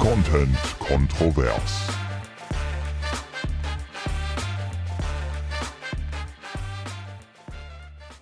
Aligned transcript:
Content 0.00 0.56
kontrovers. 0.80 1.90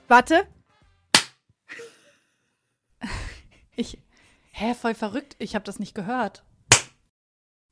Warte. 0.09 0.47
Ich. 3.77 3.99
Hä, 4.53 4.75
voll 4.75 4.95
verrückt. 4.95 5.37
Ich 5.39 5.55
habe 5.55 5.65
das 5.65 5.79
nicht 5.79 5.95
gehört. 5.95 6.45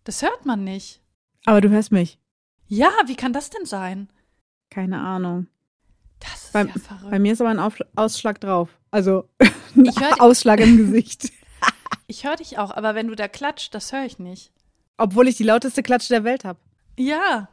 Das 0.05 0.23
hört 0.23 0.45
man 0.47 0.63
nicht. 0.63 1.03
Aber 1.47 1.61
du 1.61 1.69
hörst 1.71 1.91
mich. 1.91 2.19
Ja, 2.69 2.91
wie 3.07 3.17
kann 3.17 3.33
das 3.33 3.51
denn 3.51 3.67
sein? 3.67 4.09
Keine 4.71 5.01
Ahnung. 5.01 5.47
Das 6.21 6.45
ist 6.45 6.53
Bei, 6.53 6.63
ja 6.65 6.73
verrückt. 6.73 7.11
bei 7.11 7.19
mir 7.19 7.33
ist 7.33 7.41
aber 7.41 7.51
ein 7.51 7.59
Aufschl 7.59 7.87
Ausschlag 7.97 8.41
drauf. 8.41 8.69
Also 8.91 9.29
Ich 9.75 9.97
hör- 10.01 10.21
Ausschlag 10.21 10.61
im 10.61 10.77
Gesicht. 10.77 11.33
Ich 12.07 12.25
höre 12.25 12.37
dich 12.37 12.59
auch, 12.59 12.71
aber 12.71 12.95
wenn 12.95 13.09
du 13.09 13.15
da 13.15 13.29
klatscht, 13.29 13.75
das 13.75 13.93
höre 13.93 14.05
ich 14.05 14.19
nicht. 14.19 14.53
Obwohl 14.99 15.29
ich 15.29 15.37
die 15.37 15.45
lauteste 15.45 15.83
Klatsche 15.83 16.09
der 16.15 16.25
Welt 16.25 16.45
habe. 16.45 16.59
Ja. 16.99 17.49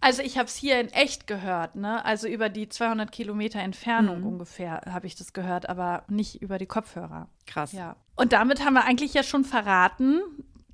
Also 0.00 0.22
ich 0.22 0.36
habe 0.36 0.46
es 0.46 0.56
hier 0.56 0.80
in 0.80 0.88
echt 0.88 1.26
gehört, 1.26 1.74
ne? 1.76 2.04
Also 2.04 2.28
über 2.28 2.48
die 2.48 2.68
200 2.68 3.10
Kilometer 3.10 3.60
Entfernung 3.60 4.20
Mhm. 4.20 4.26
ungefähr 4.26 4.82
habe 4.90 5.06
ich 5.06 5.14
das 5.14 5.32
gehört, 5.32 5.68
aber 5.68 6.04
nicht 6.08 6.42
über 6.42 6.58
die 6.58 6.66
Kopfhörer. 6.66 7.28
Krass. 7.46 7.72
Ja. 7.72 7.96
Und 8.14 8.32
damit 8.32 8.64
haben 8.64 8.74
wir 8.74 8.84
eigentlich 8.84 9.14
ja 9.14 9.22
schon 9.22 9.44
verraten, 9.44 10.20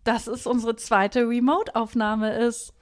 dass 0.05 0.27
es 0.27 0.47
unsere 0.47 0.77
zweite 0.77 1.29
Remote-Aufnahme 1.29 2.33
ist. 2.37 2.73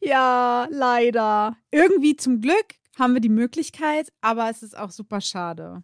Ja, 0.00 0.66
leider. 0.70 1.56
Irgendwie 1.70 2.16
zum 2.16 2.40
Glück 2.40 2.66
haben 2.98 3.14
wir 3.14 3.20
die 3.20 3.28
Möglichkeit, 3.28 4.12
aber 4.20 4.50
es 4.50 4.62
ist 4.62 4.76
auch 4.76 4.90
super 4.90 5.20
schade. 5.20 5.82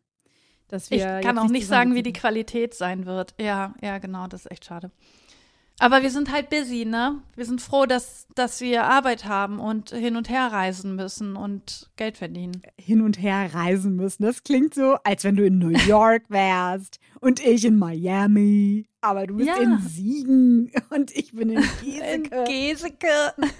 Dass 0.72 0.90
wir 0.90 1.18
Ich 1.18 1.24
kann 1.26 1.36
auch 1.38 1.48
nicht 1.50 1.66
sagen, 1.66 1.94
wie 1.94 2.02
die. 2.02 2.14
Qualität 2.14 2.72
sein 2.72 3.04
wird. 3.04 3.34
Ja, 3.38 3.74
ja, 3.82 3.98
genau, 3.98 4.26
das 4.26 4.46
ist 4.46 4.50
echt 4.50 4.64
schade. 4.64 4.90
Aber 5.78 6.02
wir 6.02 6.10
sind 6.10 6.32
halt 6.32 6.48
busy, 6.48 6.84
ne? 6.86 7.20
Wir 7.34 7.44
sind 7.44 7.60
froh, 7.60 7.84
dass, 7.84 8.26
dass 8.34 8.60
wir 8.62 8.84
Arbeit 8.84 9.26
haben 9.26 9.58
und 9.58 9.90
hin 9.90 10.16
und 10.16 10.30
her 10.30 10.46
reisen 10.50 10.96
müssen 10.96 11.36
und 11.36 11.90
Geld 11.96 12.16
verdienen. 12.16 12.62
hin 12.78 13.02
und 13.02 13.20
her 13.20 13.52
reisen 13.52 13.96
müssen. 13.96 14.22
Das 14.22 14.44
klingt 14.44 14.74
so, 14.74 14.96
als 15.04 15.24
wenn 15.24 15.36
du 15.36 15.44
in 15.44 15.58
New 15.58 15.68
York 15.86 16.22
wärst 16.28 17.00
und 17.20 17.44
ich 17.44 17.64
in 17.66 17.78
Miami. 17.78 18.86
Aber 19.02 19.26
du 19.26 19.36
bist 19.36 19.48
Ja. 19.48 19.56
in 19.60 19.78
Siegen 19.80 20.70
und 20.90 21.10
ich 21.14 21.32
bin 21.32 21.50
in 21.50 21.64
In 21.84 22.22
Geseke. 22.46 23.08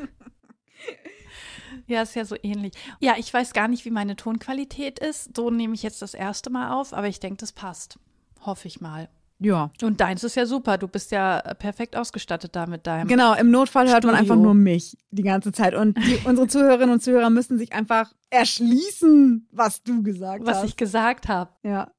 Ja, 1.93 2.03
ist 2.03 2.15
ja 2.15 2.25
so 2.25 2.37
ähnlich. 2.43 2.73
Ja, 3.01 3.15
ich 3.19 3.33
weiß 3.33 3.53
gar 3.53 3.69
nicht, 3.69 3.85
wie 3.85 3.91
meine 3.91 4.17
Tonqualität 4.17 4.99
ist. 4.99 5.37
So 5.37 5.51
nehme 5.51 5.75
ich 5.75 5.83
jetzt 5.83 6.01
das 6.03 6.15
erste 6.15 6.51
Mal 6.51 6.73
auf, 6.73 6.93
aber 6.93 7.09
ich 7.09 7.21
denke, 7.21 7.37
das 7.39 7.53
passt. 7.53 7.99
Hoffe 8.41 8.67
ich 8.69 8.81
mal. 8.81 9.09
Ja. 9.39 9.71
Und 9.83 10.01
deins 10.01 10.23
ist 10.25 10.37
ja 10.37 10.47
super. 10.47 10.79
Du 10.79 10.89
bist 10.89 11.11
ja 11.11 11.41
perfekt 11.59 11.97
ausgestattet 11.97 12.55
da 12.55 12.67
mit 12.67 12.87
deinem. 12.87 13.09
Genau, 13.09 13.35
im 13.35 13.51
Notfall 13.51 13.89
hört 13.89 14.05
man 14.05 14.15
Studio. 14.15 14.33
einfach 14.33 14.43
nur 14.43 14.55
mich 14.55 14.97
die 15.11 15.23
ganze 15.23 15.53
Zeit. 15.53 15.75
Und 15.75 15.99
die, 15.99 16.21
unsere 16.25 16.47
Zuhörerinnen 16.47 16.91
und 16.95 17.03
Zuhörer 17.03 17.29
müssen 17.29 17.59
sich 17.59 17.73
einfach 17.73 18.13
erschließen, 18.31 19.49
was 19.51 19.83
du 19.83 20.03
gesagt 20.03 20.47
was 20.47 20.59
hast. 20.59 20.65
ich 20.65 20.77
gesagt 20.77 21.29
habe. 21.29 21.51
ja. 21.63 21.91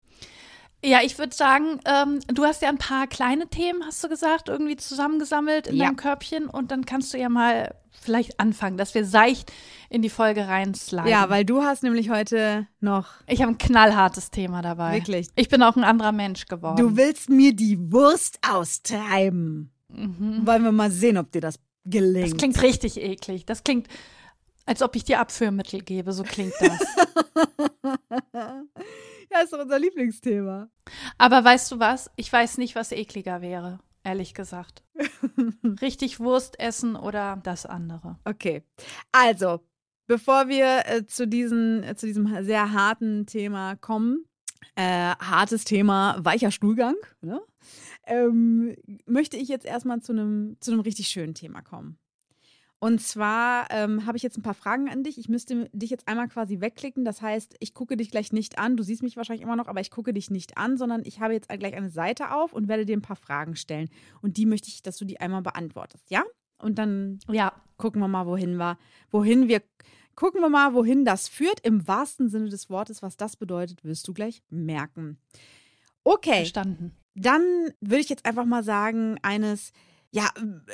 Ja, 0.85 0.99
ich 1.01 1.17
würde 1.17 1.33
sagen, 1.35 1.79
ähm, 1.85 2.19
du 2.27 2.43
hast 2.43 2.61
ja 2.61 2.69
ein 2.69 2.77
paar 2.77 3.07
kleine 3.07 3.47
Themen, 3.47 3.83
hast 3.85 4.03
du 4.03 4.09
gesagt, 4.09 4.49
irgendwie 4.49 4.75
zusammengesammelt 4.75 5.67
in 5.67 5.77
Ja. 5.77 5.85
deinem 5.85 5.95
Körbchen 5.95 6.47
und 6.47 6.71
dann 6.71 6.85
kannst 6.85 7.13
du 7.13 7.17
ja 7.17 7.29
mal 7.29 7.73
vielleicht 7.91 8.39
anfangen, 8.39 8.75
dass 8.77 8.93
wir 8.93 9.05
seicht 9.05 9.51
in 9.89 10.01
die 10.01 10.09
Folge 10.09 10.47
reinsliden. 10.47 11.07
ja, 11.09 11.29
weil 11.29 11.45
du 11.45 11.61
hast 11.63 11.83
nämlich 11.83 12.09
heute 12.09 12.67
noch, 12.81 13.07
ich 13.27 13.41
habe 13.41 13.51
ein 13.53 13.57
knallhartes 13.57 14.29
Thema 14.29 14.61
dabei. 14.61 14.95
Wirklich? 14.95 15.29
Ich 15.35 15.47
bin 15.47 15.63
auch 15.63 15.77
ein 15.77 15.83
anderer 15.85 16.11
Mensch 16.11 16.47
geworden. 16.47 16.75
du 16.77 16.97
willst 16.97 17.29
mir 17.29 17.53
die 17.55 17.77
Wurst 17.91 18.39
austreiben. 18.45 19.71
Wollen 19.87 20.63
wir 20.63 20.71
mal 20.71 20.91
sehen, 20.91 21.17
ob 21.17 21.31
dir 21.31 21.41
das 21.41 21.59
gelingt. 21.85 22.25
Mhm. 22.27 22.31
das 22.31 22.37
klingt 22.39 22.61
richtig 22.61 22.97
eklig. 23.01 23.45
Das 23.45 23.63
klingt, 23.63 23.87
als 24.65 24.81
ob 24.81 24.95
ich 24.95 25.03
dir 25.05 25.19
Abführmittel 25.19 25.81
gebe. 25.81 26.11
So 26.13 26.23
klingt 26.23 26.53
das. 26.59 26.79
ja, 29.31 29.39
ist 29.41 29.53
doch 29.53 29.59
unser 29.59 29.79
Lieblingsthema. 29.79 30.69
Aber 31.17 31.43
weißt 31.43 31.71
du 31.71 31.79
was? 31.79 32.11
Ich 32.15 32.31
weiß 32.31 32.57
nicht, 32.57 32.75
was 32.75 32.91
ekliger 32.91 33.41
wäre, 33.41 33.79
ehrlich 34.03 34.33
gesagt. 34.33 34.83
Richtig 35.81 36.19
Wurst 36.19 36.59
essen 36.59 36.95
oder 36.95 37.39
das 37.43 37.65
andere. 37.65 38.19
Okay, 38.25 38.63
also 39.11 39.61
bevor 40.07 40.47
wir 40.47 40.83
äh, 40.85 41.05
zu, 41.05 41.27
diesen, 41.27 41.83
äh, 41.83 41.95
zu 41.95 42.05
diesem 42.05 42.43
sehr 42.43 42.73
harten 42.73 43.25
Thema 43.25 43.75
kommen, 43.75 44.25
äh, 44.75 45.15
hartes 45.19 45.65
Thema, 45.65 46.17
weicher 46.19 46.51
Stuhlgang, 46.51 46.95
ne? 47.21 47.41
ähm, 48.05 48.75
möchte 49.05 49.37
ich 49.37 49.47
jetzt 49.47 49.65
erstmal 49.65 50.01
zu 50.01 50.11
einem 50.11 50.57
zu 50.59 50.71
einem 50.71 50.81
richtig 50.81 51.07
schönen 51.07 51.33
Thema 51.33 51.61
kommen. 51.61 51.97
Und 52.83 52.99
zwar 52.99 53.67
ähm, 53.71 54.05
habe 54.05 54.17
ich 54.17 54.23
jetzt 54.23 54.37
ein 54.37 54.41
paar 54.41 54.53
Fragen 54.53 54.89
an 54.89 55.03
dich. 55.03 55.17
Ich 55.17 55.29
müsste 55.29 55.69
dich 55.71 55.89
jetzt 55.89 56.05
einmal 56.09 56.27
quasi 56.27 56.59
wegklicken. 56.59 57.05
Das 57.05 57.21
heißt, 57.21 57.55
ich 57.61 57.73
gucke 57.73 57.95
dich 57.95 58.11
gleich 58.11 58.33
nicht 58.33 58.59
an. 58.59 58.75
Du 58.75 58.83
siehst 58.83 59.03
mich 59.03 59.15
wahrscheinlich 59.15 59.41
immer 59.41 59.55
noch, 59.55 59.69
aber 59.69 59.79
ich 59.79 59.89
gucke 59.89 60.11
dich 60.11 60.29
nicht 60.29 60.57
an, 60.57 60.75
sondern 60.75 61.01
ich 61.05 61.21
habe 61.21 61.31
jetzt 61.31 61.47
gleich 61.47 61.75
eine 61.75 61.89
Seite 61.89 62.33
auf 62.33 62.51
und 62.51 62.67
werde 62.67 62.85
dir 62.85 62.97
ein 62.97 63.01
paar 63.01 63.15
Fragen 63.15 63.55
stellen. 63.55 63.89
Und 64.21 64.35
die 64.35 64.45
möchte 64.45 64.67
ich, 64.67 64.81
dass 64.81 64.97
du 64.97 65.05
die 65.05 65.21
einmal 65.21 65.41
beantwortest, 65.41 66.11
ja? 66.11 66.25
Und 66.57 66.77
dann 66.77 67.19
Ja, 67.29 67.53
gucken 67.77 68.01
wir 68.01 68.09
mal, 68.09 68.25
wohin 68.25 68.57
wir, 68.57 68.77
wohin 69.11 69.47
wir, 69.47 69.61
gucken 70.17 70.41
wir 70.41 70.49
mal, 70.49 70.73
wohin 70.73 71.05
das 71.05 71.29
führt. 71.29 71.61
Im 71.61 71.87
wahrsten 71.87 72.27
Sinne 72.27 72.49
des 72.49 72.69
Wortes, 72.69 73.01
was 73.01 73.15
das 73.15 73.37
bedeutet, 73.37 73.85
wirst 73.85 74.05
du 74.09 74.13
gleich 74.13 74.43
merken. 74.49 75.19
Okay, 76.03 76.39
verstanden. 76.39 76.91
dann 77.15 77.43
würde 77.79 78.01
ich 78.01 78.09
jetzt 78.09 78.25
einfach 78.25 78.43
mal 78.43 78.61
sagen, 78.65 79.19
eines, 79.21 79.71
ja, 80.13 80.29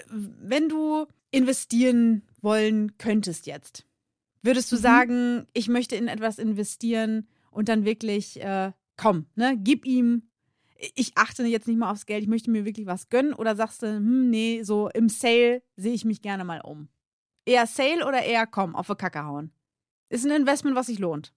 wenn 0.09 0.67
du 0.67 1.07
investieren 1.31 2.23
wollen 2.41 2.97
könntest 2.97 3.47
jetzt, 3.47 3.85
würdest 4.41 4.72
du 4.72 4.75
Mhm. 4.75 4.81
sagen, 4.81 5.47
ich 5.53 5.69
möchte 5.69 5.95
in 5.95 6.07
etwas 6.09 6.39
investieren 6.39 7.27
und 7.50 7.69
dann 7.69 7.85
wirklich, 7.85 8.41
äh, 8.41 8.73
komm, 8.97 9.27
ne, 9.35 9.57
gib 9.57 9.85
ihm, 9.85 10.23
ich 10.95 11.13
achte 11.16 11.44
jetzt 11.45 11.67
nicht 11.67 11.77
mal 11.77 11.89
aufs 11.91 12.05
Geld, 12.05 12.22
ich 12.23 12.29
möchte 12.29 12.51
mir 12.51 12.66
wirklich 12.66 12.85
was 12.85 13.07
gönnen 13.09 13.33
oder 13.33 13.55
sagst 13.55 13.81
du, 13.81 13.88
hm, 13.88 14.29
nee, 14.29 14.61
so 14.63 14.89
im 14.89 15.07
Sale 15.07 15.63
sehe 15.77 15.94
ich 15.94 16.03
mich 16.03 16.21
gerne 16.21 16.44
mal 16.44 16.59
um. 16.61 16.89
Eher 17.45 17.66
Sale 17.66 18.06
oder 18.06 18.21
eher 18.21 18.45
komm, 18.45 18.75
auf 18.75 18.88
die 18.88 18.95
Kacke 18.95 19.23
hauen? 19.25 19.51
Ist 20.09 20.25
ein 20.25 20.31
Investment, 20.31 20.75
was 20.75 20.88
sich 20.88 21.00
lohnt. 21.00 21.33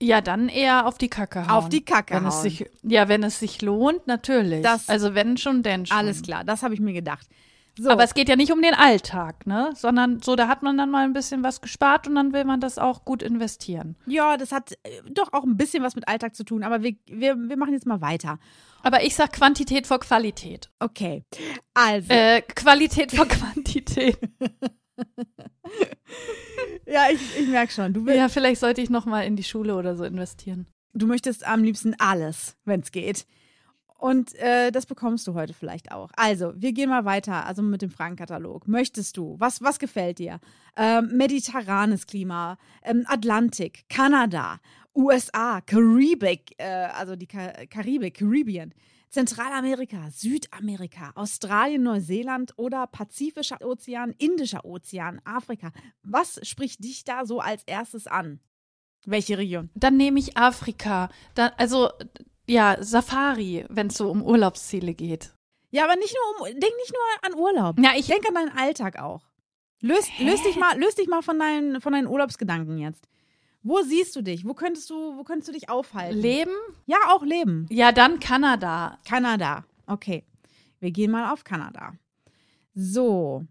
Ja, 0.00 0.20
dann 0.20 0.48
eher 0.48 0.86
auf 0.86 0.98
die 0.98 1.08
Kacke 1.08 1.40
hauen. 1.42 1.50
Auf 1.50 1.68
die 1.68 1.84
Kacke 1.84 2.14
wenn 2.14 2.26
es 2.26 2.34
hauen. 2.36 2.42
sich, 2.42 2.66
Ja, 2.82 3.08
wenn 3.08 3.22
es 3.24 3.40
sich 3.40 3.62
lohnt, 3.62 4.06
natürlich. 4.06 4.62
Das- 4.62 4.88
also 4.88 5.14
wenn 5.14 5.36
schon, 5.36 5.62
denn 5.62 5.86
schon. 5.86 5.96
Alles 5.96 6.22
klar, 6.22 6.44
das 6.44 6.62
habe 6.62 6.74
ich 6.74 6.80
mir 6.80 6.92
gedacht. 6.92 7.26
So. 7.80 7.90
Aber 7.90 8.02
es 8.02 8.14
geht 8.14 8.28
ja 8.28 8.34
nicht 8.34 8.50
um 8.52 8.60
den 8.60 8.74
Alltag, 8.74 9.46
ne? 9.46 9.70
Sondern 9.76 10.20
so, 10.20 10.34
da 10.34 10.48
hat 10.48 10.64
man 10.64 10.76
dann 10.76 10.90
mal 10.90 11.04
ein 11.04 11.12
bisschen 11.12 11.44
was 11.44 11.60
gespart 11.60 12.08
und 12.08 12.16
dann 12.16 12.32
will 12.32 12.44
man 12.44 12.60
das 12.60 12.76
auch 12.76 13.04
gut 13.04 13.22
investieren. 13.22 13.94
Ja, 14.06 14.36
das 14.36 14.50
hat 14.50 14.72
äh, 14.82 15.00
doch 15.10 15.32
auch 15.32 15.44
ein 15.44 15.56
bisschen 15.56 15.84
was 15.84 15.94
mit 15.94 16.08
Alltag 16.08 16.34
zu 16.34 16.42
tun, 16.42 16.64
aber 16.64 16.82
wir, 16.82 16.96
wir, 17.06 17.36
wir 17.36 17.56
machen 17.56 17.72
jetzt 17.74 17.86
mal 17.86 18.00
weiter. 18.00 18.40
Aber 18.82 19.04
ich 19.04 19.14
sag 19.14 19.32
Quantität 19.32 19.86
vor 19.86 20.00
Qualität. 20.00 20.70
Okay. 20.80 21.24
Also, 21.74 22.12
Äh, 22.12 22.42
Qualität 22.42 23.12
vor 23.12 23.26
Quantität. 23.28 24.18
ja, 26.90 27.06
ich, 27.12 27.38
ich 27.38 27.48
merke 27.48 27.72
schon, 27.72 27.92
du, 27.92 28.06
ja, 28.10 28.28
vielleicht 28.28 28.60
sollte 28.60 28.80
ich 28.80 28.90
noch 28.90 29.06
mal 29.06 29.22
in 29.22 29.36
die 29.36 29.44
Schule 29.44 29.76
oder 29.76 29.96
so 29.96 30.04
investieren. 30.04 30.66
du 30.94 31.06
möchtest 31.06 31.46
am 31.46 31.62
liebsten 31.62 31.94
alles, 31.98 32.56
wenn 32.64 32.80
es 32.80 32.90
geht. 32.92 33.26
Und 33.98 34.36
äh, 34.36 34.70
das 34.70 34.86
bekommst 34.86 35.26
du 35.26 35.34
heute 35.34 35.52
vielleicht 35.52 35.90
auch. 35.90 36.10
Also, 36.14 36.52
wir 36.56 36.72
gehen 36.72 36.88
mal 36.88 37.04
weiter, 37.04 37.46
also 37.46 37.62
mit 37.62 37.82
dem 37.82 37.90
Fragenkatalog. 37.90 38.68
Möchtest 38.68 39.16
du? 39.16 39.34
Was, 39.40 39.60
was 39.60 39.80
gefällt 39.80 40.20
dir? 40.20 40.38
Ähm, 40.76 41.10
mediterranes 41.16 42.06
Klima, 42.06 42.58
ähm, 42.84 43.04
Atlantik, 43.08 43.88
Kanada, 43.88 44.60
USA, 44.94 45.60
Karibik, 45.62 46.54
äh, 46.58 46.64
also 46.64 47.16
die 47.16 47.26
Ka 47.26 47.52
Karibik, 47.68 48.18
Caribbean, 48.18 48.72
Zentralamerika, 49.10 50.10
Südamerika, 50.10 51.12
Australien, 51.14 51.82
Neuseeland 51.82 52.52
oder 52.56 52.86
Pazifischer 52.86 53.60
Ozean, 53.62 54.14
Indischer 54.18 54.64
Ozean, 54.64 55.20
Afrika. 55.24 55.72
Was 56.02 56.40
spricht 56.46 56.84
dich 56.84 57.04
da 57.04 57.24
so 57.24 57.40
als 57.40 57.62
erstes 57.64 58.06
an? 58.06 58.40
Welche 59.06 59.38
Region? 59.38 59.70
Dann 59.74 59.96
nehme 59.96 60.18
ich 60.18 60.36
Afrika. 60.36 61.08
Dann, 61.34 61.52
also, 61.56 61.90
ja, 62.46 62.76
Safari, 62.80 63.64
wenn 63.68 63.86
es 63.86 63.94
so 63.94 64.10
um 64.10 64.22
Urlaubsziele 64.22 64.94
geht. 64.94 65.32
Ja, 65.70 65.84
aber 65.84 65.96
nicht 65.96 66.14
nur 66.14 66.40
um, 66.40 66.60
denk 66.60 66.76
nicht 66.76 66.92
nur 66.92 67.30
an 67.30 67.38
Urlaub. 67.38 67.78
Ja, 67.78 67.92
ich, 67.96 68.06
Denk 68.06 68.26
an 68.26 68.34
deinen 68.34 68.56
Alltag 68.56 68.98
auch. 68.98 69.22
Löst, 69.80 70.10
löst 70.18 70.44
dich 70.44 70.56
mal, 70.56 70.78
löst 70.78 70.98
dich 70.98 71.08
mal 71.08 71.22
von 71.22 71.38
deinen, 71.38 71.80
von 71.80 71.92
deinen 71.92 72.08
Urlaubsgedanken 72.08 72.78
jetzt. 72.78 73.06
Wo 73.62 73.82
siehst 73.82 74.14
du 74.16 74.22
dich? 74.22 74.44
Wo 74.44 74.54
könntest 74.54 74.88
du, 74.90 75.16
wo 75.16 75.24
könntest 75.24 75.48
du 75.48 75.52
dich 75.52 75.68
aufhalten? 75.68 76.20
Leben? 76.20 76.52
ja, 76.86 76.96
auch 77.08 77.22
leben. 77.22 77.66
Ja, 77.70 77.92
dann 77.92 78.20
Kanada. 78.20 78.98
Kanada. 79.06 79.64
Okay. 79.86 80.24
Wir 80.80 80.90
gehen 80.90 81.10
mal 81.10 81.32
auf 81.32 81.44
Kanada. 81.44 81.94
So. 82.74 83.44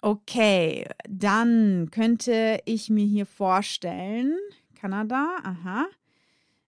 Okay. 0.00 0.88
Dann 1.08 1.90
könnte 1.90 2.60
ich 2.64 2.88
mir 2.88 3.04
hier 3.04 3.26
vorstellen. 3.26 4.36
Kanada, 4.74 5.36
aha. 5.42 5.86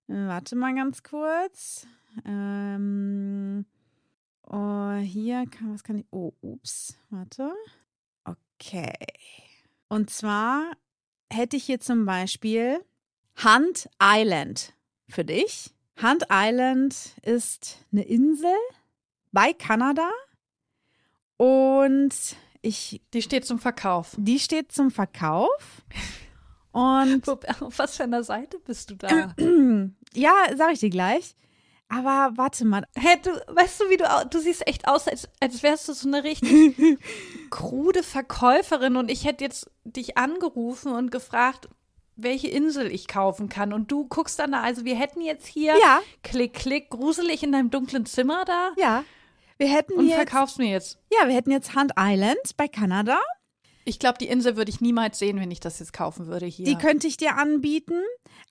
Äh, 0.08 0.26
Warte 0.26 0.56
mal 0.56 0.74
ganz 0.74 1.02
kurz. 1.02 1.86
Ähm, 2.24 3.64
Oh, 4.46 4.94
hier 4.96 5.46
kann, 5.46 5.72
was 5.72 5.82
kann 5.82 5.98
ich. 5.98 6.06
Oh, 6.10 6.32
ups, 6.42 6.96
warte. 7.10 7.50
Okay. 8.24 8.92
Und 9.88 10.10
zwar 10.10 10.72
hätte 11.34 11.56
ich 11.56 11.64
hier 11.64 11.80
zum 11.80 12.06
Beispiel 12.06 12.78
Hunt 13.44 13.88
Island 14.00 14.72
für 15.08 15.24
dich. 15.24 15.70
Hunt 16.02 16.24
Island 16.30 16.96
ist 17.22 17.78
eine 17.92 18.02
Insel 18.02 18.54
bei 19.32 19.52
Kanada 19.52 20.10
und 21.36 22.14
ich, 22.62 23.02
Die 23.12 23.22
steht 23.22 23.44
zum 23.44 23.58
Verkauf. 23.58 24.14
die 24.16 24.38
steht 24.38 24.72
zum 24.72 24.90
Verkauf. 24.90 25.82
Und 26.72 27.28
Auf 27.60 27.78
was 27.78 27.96
für 27.96 28.04
einer 28.04 28.24
Seite 28.24 28.58
bist 28.58 28.90
du 28.90 28.96
da? 28.96 29.34
ja, 30.14 30.32
sag 30.56 30.72
ich 30.72 30.80
dir 30.80 30.90
gleich. 30.90 31.36
Aber 31.88 32.32
warte 32.36 32.64
mal, 32.64 32.84
Hä, 32.96 33.16
du, 33.22 33.30
weißt 33.54 33.80
du, 33.80 33.90
wie 33.90 33.96
du, 33.96 34.04
du 34.30 34.38
siehst 34.40 34.66
echt 34.66 34.88
aus, 34.88 35.06
als, 35.06 35.28
als 35.40 35.62
wärst 35.62 35.88
du 35.88 35.92
so 35.92 36.08
eine 36.08 36.24
richtig 36.24 36.98
krude 37.50 38.02
Verkäuferin 38.02 38.96
und 38.96 39.10
ich 39.10 39.24
hätte 39.24 39.44
jetzt 39.44 39.70
dich 39.84 40.16
angerufen 40.16 40.92
und 40.92 41.10
gefragt, 41.10 41.68
welche 42.16 42.48
Insel 42.48 42.90
ich 42.90 43.06
kaufen 43.06 43.48
kann. 43.48 43.72
Und 43.72 43.90
du 43.90 44.06
guckst 44.06 44.38
dann 44.38 44.52
da, 44.52 44.62
also 44.62 44.84
wir 44.84 44.96
hätten 44.96 45.20
jetzt 45.20 45.46
hier 45.46 45.76
Ja. 45.78 46.00
klick, 46.22 46.54
klick, 46.54 46.90
gruselig 46.90 47.42
in 47.42 47.52
deinem 47.52 47.70
dunklen 47.70 48.06
Zimmer 48.06 48.44
da 48.44 48.70
ja, 48.76 49.04
wir 49.58 49.68
hätten 49.68 49.94
und 49.94 50.06
jetzt, 50.06 50.16
verkaufst 50.16 50.58
mir 50.58 50.70
jetzt. 50.70 50.98
ja, 51.12 51.28
wir 51.28 51.34
hätten 51.34 51.50
jetzt 51.50 51.76
Hunt 51.76 51.92
Island 51.98 52.38
bei 52.56 52.66
Kanada. 52.68 53.18
Ich 53.84 53.98
glaube, 53.98 54.18
die 54.18 54.28
Insel 54.28 54.56
würde 54.56 54.70
ich 54.70 54.80
niemals 54.80 55.18
sehen, 55.18 55.38
wenn 55.38 55.50
ich 55.50 55.60
das 55.60 55.78
jetzt 55.78 55.92
kaufen 55.92 56.26
würde 56.26 56.46
hier. 56.46 56.64
Die 56.64 56.76
könnte 56.76 57.06
ich 57.06 57.16
dir 57.16 57.36
anbieten. 57.36 58.00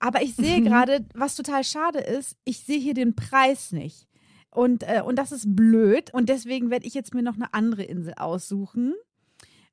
Aber 0.00 0.22
ich 0.22 0.34
sehe 0.36 0.60
Mhm. 0.60 0.64
gerade, 0.64 1.06
was 1.14 1.34
total 1.36 1.64
schade 1.64 1.98
ist, 1.98 2.36
ich 2.44 2.60
sehe 2.60 2.78
hier 2.78 2.94
den 2.94 3.14
Preis 3.16 3.72
nicht. 3.72 4.06
Und, 4.50 4.84
äh, 4.84 5.02
und 5.04 5.16
das 5.16 5.32
ist 5.32 5.56
blöd. 5.56 6.12
Und 6.14 6.28
deswegen 6.28 6.70
werde 6.70 6.86
ich 6.86 6.94
jetzt 6.94 7.14
mir 7.14 7.22
noch 7.22 7.34
eine 7.34 7.52
andere 7.52 7.82
Insel 7.82 8.14
aussuchen. 8.14 8.94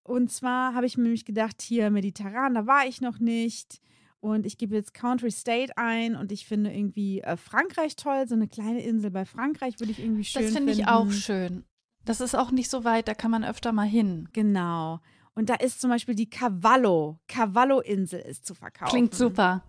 Und 0.03 0.31
zwar 0.31 0.73
habe 0.73 0.87
ich 0.87 0.97
mir 0.97 1.03
nämlich 1.03 1.25
gedacht, 1.25 1.61
hier 1.61 1.91
Mediterran, 1.91 2.55
da 2.55 2.65
war 2.65 2.87
ich 2.87 3.01
noch 3.01 3.19
nicht. 3.19 3.79
Und 4.19 4.45
ich 4.45 4.57
gebe 4.57 4.75
jetzt 4.75 4.93
Country 4.93 5.31
State 5.31 5.77
ein 5.77 6.15
und 6.15 6.31
ich 6.31 6.45
finde 6.45 6.71
irgendwie 6.73 7.21
äh, 7.21 7.37
Frankreich 7.37 7.95
toll. 7.95 8.27
So 8.27 8.35
eine 8.35 8.47
kleine 8.47 8.81
Insel 8.83 9.11
bei 9.11 9.25
Frankreich 9.25 9.79
würde 9.79 9.91
ich 9.91 9.99
irgendwie 9.99 10.23
schön 10.23 10.41
das 10.43 10.51
finden. 10.53 10.69
finde 10.69 10.81
ich 10.81 10.87
auch 10.87 11.11
schön. 11.11 11.63
Das 12.05 12.19
ist 12.21 12.35
auch 12.35 12.49
nicht 12.51 12.69
so 12.69 12.83
weit, 12.83 13.07
da 13.07 13.13
kann 13.13 13.29
man 13.31 13.43
öfter 13.43 13.71
mal 13.73 13.87
hin. 13.87 14.27
Genau. 14.33 14.99
Und 15.33 15.49
da 15.49 15.55
ist 15.55 15.81
zum 15.81 15.89
Beispiel 15.89 16.15
die 16.15 16.29
Cavallo. 16.29 17.19
Cavallo-Insel 17.27 18.19
ist 18.21 18.45
zu 18.45 18.53
verkaufen. 18.53 18.89
Klingt 18.91 19.15
super. 19.15 19.63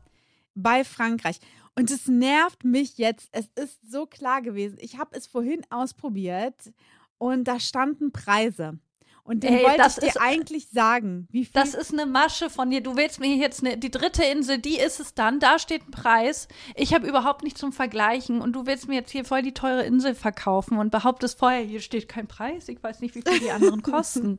bei 0.55 0.85
Frankreich. 0.85 1.39
Und 1.75 1.91
es 1.91 2.09
nervt 2.09 2.65
mich 2.65 2.99
jetzt. 2.99 3.29
Es 3.33 3.49
ist 3.55 3.79
so 3.91 4.07
klar 4.07 4.43
gewesen. 4.43 4.77
Ich 4.81 4.99
habe 4.99 5.17
es 5.17 5.27
vorhin 5.27 5.63
ausprobiert 5.71 6.73
und 7.19 7.45
da 7.45 7.59
standen 7.61 8.13
Preise. 8.13 8.79
Und 9.25 9.45
den 9.45 9.55
Ey, 9.55 9.63
wollte 9.63 9.77
das 9.79 9.99
ich 9.99 10.03
dir 10.03 10.09
ist- 10.09 10.21
eigentlich 10.21 10.69
sagen. 10.71 11.29
Wie 11.31 11.45
viel? 11.45 11.53
Das 11.55 11.75
ist 11.75 11.93
eine 11.93 12.07
Masche 12.07 12.51
von 12.51 12.71
dir. 12.71 12.81
Du 12.81 12.97
willst 12.97 13.21
mir 13.21 13.35
jetzt 13.37 13.65
eine, 13.65 13.79
die 13.79 13.91
dritte 13.91 14.25
Insel, 14.25 14.59
die 14.59 14.79
ist 14.79 14.99
es 14.99 15.15
dann. 15.15 15.39
Da 15.39 15.61
steht 15.61 15.87
ein 15.87 15.91
Preis. 15.93 16.49
Ich 16.75 16.93
habe 16.93 17.07
überhaupt 17.07 17.45
nichts 17.45 17.61
zum 17.61 17.73
Vergleichen 17.73 18.41
und 18.41 18.53
du 18.55 18.67
willst 18.67 18.89
mir 18.89 18.97
jetzt 18.97 19.13
hier 19.13 19.25
voll 19.25 19.43
die 19.43 19.55
teure 19.55 19.85
Insel 19.85 20.17
verkaufen 20.17 20.77
und 20.77 20.91
behauptest 20.91 21.39
vorher, 21.39 21.61
hier 21.63 21.81
steht 21.81 22.09
kein 22.09 22.27
Preis. 22.27 22.69
Ich 22.69 22.83
weiß 22.83 22.99
nicht, 23.01 23.15
wie 23.15 23.23
viel 23.23 23.39
die 23.39 23.53
anderen 23.53 23.83
kosten. 23.83 24.39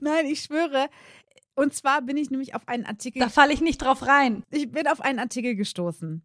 Nein, 0.00 0.24
ich 0.26 0.40
schwöre. 0.40 0.88
Und 1.54 1.74
zwar 1.74 2.00
bin 2.00 2.16
ich 2.16 2.30
nämlich 2.30 2.54
auf 2.54 2.66
einen 2.68 2.86
Artikel. 2.86 3.20
Da 3.20 3.28
falle 3.28 3.52
ich 3.52 3.60
nicht 3.60 3.78
drauf 3.78 4.06
rein. 4.06 4.44
Ich 4.50 4.70
bin 4.72 4.86
auf 4.88 5.02
einen 5.02 5.18
Artikel 5.18 5.54
gestoßen. 5.56 6.22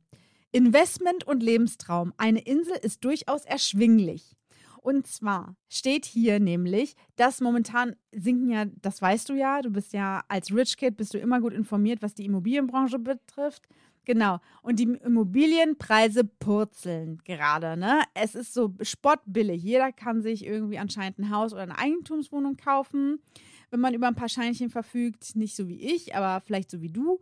Investment 0.53 1.25
und 1.25 1.41
Lebenstraum. 1.43 2.13
Eine 2.17 2.39
Insel 2.39 2.75
ist 2.81 3.03
durchaus 3.05 3.43
erschwinglich. 3.45 4.35
Und 4.81 5.07
zwar 5.07 5.55
steht 5.69 6.05
hier 6.05 6.39
nämlich, 6.39 6.95
dass 7.15 7.39
momentan 7.39 7.95
sinken 8.11 8.49
ja, 8.49 8.65
das 8.65 9.01
weißt 9.01 9.29
du 9.29 9.33
ja, 9.33 9.61
du 9.61 9.69
bist 9.69 9.93
ja 9.93 10.23
als 10.27 10.53
Rich 10.53 10.75
Kid, 10.77 10.97
bist 10.97 11.13
du 11.13 11.19
immer 11.19 11.39
gut 11.39 11.53
informiert, 11.53 12.01
was 12.01 12.13
die 12.15 12.25
Immobilienbranche 12.25 12.99
betrifft. 12.99 13.67
Genau. 14.05 14.39
Und 14.63 14.79
die 14.79 14.85
Immobilienpreise 15.05 16.23
purzeln 16.23 17.19
gerade, 17.23 17.77
ne? 17.77 18.01
Es 18.15 18.33
ist 18.33 18.53
so 18.53 18.73
spottbillig. 18.81 19.61
Jeder 19.61 19.91
kann 19.91 20.21
sich 20.23 20.43
irgendwie 20.45 20.79
anscheinend 20.79 21.19
ein 21.19 21.29
Haus 21.29 21.53
oder 21.53 21.61
eine 21.61 21.77
Eigentumswohnung 21.77 22.57
kaufen, 22.57 23.19
wenn 23.69 23.79
man 23.79 23.93
über 23.93 24.07
ein 24.07 24.15
paar 24.15 24.29
Scheinchen 24.29 24.71
verfügt. 24.71 25.35
Nicht 25.35 25.55
so 25.55 25.67
wie 25.67 25.79
ich, 25.79 26.15
aber 26.15 26.41
vielleicht 26.41 26.71
so 26.71 26.81
wie 26.81 26.89
du. 26.89 27.19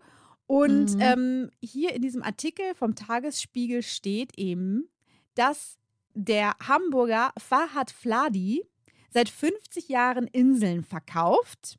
Und 0.47 0.95
Mhm. 0.95 1.01
ähm, 1.01 1.49
hier 1.61 1.93
in 1.93 2.01
diesem 2.01 2.23
Artikel 2.23 2.73
vom 2.75 2.95
Tagesspiegel 2.95 3.83
steht 3.83 4.37
eben, 4.37 4.89
dass 5.35 5.78
der 6.13 6.55
Hamburger 6.67 7.31
Fahad 7.37 7.91
Fladi 7.91 8.63
seit 9.11 9.29
50 9.29 9.89
Jahren 9.89 10.27
Inseln 10.27 10.83
verkauft. 10.83 11.77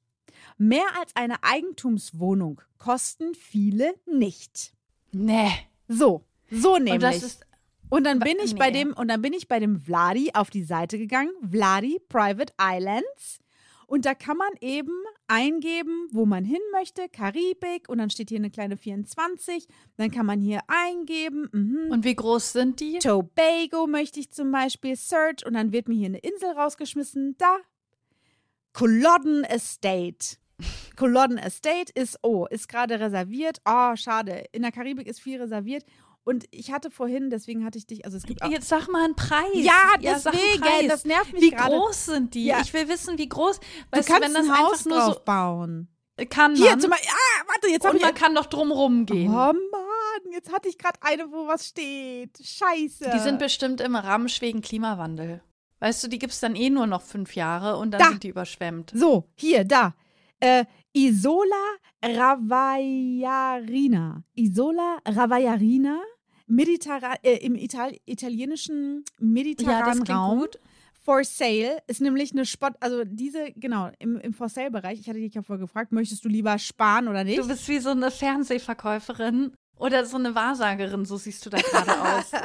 Mehr 0.58 0.86
als 0.98 1.14
eine 1.14 1.42
Eigentumswohnung 1.42 2.60
kosten 2.78 3.34
viele 3.34 3.94
nicht. 4.06 4.72
Nee. 5.12 5.50
So, 5.88 6.24
so 6.50 6.76
nämlich. 6.76 6.94
Und 6.94 7.02
das 7.02 7.22
ist 7.22 7.46
Und 7.88 8.04
dann 8.04 8.18
bin 8.20 8.36
ich 8.42 8.54
bei 8.54 8.70
nee. 8.70 8.78
dem 8.78 8.92
und 8.92 9.08
dann 9.08 9.22
bin 9.22 9.32
ich 9.32 9.48
bei 9.48 9.58
dem 9.58 9.80
Vladi 9.80 10.30
auf 10.34 10.50
die 10.50 10.62
Seite 10.62 10.98
gegangen, 10.98 11.32
Vladi 11.48 12.00
Private 12.08 12.52
Islands. 12.60 13.40
Und 13.90 14.06
da 14.06 14.14
kann 14.14 14.36
man 14.36 14.52
eben 14.60 14.92
eingeben, 15.26 16.06
wo 16.12 16.24
man 16.24 16.44
hin 16.44 16.60
möchte, 16.70 17.08
Karibik 17.08 17.88
und 17.88 17.98
dann 17.98 18.08
steht 18.08 18.28
hier 18.28 18.38
eine 18.38 18.52
kleine 18.52 18.76
24. 18.76 19.66
Dann 19.96 20.12
kann 20.12 20.26
man 20.26 20.40
hier 20.40 20.60
eingeben, 20.68 21.48
mhm. 21.50 21.90
Und 21.90 22.04
wie 22.04 22.14
groß 22.14 22.52
sind 22.52 22.78
die? 22.78 23.00
Tobago 23.00 23.88
möchte 23.88 24.20
ich 24.20 24.30
zum 24.30 24.52
Beispiel, 24.52 24.94
Search 24.94 25.44
und 25.44 25.54
dann 25.54 25.72
wird 25.72 25.88
mir 25.88 25.96
hier 25.96 26.06
eine 26.06 26.18
Insel 26.18 26.50
rausgeschmissen. 26.50 27.34
Da. 27.36 27.56
Culloden 28.74 29.42
Estate. 29.42 30.36
Culloden 30.96 31.38
Estate 31.38 31.90
ist, 31.92 32.16
oh, 32.22 32.46
ist 32.48 32.68
gerade 32.68 33.00
reserviert. 33.00 33.58
Oh, 33.68 33.96
schade. 33.96 34.44
In 34.52 34.62
der 34.62 34.70
Karibik 34.70 35.08
ist 35.08 35.20
viel 35.20 35.42
reserviert. 35.42 35.84
Und 36.24 36.44
ich 36.50 36.70
hatte 36.70 36.90
vorhin, 36.90 37.30
deswegen 37.30 37.64
hatte 37.64 37.78
ich 37.78 37.86
dich, 37.86 38.04
also 38.04 38.16
es 38.16 38.24
gibt 38.24 38.42
auch. 38.42 38.50
Jetzt 38.50 38.68
sag 38.68 38.88
mal 38.88 39.04
einen 39.04 39.16
Preis. 39.16 39.48
Ja, 39.54 39.92
deswegen, 40.00 40.60
Preis. 40.60 40.86
das 40.88 41.04
nervt 41.04 41.32
mich 41.32 41.42
Wie 41.42 41.50
gerade. 41.50 41.74
groß 41.74 42.06
sind 42.06 42.34
die? 42.34 42.44
Ja. 42.44 42.60
Ich 42.60 42.72
will 42.74 42.88
wissen, 42.88 43.16
wie 43.18 43.28
groß. 43.28 43.58
Du 43.58 43.66
Weißt 43.98 44.08
kannst 44.08 44.22
wenn 44.28 44.34
das 44.34 44.48
ein 44.48 44.58
Haus 44.58 44.84
nur 44.84 45.00
so 45.02 45.20
bauen. 45.24 45.88
kann 46.28 46.54
Hier 46.54 46.70
man. 46.70 46.80
zum 46.80 46.90
Beispiel, 46.90 47.10
ah, 47.10 47.44
warte, 47.48 47.68
jetzt 47.68 47.84
habe 47.84 47.92
und 47.94 48.00
ich. 48.00 48.02
man 48.06 48.14
kann 48.14 48.34
doch 48.34 48.46
drumrum 48.46 49.06
gehen. 49.06 49.30
oh 49.30 49.34
Mann, 49.34 50.32
jetzt 50.32 50.52
hatte 50.52 50.68
ich 50.68 50.76
gerade 50.76 50.98
eine, 51.02 51.32
wo 51.32 51.46
was 51.48 51.66
steht. 51.68 52.36
Scheiße. 52.36 53.10
Die 53.14 53.18
sind 53.20 53.38
bestimmt 53.38 53.80
im 53.80 53.96
Ramsch 53.96 54.40
wegen 54.42 54.60
Klimawandel. 54.60 55.42
Weißt 55.78 56.04
du, 56.04 56.08
die 56.08 56.18
gibt 56.18 56.34
es 56.34 56.40
dann 56.40 56.54
eh 56.54 56.68
nur 56.68 56.86
noch 56.86 57.00
fünf 57.00 57.34
Jahre 57.34 57.78
und 57.78 57.92
dann 57.92 58.00
Da. 58.00 58.08
sind 58.10 58.22
die 58.22 58.28
überschwemmt. 58.28 58.92
So, 58.94 59.30
hier, 59.36 59.64
da. 59.64 59.94
Äh, 60.38 60.66
Isola 60.92 61.76
Ravaiarina. 62.02 62.64
Isola 64.34 64.98
Ravaiarina. 65.06 66.00
Mediterran 66.46 67.16
äh, 67.22 67.36
im 67.36 67.54
Ital 67.54 67.96
italienischen 68.06 69.04
mediterranen 69.20 70.02
Raum. 70.02 70.46
For 71.02 71.24
Sale 71.24 71.78
ist 71.86 72.00
nämlich 72.00 72.32
eine 72.32 72.44
Spott, 72.44 72.74
also 72.80 73.04
diese, 73.04 73.52
genau, 73.56 73.90
im, 73.98 74.18
im 74.18 74.34
For 74.34 74.48
Sale-Bereich, 74.48 75.00
ich 75.00 75.08
hatte 75.08 75.18
dich 75.18 75.32
ja 75.34 75.42
vorher 75.42 75.64
gefragt, 75.64 75.92
möchtest 75.92 76.24
du 76.24 76.28
lieber 76.28 76.58
sparen 76.58 77.08
oder 77.08 77.24
nicht? 77.24 77.38
Du 77.38 77.48
bist 77.48 77.68
wie 77.68 77.78
so 77.78 77.90
eine 77.90 78.10
Fernsehverkäuferin 78.10 79.52
oder 79.76 80.04
so 80.04 80.18
eine 80.18 80.34
Wahrsagerin, 80.34 81.06
so 81.06 81.16
siehst 81.16 81.46
du 81.46 81.50
da 81.50 81.58
gerade 81.58 82.18
aus. 82.18 82.32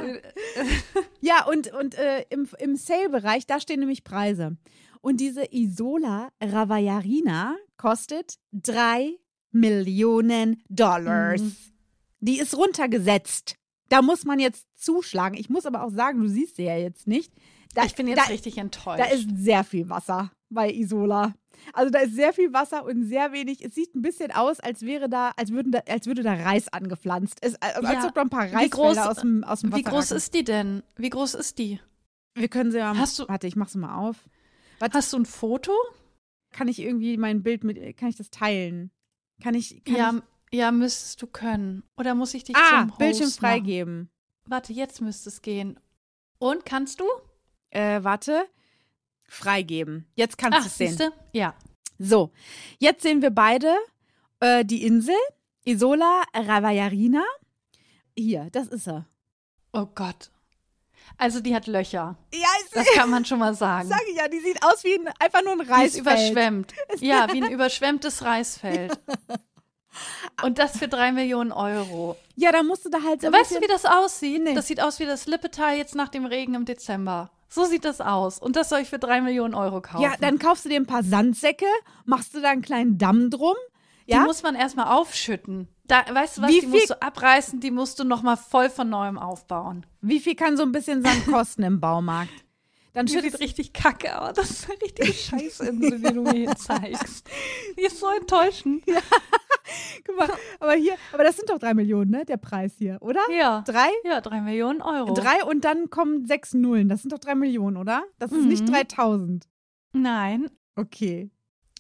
Ja, 1.22 1.46
und, 1.46 1.74
und 1.74 1.96
äh, 1.96 2.24
im, 2.30 2.48
im 2.60 2.76
Sale-Bereich, 2.76 3.46
da 3.46 3.60
stehen 3.60 3.80
nämlich 3.80 4.04
Preise. 4.04 4.56
Und 5.06 5.18
diese 5.22 5.44
Isola 5.54 6.30
Ravaiarina 6.42 7.56
kostet 7.78 8.40
3 8.54 9.12
Millionen 9.52 10.64
Dollars. 10.68 11.42
Mhm. 11.42 11.56
Die 12.22 12.40
ist 12.40 12.58
runtergesetzt. 12.58 13.56
Da 13.90 14.02
muss 14.02 14.26
man 14.26 14.40
jetzt 14.40 14.66
zuschlagen. 14.76 15.38
Ich 15.38 15.48
muss 15.48 15.68
aber 15.68 15.84
auch 15.84 15.92
sagen, 15.92 16.22
du 16.22 16.28
siehst 16.28 16.56
sie 16.56 16.64
ja 16.64 16.76
jetzt 16.76 17.06
nicht. 17.06 17.32
Da, 17.76 17.84
ich 17.84 17.94
bin 17.94 18.08
jetzt 18.08 18.18
da, 18.18 18.24
richtig 18.32 18.58
enttäuscht. 18.58 19.00
Da 19.00 19.06
ist 19.06 19.28
sehr 19.38 19.64
viel 19.64 19.90
Wasser 19.90 20.32
bei 20.50 20.72
Isola. 20.72 21.36
Also 21.74 21.92
da 21.92 22.00
ist 22.00 22.16
sehr 22.16 22.34
viel 22.34 22.52
Wasser 22.52 22.84
und 22.84 23.04
sehr 23.06 23.32
wenig. 23.32 23.64
Es 23.64 23.76
sieht 23.76 23.94
ein 23.94 24.02
bisschen 24.02 24.32
aus, 24.32 24.60
als 24.60 24.82
wäre 24.82 25.08
da, 25.08 25.34
als 25.38 25.52
würden 25.52 25.72
da, 25.72 25.82
als 25.88 26.08
würde 26.08 26.24
da 26.24 26.34
Reis 26.34 26.68
angepflanzt. 26.70 27.38
Es, 27.42 27.54
als 27.62 27.76
Ja. 27.84 28.08
ob 28.08 28.16
da 28.16 28.22
ein 28.22 28.30
paar 28.30 28.46
groß- 28.48 28.54
Reisfelder 28.56 29.12
aus 29.12 29.18
dem, 29.18 29.44
aus 29.44 29.62
dem 29.62 29.72
Wasser 29.72 29.78
wie 29.78 29.84
groß 29.84 30.12
ist 30.14 30.34
die 30.34 30.44
denn? 30.44 30.82
Wie 30.96 31.12
groß 31.12 31.36
ist 31.36 31.60
die? 31.60 31.80
Wir 32.34 32.48
können 32.48 32.72
sie 32.72 32.80
ja. 32.80 32.98
Hast 32.98 33.20
du- 33.20 33.28
warte, 33.28 33.46
ich 33.46 33.56
mach 33.56 33.70
sie 33.70 33.78
mal 33.78 33.96
auf. 33.98 34.26
Hast 34.80 35.14
du 35.14 35.18
ein 35.18 35.26
Foto? 35.26 35.74
Kann 36.52 36.68
ich 36.68 36.80
irgendwie 36.80 37.18
mein 37.18 37.44
Bild 37.44 37.64
mit, 37.64 37.98
kann 37.98 38.10
ich 38.10 38.16
das 38.16 38.30
teilen? 38.30 38.92
Kann 39.42 39.56
ich, 39.56 39.84
kann 39.84 39.96
Ja, 39.96 40.14
ich 40.16 40.24
ja, 40.60 40.72
müsstest 40.72 41.22
du 41.22 41.28
können. 41.28 41.84
Oder 41.98 42.16
muss 42.16 42.34
ich 42.34 42.44
dich 42.44 42.56
ah, 42.56 42.70
zum 42.70 42.90
Host 42.90 42.98
Bildschirm 43.00 43.32
freigeben. 43.32 44.10
Warte, 44.46 44.74
jetzt 44.74 45.02
müsste 45.02 45.30
es 45.30 45.42
gehen. 45.42 45.80
Und 46.38 46.66
kannst 46.66 47.00
du? 47.00 47.06
Äh, 47.72 48.04
warte. 48.04 48.48
Freigeben. 49.28 50.06
Jetzt 50.16 50.38
kannst 50.38 50.60
du 50.60 50.66
es 50.66 50.78
sehen. 50.78 50.90
siehste? 50.90 51.12
Ja. 51.34 51.56
So, 51.98 52.32
jetzt 52.78 53.02
sehen 53.04 53.22
wir 53.22 53.32
beide 53.32 53.76
äh, 54.40 54.64
die 54.64 54.86
Insel. 54.86 55.16
Isola 55.66 56.24
Ravaiarina. 56.34 57.24
Hier, 58.16 58.50
das 58.52 58.68
ist 58.68 58.88
er. 58.88 59.08
Oh 59.74 59.88
Gott. 59.88 60.32
Also 61.18 61.40
die 61.40 61.56
hat 61.56 61.68
Löcher. 61.68 62.16
Ja, 62.34 62.48
Das 62.74 62.86
kann 62.94 63.10
man 63.10 63.24
schon 63.26 63.40
mal 63.40 63.54
sagen. 63.56 63.88
sage 63.88 64.04
ich 64.12 64.18
ja, 64.18 64.28
die 64.28 64.40
sieht 64.40 64.62
aus 64.64 64.84
wie 64.84 64.96
ein, 64.96 65.08
einfach 65.20 65.42
nur 65.44 65.54
ein 65.54 65.60
Die 65.60 65.64
ist 65.64 65.72
Reisfeld. 65.72 66.02
überschwemmt. 66.02 66.74
Ja, 67.00 67.28
wie 67.32 67.42
ein 67.44 67.52
überschwemmtes 67.52 68.24
Reisfeld. 68.24 69.00
Und 70.44 70.60
das 70.60 70.78
für 70.78 70.90
drei 70.90 71.12
Millionen 71.14 71.52
Euro. 71.54 72.18
Ja, 72.36 72.52
da 72.52 72.64
musst 72.64 72.84
du 72.86 72.90
da 72.90 73.02
halt 73.02 73.22
so 73.22 73.32
Weißt 73.32 73.52
du, 73.56 73.62
wie 73.62 73.68
das 73.68 73.86
aussieht? 73.86 74.44
Nee. 74.44 74.54
Das 74.54 74.68
sieht 74.68 74.82
aus 74.82 75.00
wie 75.00 75.06
das 75.06 75.26
Lippetal 75.26 75.78
jetzt 75.78 75.96
nach 75.96 76.10
dem 76.10 76.26
Regen 76.26 76.54
im 76.54 76.66
Dezember. 76.66 77.32
So 77.48 77.64
sieht 77.64 77.86
das 77.86 78.02
aus. 78.02 78.40
Und 78.40 78.58
das 78.58 78.68
soll 78.68 78.80
ich 78.82 78.90
für 78.90 79.00
drei 79.00 79.22
Millionen 79.22 79.54
Euro 79.56 79.80
kaufen. 79.82 80.02
Ja, 80.04 80.14
dann 80.20 80.38
kaufst 80.40 80.66
du 80.66 80.70
dir 80.70 80.76
ein 80.82 80.86
paar 80.88 81.04
Sandsäcke, 81.04 81.66
machst 82.04 82.34
du 82.36 82.42
da 82.42 82.50
einen 82.50 82.62
kleinen 82.62 82.98
Damm 82.98 83.30
drum. 83.30 83.56
Die 84.08 84.12
Ja, 84.12 84.20
muss 84.24 84.44
man 84.44 84.56
erstmal 84.56 84.88
aufschütten. 84.94 85.70
Da, 85.88 86.04
weißt 86.12 86.38
du 86.38 86.42
was, 86.42 86.50
Wie 86.50 86.54
die 86.56 86.60
viel- 86.62 86.70
musst 86.70 86.90
du 86.90 87.02
abreißen, 87.02 87.60
die 87.60 87.72
musst 87.72 88.00
du 88.00 88.04
nochmal 88.04 88.38
voll 88.38 88.70
von 88.70 88.90
neuem 88.90 89.18
aufbauen. 89.20 89.86
wie 90.02 90.20
viel 90.20 90.36
kann 90.36 90.58
so 90.58 90.64
ein 90.64 90.72
bisschen 90.72 91.04
Sand 91.04 91.26
kosten 91.32 91.64
im 91.64 91.80
Baumarkt? 91.80 92.32
Dann 92.94 93.06
Die 93.08 93.20
sieht 93.20 93.40
richtig 93.42 93.74
kacke 93.74 94.22
aus. 94.22 94.34
Das 94.34 94.50
ist 94.50 94.70
eine 94.70 94.82
richtige 94.82 95.12
Scheißinsel, 95.14 96.00
die 96.00 96.14
du 96.14 96.22
mir 96.22 96.32
hier 96.34 96.56
zeigst. 96.56 97.30
Die 97.78 97.82
ist 97.84 98.00
so 98.00 98.08
enttäuschend. 98.10 98.84
Guck 100.08 100.18
mal, 100.18 100.30
aber 100.60 100.74
hier, 100.76 100.94
aber 101.12 101.24
das 101.24 101.36
sind 101.36 101.50
doch 101.50 101.60
drei 101.60 101.74
Millionen, 101.74 102.12
ne? 102.12 102.24
Der 102.26 102.38
Preis 102.38 102.76
hier, 102.78 102.98
oder? 103.02 103.20
Ja. 103.36 103.62
Drei? 103.68 103.90
Ja, 104.06 104.22
drei 104.22 104.40
Millionen 104.42 104.82
Euro. 104.82 105.14
Drei 105.14 105.44
und 105.44 105.66
dann 105.66 105.90
kommen 105.90 106.26
sechs 106.26 106.54
Nullen. 106.54 106.88
Das 106.88 107.02
sind 107.02 107.12
doch 107.12 107.20
drei 107.20 107.36
Millionen, 107.36 107.76
oder? 107.78 108.04
Das 108.18 108.32
ist 108.32 108.44
Mhm. 108.44 108.48
nicht 108.48 108.70
3000. 108.72 109.46
Nein, 109.94 110.50
Okay. 110.78 111.32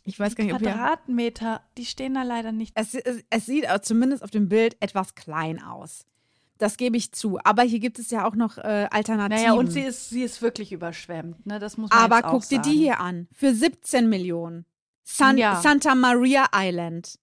Ich 0.05 0.19
weiß 0.19 0.35
gar 0.35 0.45
nicht, 0.45 0.53
ob. 0.53 0.61
Quadratmeter, 0.61 1.61
die 1.77 1.85
stehen 1.85 2.13
da 2.13 2.23
leider 2.23 2.51
nicht. 2.51 2.73
Es, 2.75 2.93
es, 2.93 3.23
es 3.29 3.45
sieht 3.45 3.65
zumindest 3.81 4.23
auf 4.23 4.29
dem 4.29 4.47
Bild 4.47 4.77
etwas 4.79 5.15
klein 5.15 5.61
aus. 5.61 6.05
Das 6.57 6.77
gebe 6.77 6.95
ich 6.95 7.11
zu. 7.11 7.39
Aber 7.43 7.63
hier 7.63 7.79
gibt 7.79 7.99
es 7.99 8.11
ja 8.11 8.25
auch 8.25 8.35
noch 8.35 8.57
äh, 8.57 8.87
Alternativen. 8.91 9.43
Naja, 9.43 9.53
und 9.53 9.71
sie 9.71 9.81
ist, 9.81 10.09
sie 10.09 10.21
ist 10.21 10.41
wirklich 10.41 10.71
überschwemmt, 10.71 11.45
ne? 11.45 11.59
Das 11.59 11.75
muss 11.77 11.89
man 11.89 11.99
Aber 11.99 12.21
guck 12.21 12.47
dir 12.47 12.59
die 12.59 12.77
hier 12.77 13.01
an. 13.01 13.27
Für 13.33 13.53
17 13.53 14.07
Millionen. 14.07 14.65
San 15.03 15.37
Ja. 15.37 15.59
Santa 15.61 15.95
Maria 15.95 16.45
Island. 16.53 17.19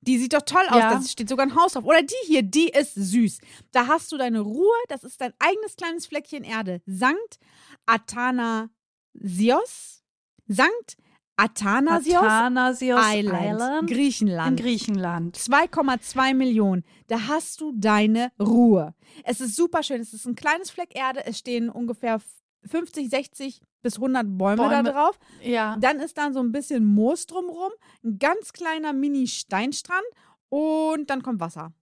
Die 0.00 0.18
sieht 0.18 0.34
doch 0.34 0.42
toll 0.42 0.64
aus. 0.68 0.78
Ja. 0.78 0.94
Da 0.94 1.02
steht 1.02 1.28
sogar 1.28 1.46
ein 1.46 1.56
Haus 1.56 1.72
drauf. 1.72 1.84
Oder 1.84 2.02
die 2.02 2.14
hier, 2.26 2.42
die 2.42 2.68
ist 2.68 2.94
süß. 2.94 3.38
Da 3.72 3.86
hast 3.86 4.12
du 4.12 4.18
deine 4.18 4.40
Ruhe. 4.40 4.74
Das 4.88 5.04
ist 5.04 5.20
dein 5.20 5.32
eigenes 5.38 5.76
kleines 5.76 6.06
Fleckchen 6.06 6.44
Erde. 6.44 6.82
Sankt 6.86 7.38
Athanasios. 7.86 10.02
Sankt 10.48 10.96
Athanasios 11.36 12.16
Athanasios 12.22 13.00
Island. 13.02 13.60
Island 13.60 13.90
Griechenland. 13.90 14.58
in 14.58 14.64
Griechenland. 14.64 15.36
2,2 15.36 16.34
Millionen. 16.34 16.84
Da 17.08 17.28
hast 17.28 17.60
du 17.60 17.72
deine 17.76 18.32
Ruhe. 18.40 18.94
Es 19.24 19.40
ist 19.40 19.54
super 19.54 19.82
schön. 19.82 20.00
Es 20.00 20.14
ist 20.14 20.26
ein 20.26 20.34
kleines 20.34 20.70
Fleck 20.70 20.96
Erde. 20.96 21.26
Es 21.26 21.38
stehen 21.38 21.68
ungefähr 21.68 22.20
50, 22.64 23.10
60 23.10 23.60
bis 23.82 23.96
100 23.96 24.26
Bäume, 24.38 24.56
da 24.62 24.68
Bäume. 24.68 24.92
drauf. 24.92 25.18
Ja. 25.42 25.76
Dann 25.78 26.00
ist 26.00 26.18
da 26.18 26.32
so 26.32 26.40
ein 26.40 26.52
bisschen 26.52 26.84
Moos 26.84 27.26
drumrum, 27.26 27.70
ein 28.02 28.18
ganz 28.18 28.52
kleiner 28.52 28.92
Mini-Steinstrand 28.92 30.04
und 30.48 31.10
dann 31.10 31.22
kommt 31.22 31.40
Wasser. 31.40 31.72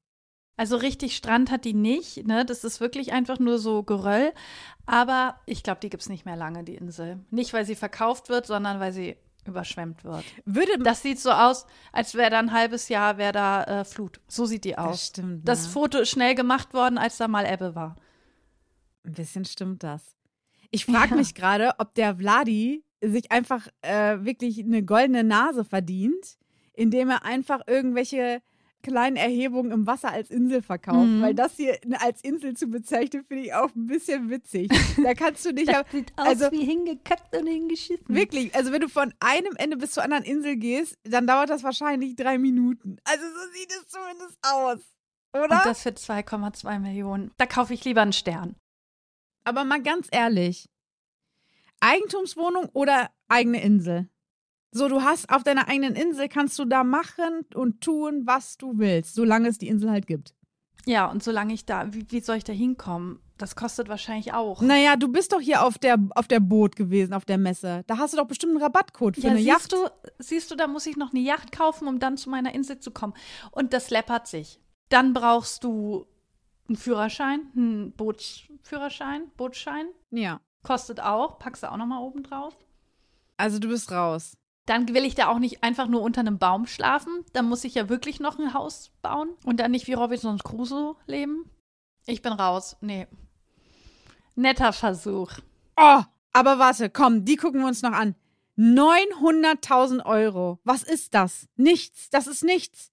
Also 0.56 0.76
richtig 0.76 1.16
Strand 1.16 1.50
hat 1.50 1.64
die 1.64 1.74
nicht, 1.74 2.26
ne? 2.26 2.44
Das 2.44 2.62
ist 2.62 2.80
wirklich 2.80 3.12
einfach 3.12 3.38
nur 3.40 3.58
so 3.58 3.82
Geröll. 3.82 4.32
Aber 4.86 5.40
ich 5.46 5.62
glaube, 5.62 5.80
die 5.80 5.90
gibt 5.90 6.02
es 6.02 6.08
nicht 6.08 6.26
mehr 6.26 6.36
lange, 6.36 6.62
die 6.62 6.76
Insel. 6.76 7.24
Nicht, 7.30 7.52
weil 7.52 7.64
sie 7.64 7.74
verkauft 7.74 8.28
wird, 8.28 8.46
sondern 8.46 8.78
weil 8.78 8.92
sie 8.92 9.16
überschwemmt 9.48 10.04
wird. 10.04 10.24
Würde 10.44 10.78
Das 10.78 11.02
sieht 11.02 11.18
so 11.20 11.30
aus, 11.30 11.66
als 11.92 12.14
wäre 12.14 12.30
da 12.30 12.38
ein 12.38 12.52
halbes 12.52 12.88
Jahr 12.88 13.18
wäre 13.18 13.32
da 13.32 13.64
äh, 13.64 13.84
Flut. 13.84 14.20
So 14.28 14.46
sieht 14.46 14.64
die 14.64 14.76
aus. 14.78 14.90
Das 14.92 15.06
stimmt. 15.08 15.48
Das 15.48 15.64
ne? 15.64 15.68
Foto 15.70 15.98
ist 15.98 16.10
schnell 16.10 16.34
gemacht 16.34 16.74
worden, 16.74 16.98
als 16.98 17.16
da 17.16 17.28
mal 17.28 17.44
Ebbe 17.46 17.74
war. 17.74 17.96
Ein 19.04 19.12
bisschen 19.12 19.44
stimmt 19.44 19.82
das. 19.82 20.16
Ich 20.70 20.84
frage 20.86 21.10
Ja. 21.10 21.16
mich 21.16 21.34
gerade, 21.34 21.72
ob 21.78 21.94
der 21.94 22.16
Vladi 22.16 22.84
sich 23.02 23.30
einfach 23.30 23.68
äh, 23.82 24.24
wirklich 24.24 24.58
eine 24.60 24.82
goldene 24.82 25.24
Nase 25.24 25.64
verdient, 25.64 26.38
indem 26.72 27.10
er 27.10 27.24
einfach 27.24 27.60
irgendwelche 27.66 28.40
kleinen 28.84 29.16
Erhebungen 29.16 29.72
im 29.72 29.86
Wasser 29.88 30.12
als 30.12 30.30
Insel 30.30 30.62
verkauft. 30.62 31.08
Mhm. 31.08 31.22
Weil 31.22 31.34
das 31.34 31.56
hier 31.56 31.76
als 31.98 32.22
Insel 32.22 32.54
zu 32.56 32.68
bezeichnen, 32.68 33.24
finde 33.24 33.44
ich 33.44 33.54
auch 33.54 33.74
ein 33.74 33.86
bisschen 33.86 34.30
witzig. 34.30 34.70
Da 35.02 35.14
kannst 35.14 35.44
du 35.44 35.52
nicht. 35.52 35.68
Das 35.68 35.90
sieht 35.90 36.12
aus 36.16 36.26
also- 36.28 36.52
wie 36.52 36.64
hingekackt 36.64 37.34
und 37.36 37.46
hingeschissen. 37.46 38.06
Wirklich, 38.06 38.54
also 38.54 38.70
wenn 38.70 38.82
du 38.82 38.88
von 38.88 39.12
einem 39.18 39.56
Ende 39.56 39.76
bis 39.76 39.92
zur 39.92 40.04
anderen 40.04 40.24
Insel 40.24 40.56
gehst, 40.56 40.96
dann 41.02 41.26
dauert 41.26 41.50
das 41.50 41.64
wahrscheinlich 41.64 42.14
drei 42.14 42.38
Minuten. 42.38 42.98
Also 43.04 43.24
so 43.24 43.52
sieht 43.58 43.70
es 43.70 43.88
zumindest 43.88 44.38
aus. 44.42 44.78
Oder? 45.32 45.56
Und 45.56 45.66
das 45.66 45.82
für 45.82 45.88
2,2 45.90 46.78
Millionen. 46.78 47.32
Da 47.38 47.46
kaufe 47.46 47.74
ich 47.74 47.84
lieber 47.84 48.02
einen 48.02 48.12
Stern. 48.12 48.54
Aber 49.44 49.64
mal 49.64 49.82
ganz 49.82 50.08
ehrlich, 50.12 50.68
Eigentumswohnung 51.80 52.68
oder 52.72 53.10
eigene 53.28 53.62
Insel? 53.62 54.08
So, 54.76 54.88
du 54.88 55.02
hast 55.02 55.30
auf 55.30 55.44
deiner 55.44 55.68
eigenen 55.68 55.94
Insel, 55.94 56.28
kannst 56.28 56.58
du 56.58 56.64
da 56.64 56.82
machen 56.82 57.46
und 57.54 57.80
tun, 57.80 58.22
was 58.24 58.56
du 58.56 58.76
willst, 58.76 59.14
solange 59.14 59.48
es 59.48 59.56
die 59.56 59.68
Insel 59.68 59.88
halt 59.88 60.08
gibt. 60.08 60.34
Ja, 60.84 61.06
und 61.06 61.22
solange 61.22 61.54
ich 61.54 61.64
da, 61.64 61.94
wie, 61.94 62.04
wie 62.10 62.20
soll 62.20 62.38
ich 62.38 62.44
da 62.44 62.52
hinkommen? 62.52 63.20
Das 63.38 63.54
kostet 63.54 63.88
wahrscheinlich 63.88 64.32
auch. 64.32 64.62
Naja, 64.62 64.96
du 64.96 65.06
bist 65.06 65.32
doch 65.32 65.40
hier 65.40 65.64
auf 65.64 65.78
der, 65.78 65.96
auf 66.16 66.26
der 66.26 66.40
Boot 66.40 66.74
gewesen, 66.74 67.14
auf 67.14 67.24
der 67.24 67.38
Messe. 67.38 67.84
Da 67.86 67.98
hast 67.98 68.14
du 68.14 68.16
doch 68.16 68.26
bestimmt 68.26 68.50
einen 68.50 68.62
Rabattcode 68.62 69.14
für 69.14 69.22
ja, 69.22 69.30
eine 69.30 69.38
siehst 69.38 69.48
Yacht. 69.48 69.72
du, 69.72 69.88
siehst 70.18 70.50
du, 70.50 70.56
da 70.56 70.66
muss 70.66 70.86
ich 70.86 70.96
noch 70.96 71.12
eine 71.12 71.20
Yacht 71.20 71.52
kaufen, 71.52 71.86
um 71.86 72.00
dann 72.00 72.16
zu 72.16 72.28
meiner 72.28 72.52
Insel 72.52 72.80
zu 72.80 72.90
kommen. 72.90 73.14
Und 73.52 73.72
das 73.72 73.90
läppert 73.90 74.26
sich. 74.26 74.58
Dann 74.88 75.14
brauchst 75.14 75.62
du 75.62 76.06
einen 76.66 76.76
Führerschein, 76.76 77.42
einen 77.54 77.92
Bootsführerschein, 77.92 79.30
Bootsschein. 79.36 79.86
Ja. 80.10 80.40
Kostet 80.64 80.98
auch, 80.98 81.38
packst 81.38 81.62
du 81.62 81.70
auch 81.70 81.76
nochmal 81.76 82.02
oben 82.02 82.24
drauf. 82.24 82.56
Also 83.36 83.60
du 83.60 83.68
bist 83.68 83.92
raus. 83.92 84.36
Dann 84.66 84.88
will 84.94 85.04
ich 85.04 85.14
da 85.14 85.28
auch 85.28 85.38
nicht 85.38 85.62
einfach 85.62 85.88
nur 85.88 86.00
unter 86.02 86.20
einem 86.20 86.38
Baum 86.38 86.66
schlafen. 86.66 87.24
Dann 87.32 87.48
muss 87.48 87.64
ich 87.64 87.74
ja 87.74 87.88
wirklich 87.88 88.18
noch 88.20 88.38
ein 88.38 88.54
Haus 88.54 88.90
bauen 89.02 89.30
und 89.44 89.60
dann 89.60 89.72
nicht 89.72 89.86
wie 89.86 89.92
Robinson 89.92 90.38
Crusoe 90.38 90.96
leben. 91.06 91.50
Ich 92.06 92.22
bin 92.22 92.32
raus. 92.32 92.76
Nee. 92.80 93.06
Netter 94.34 94.72
Versuch. 94.72 95.32
Oh, 95.76 96.02
aber 96.32 96.58
warte, 96.58 96.90
komm, 96.90 97.24
die 97.24 97.36
gucken 97.36 97.60
wir 97.60 97.68
uns 97.68 97.82
noch 97.82 97.92
an. 97.92 98.14
900.000 98.56 100.04
Euro. 100.04 100.60
Was 100.64 100.82
ist 100.82 101.14
das? 101.14 101.48
Nichts. 101.56 102.08
Das 102.10 102.26
ist 102.26 102.44
nichts. 102.44 102.92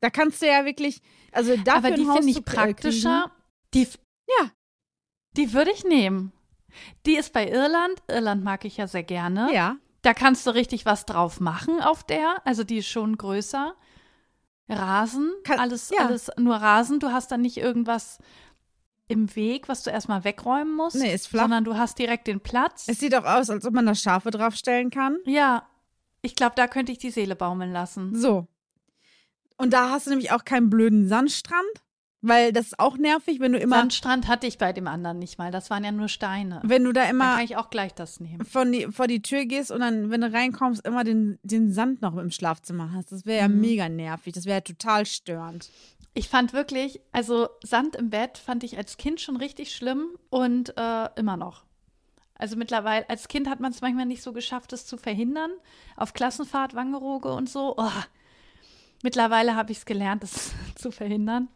Da 0.00 0.10
kannst 0.10 0.42
du 0.42 0.46
ja 0.46 0.64
wirklich, 0.64 1.00
also 1.30 1.56
dafür 1.56 1.74
Aber 1.74 1.90
die 1.92 2.04
finde 2.04 2.30
ich 2.30 2.44
praktischer. 2.44 3.30
Die, 3.74 3.86
Ja. 4.38 4.50
Die 5.36 5.52
würde 5.52 5.70
ich 5.70 5.84
nehmen. 5.84 6.32
Die 7.06 7.16
ist 7.16 7.32
bei 7.32 7.48
Irland. 7.48 8.02
Irland 8.08 8.44
mag 8.44 8.64
ich 8.64 8.76
ja 8.78 8.86
sehr 8.86 9.02
gerne. 9.02 9.52
Ja. 9.52 9.76
Da 10.02 10.14
kannst 10.14 10.46
du 10.46 10.50
richtig 10.50 10.84
was 10.84 11.06
drauf 11.06 11.40
machen 11.40 11.80
auf 11.80 12.02
der. 12.04 12.42
Also 12.44 12.64
die 12.64 12.78
ist 12.78 12.88
schon 12.88 13.16
größer. 13.16 13.74
Rasen, 14.68 15.32
Kann- 15.44 15.58
alles, 15.58 15.90
ja. 15.90 16.06
alles 16.06 16.30
nur 16.38 16.56
Rasen. 16.56 16.98
Du 17.00 17.10
hast 17.12 17.30
dann 17.30 17.40
nicht 17.42 17.56
irgendwas 17.58 18.18
im 19.08 19.34
Weg, 19.36 19.68
was 19.68 19.82
du 19.82 19.90
erstmal 19.90 20.24
wegräumen 20.24 20.74
musst. 20.74 20.96
Nee, 20.96 21.12
ist 21.14 21.28
flach. 21.28 21.42
Sondern 21.42 21.64
du 21.64 21.76
hast 21.76 21.98
direkt 21.98 22.26
den 22.26 22.40
Platz. 22.40 22.86
Es 22.88 22.98
sieht 22.98 23.14
auch 23.14 23.24
aus, 23.24 23.50
als 23.50 23.66
ob 23.66 23.74
man 23.74 23.84
da 23.86 23.94
Schafe 23.94 24.30
draufstellen 24.30 24.90
kann. 24.90 25.18
ja, 25.24 25.66
ich 26.24 26.36
glaube, 26.36 26.52
da 26.54 26.68
könnte 26.68 26.92
ich 26.92 26.98
die 26.98 27.10
Seele 27.10 27.34
baumeln 27.34 27.72
lassen. 27.72 28.14
So. 28.14 28.46
Und 29.56 29.72
da 29.72 29.90
hast 29.90 30.06
du 30.06 30.10
nämlich 30.10 30.30
auch 30.30 30.44
keinen 30.44 30.70
blöden 30.70 31.08
Sandstrand, 31.08 31.66
weil 32.22 32.52
das 32.52 32.66
ist 32.66 32.78
auch 32.78 32.96
nervig, 32.96 33.40
wenn 33.40 33.52
du 33.52 33.58
immer, 33.58 33.76
Sandstrand 33.76 34.28
hatte 34.28 34.46
ich 34.46 34.56
bei 34.58 34.72
dem 34.72 34.86
anderen 34.86 35.18
nicht 35.18 35.38
mal. 35.38 35.50
Das 35.50 35.68
waren 35.70 35.84
ja 35.84 35.92
nur 35.92 36.08
Steine. 36.08 36.60
wenn 36.64 36.84
du 36.84 36.92
da 36.92 37.02
Dann 37.02 37.10
immer 37.10 37.34
kann 37.34 37.44
ich 37.44 37.56
auch 37.56 37.68
gleich 37.68 37.92
das 37.94 38.20
nehmen. 38.20 38.44
von 38.46 38.70
die, 38.72 38.86
vor 38.90 39.06
die 39.08 39.20
Tür 39.22 39.44
gehst 39.44 39.70
und 39.70 39.80
dann, 39.80 40.10
wenn 40.10 40.20
du 40.22 40.32
reinkommst, 40.32 40.86
immer 40.86 41.04
den, 41.04 41.38
den 41.42 41.72
Sand 41.72 42.00
noch 42.00 42.16
im 42.16 42.30
Schlafzimmer 42.30 42.92
hast. 42.92 43.12
Das 43.12 43.26
wäre 43.26 43.42
ja 43.42 43.48
Mhm. 43.48 43.60
mega 43.60 43.88
nervig. 43.88 44.32
Das 44.32 44.46
wäre 44.46 44.58
ja 44.58 44.60
total 44.62 45.04
störend. 45.04 45.68
Ich 46.14 46.28
fand 46.28 46.52
wirklich, 46.52 47.00
also 47.10 47.48
Sand 47.64 47.96
im 47.96 48.10
Bett 48.10 48.38
fand 48.38 48.64
ich 48.64 48.76
als 48.76 48.96
Kind 48.98 49.20
schon 49.20 49.36
richtig 49.36 49.74
schlimm 49.74 50.06
und 50.30 50.76
äh, 50.76 51.08
immer 51.16 51.36
noch. 51.36 51.64
Also 52.34 52.56
mittlerweile, 52.56 53.08
als 53.08 53.28
Kind 53.28 53.48
hat 53.48 53.60
man 53.60 53.72
es 53.72 53.80
manchmal 53.80 54.04
nicht 54.06 54.22
so 54.22 54.32
geschafft, 54.32 54.72
es 54.72 54.84
zu 54.84 54.96
verhindern. 54.96 55.50
Auf 55.96 56.12
Klassenfahrt, 56.12 56.74
Wangerooge 56.74 57.32
und 57.32 57.48
so. 57.48 57.74
Oh. 57.78 57.88
Mittlerweile 59.02 59.56
habe 59.56 59.72
ich 59.72 59.78
es 59.78 59.84
gelernt, 59.86 60.22
es 60.24 60.52
zu 60.74 60.90
verhindern. 60.90 61.48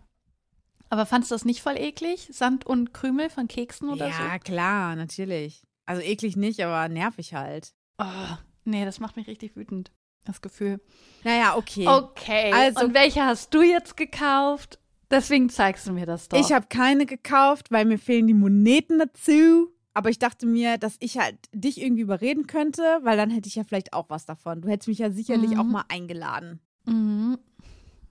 Aber 0.89 1.07
fandst 1.07 1.31
du 1.31 1.35
das 1.35 1.45
nicht 1.45 1.63
voll 1.63 1.77
eklig? 1.77 2.29
Sand 2.33 2.65
und 2.67 2.93
Krümel 2.95 3.29
von 3.31 3.49
Keksen 3.49 3.89
oder 3.89 4.09
ja, 4.09 4.39
klar, 4.39 4.95
natürlich. 4.97 5.63
Also 5.85 6.03
eklig 6.03 6.37
nicht, 6.37 6.61
aber 6.65 6.89
nervig 6.89 7.35
halt. 7.35 7.67
so? 7.67 7.73
Oh, 8.07 8.37
nee, 8.65 8.85
das 8.85 9.01
macht 9.01 9.17
mich 9.17 9.27
richtig 9.27 9.57
wütend, 9.57 9.91
das 10.25 10.41
Gefühl. 10.43 10.81
Naja, 11.25 11.57
okay. 11.57 11.87
Okay, 11.89 12.53
Also- 12.53 12.85
und 12.85 12.95
welche 12.95 13.25
hast 13.25 13.53
du 13.55 13.63
jetzt 13.63 13.97
gekauft? 13.97 14.79
Deswegen 15.11 15.49
zeigst 15.51 15.87
du 15.87 15.93
mir 15.93 16.07
das 16.07 16.29
doch. 16.29 16.39
Ich 16.39 16.53
habe 16.53 16.67
keine 16.69 17.07
gekauft, 17.07 17.71
weil 17.71 17.85
mir 17.85 17.99
fehlen 17.99 18.27
die 18.27 18.35
Moneten 18.35 18.99
dazu. 18.99 19.71
Aber 19.95 20.11
ich 20.11 20.19
dachte 20.19 20.45
mir, 20.47 20.77
dass 20.77 20.97
ich 21.01 21.17
halt 21.19 21.37
dich 21.55 21.81
irgendwie 21.81 22.03
überreden 22.03 22.47
könnte, 22.47 22.83
weil 23.03 23.17
dann 23.17 23.31
hätte 23.31 23.49
ich 23.49 23.55
ja 23.55 23.65
vielleicht 23.65 23.93
auch 23.95 24.11
was 24.11 24.27
davon. 24.27 24.61
Du 24.61 24.69
hättest 24.69 24.89
mich 24.89 24.99
ja 24.99 25.11
sicherlich 25.11 25.53
Mhm. 25.53 25.61
auch 25.61 25.65
mal 25.65 25.85
eingeladen. 25.89 26.61
Mhm. 26.85 27.39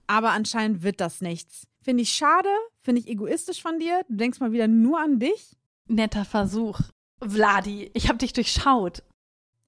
Aber 0.06 0.30
anscheinend 0.30 0.82
wird 0.82 1.00
das 1.00 1.20
nichts. 1.20 1.66
Finde 1.82 2.02
ich 2.02 2.10
schade, 2.10 2.48
finde 2.78 3.00
ich 3.00 3.08
egoistisch 3.08 3.62
von 3.62 3.78
dir. 3.78 4.02
Du 4.08 4.16
denkst 4.16 4.40
mal 4.40 4.52
wieder 4.52 4.68
nur 4.68 5.00
an 5.00 5.18
dich. 5.18 5.56
Netter 5.86 6.24
Versuch. 6.24 6.80
Vladi, 7.24 7.90
ich 7.94 8.08
habe 8.08 8.18
dich 8.18 8.32
durchschaut. 8.32 9.02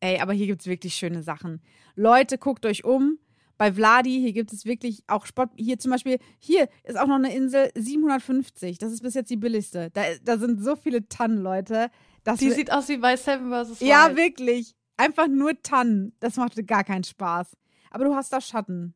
Ey, 0.00 0.20
aber 0.20 0.32
hier 0.32 0.46
gibt 0.46 0.60
es 0.60 0.66
wirklich 0.66 0.94
schöne 0.94 1.22
Sachen. 1.22 1.60
Leute, 1.94 2.38
guckt 2.38 2.66
euch 2.66 2.84
um. 2.84 3.18
Bei 3.56 3.72
Vladi, 3.72 4.20
hier 4.20 4.32
gibt 4.32 4.52
es 4.52 4.64
wirklich 4.64 5.02
auch 5.08 5.26
Sport. 5.26 5.50
Hier 5.56 5.80
zum 5.80 5.90
Beispiel, 5.90 6.18
hier 6.38 6.68
ist 6.84 6.96
auch 6.96 7.08
noch 7.08 7.16
eine 7.16 7.34
Insel 7.34 7.70
750. 7.74 8.78
Das 8.78 8.92
ist 8.92 9.02
bis 9.02 9.14
jetzt 9.14 9.30
die 9.30 9.36
billigste. 9.36 9.90
Da, 9.90 10.02
da 10.22 10.38
sind 10.38 10.62
so 10.62 10.76
viele 10.76 11.08
Tannen, 11.08 11.38
Leute. 11.38 11.90
Die 12.38 12.50
sieht 12.52 12.70
aus 12.70 12.88
wie 12.88 12.98
bei 12.98 13.16
Seven 13.16 13.50
vs. 13.50 13.80
ja, 13.80 14.14
wirklich. 14.14 14.76
Einfach 14.96 15.26
nur 15.26 15.60
Tannen. 15.62 16.12
Das 16.20 16.36
macht 16.36 16.54
gar 16.68 16.84
keinen 16.84 17.04
Spaß. 17.04 17.56
Aber 17.90 18.04
du 18.04 18.14
hast 18.14 18.32
da 18.32 18.40
Schatten. 18.40 18.94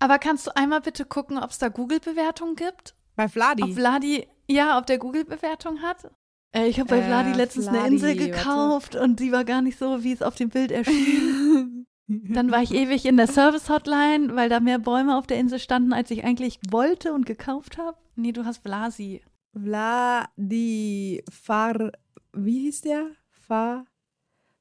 Aber 0.00 0.18
kannst 0.18 0.46
du 0.46 0.56
einmal 0.56 0.80
bitte 0.80 1.04
gucken, 1.04 1.38
ob 1.38 1.50
es 1.50 1.58
da 1.58 1.68
Google-Bewertungen 1.68 2.56
gibt? 2.56 2.94
Bei 3.16 3.28
Vladi. 3.28 3.62
Ob 3.62 3.74
Vladi, 3.74 4.26
ja, 4.48 4.78
ob 4.78 4.86
der 4.86 4.98
Google-Bewertung 4.98 5.82
hat? 5.82 6.10
Äh, 6.52 6.66
ich 6.68 6.80
habe 6.80 6.88
bei 6.88 6.98
Äh, 6.98 7.06
Vladi 7.06 7.32
letztens 7.32 7.68
eine 7.68 7.78
Vladi, 7.78 7.94
Insel 7.94 8.08
warte. 8.18 8.30
gekauft 8.30 8.96
und 8.96 9.20
die 9.20 9.30
war 9.30 9.44
gar 9.44 9.62
nicht 9.62 9.78
so, 9.78 10.02
wie 10.02 10.12
es 10.12 10.22
auf 10.22 10.34
dem 10.34 10.48
Bild 10.48 10.72
erschien. 10.72 11.86
Dann 12.08 12.50
war 12.50 12.60
ich 12.62 12.74
ewig 12.74 13.04
in 13.06 13.16
der 13.16 13.28
Service-Hotline, 13.28 14.34
weil 14.34 14.48
da 14.48 14.58
mehr 14.58 14.80
Bäume 14.80 15.16
auf 15.16 15.28
der 15.28 15.38
Insel 15.38 15.60
standen, 15.60 15.92
als 15.92 16.10
ich 16.10 16.24
eigentlich 16.24 16.58
wollte 16.70 17.12
und 17.12 17.24
gekauft 17.24 17.78
habe. 17.78 17.96
Nee, 18.16 18.32
du 18.32 18.44
hast 18.44 18.62
Vlasi. 18.64 19.22
Vladi. 19.54 21.22
Far. 21.30 21.92
Wie 22.32 22.60
hieß 22.62 22.80
der? 22.82 23.06
Far. 23.30 23.84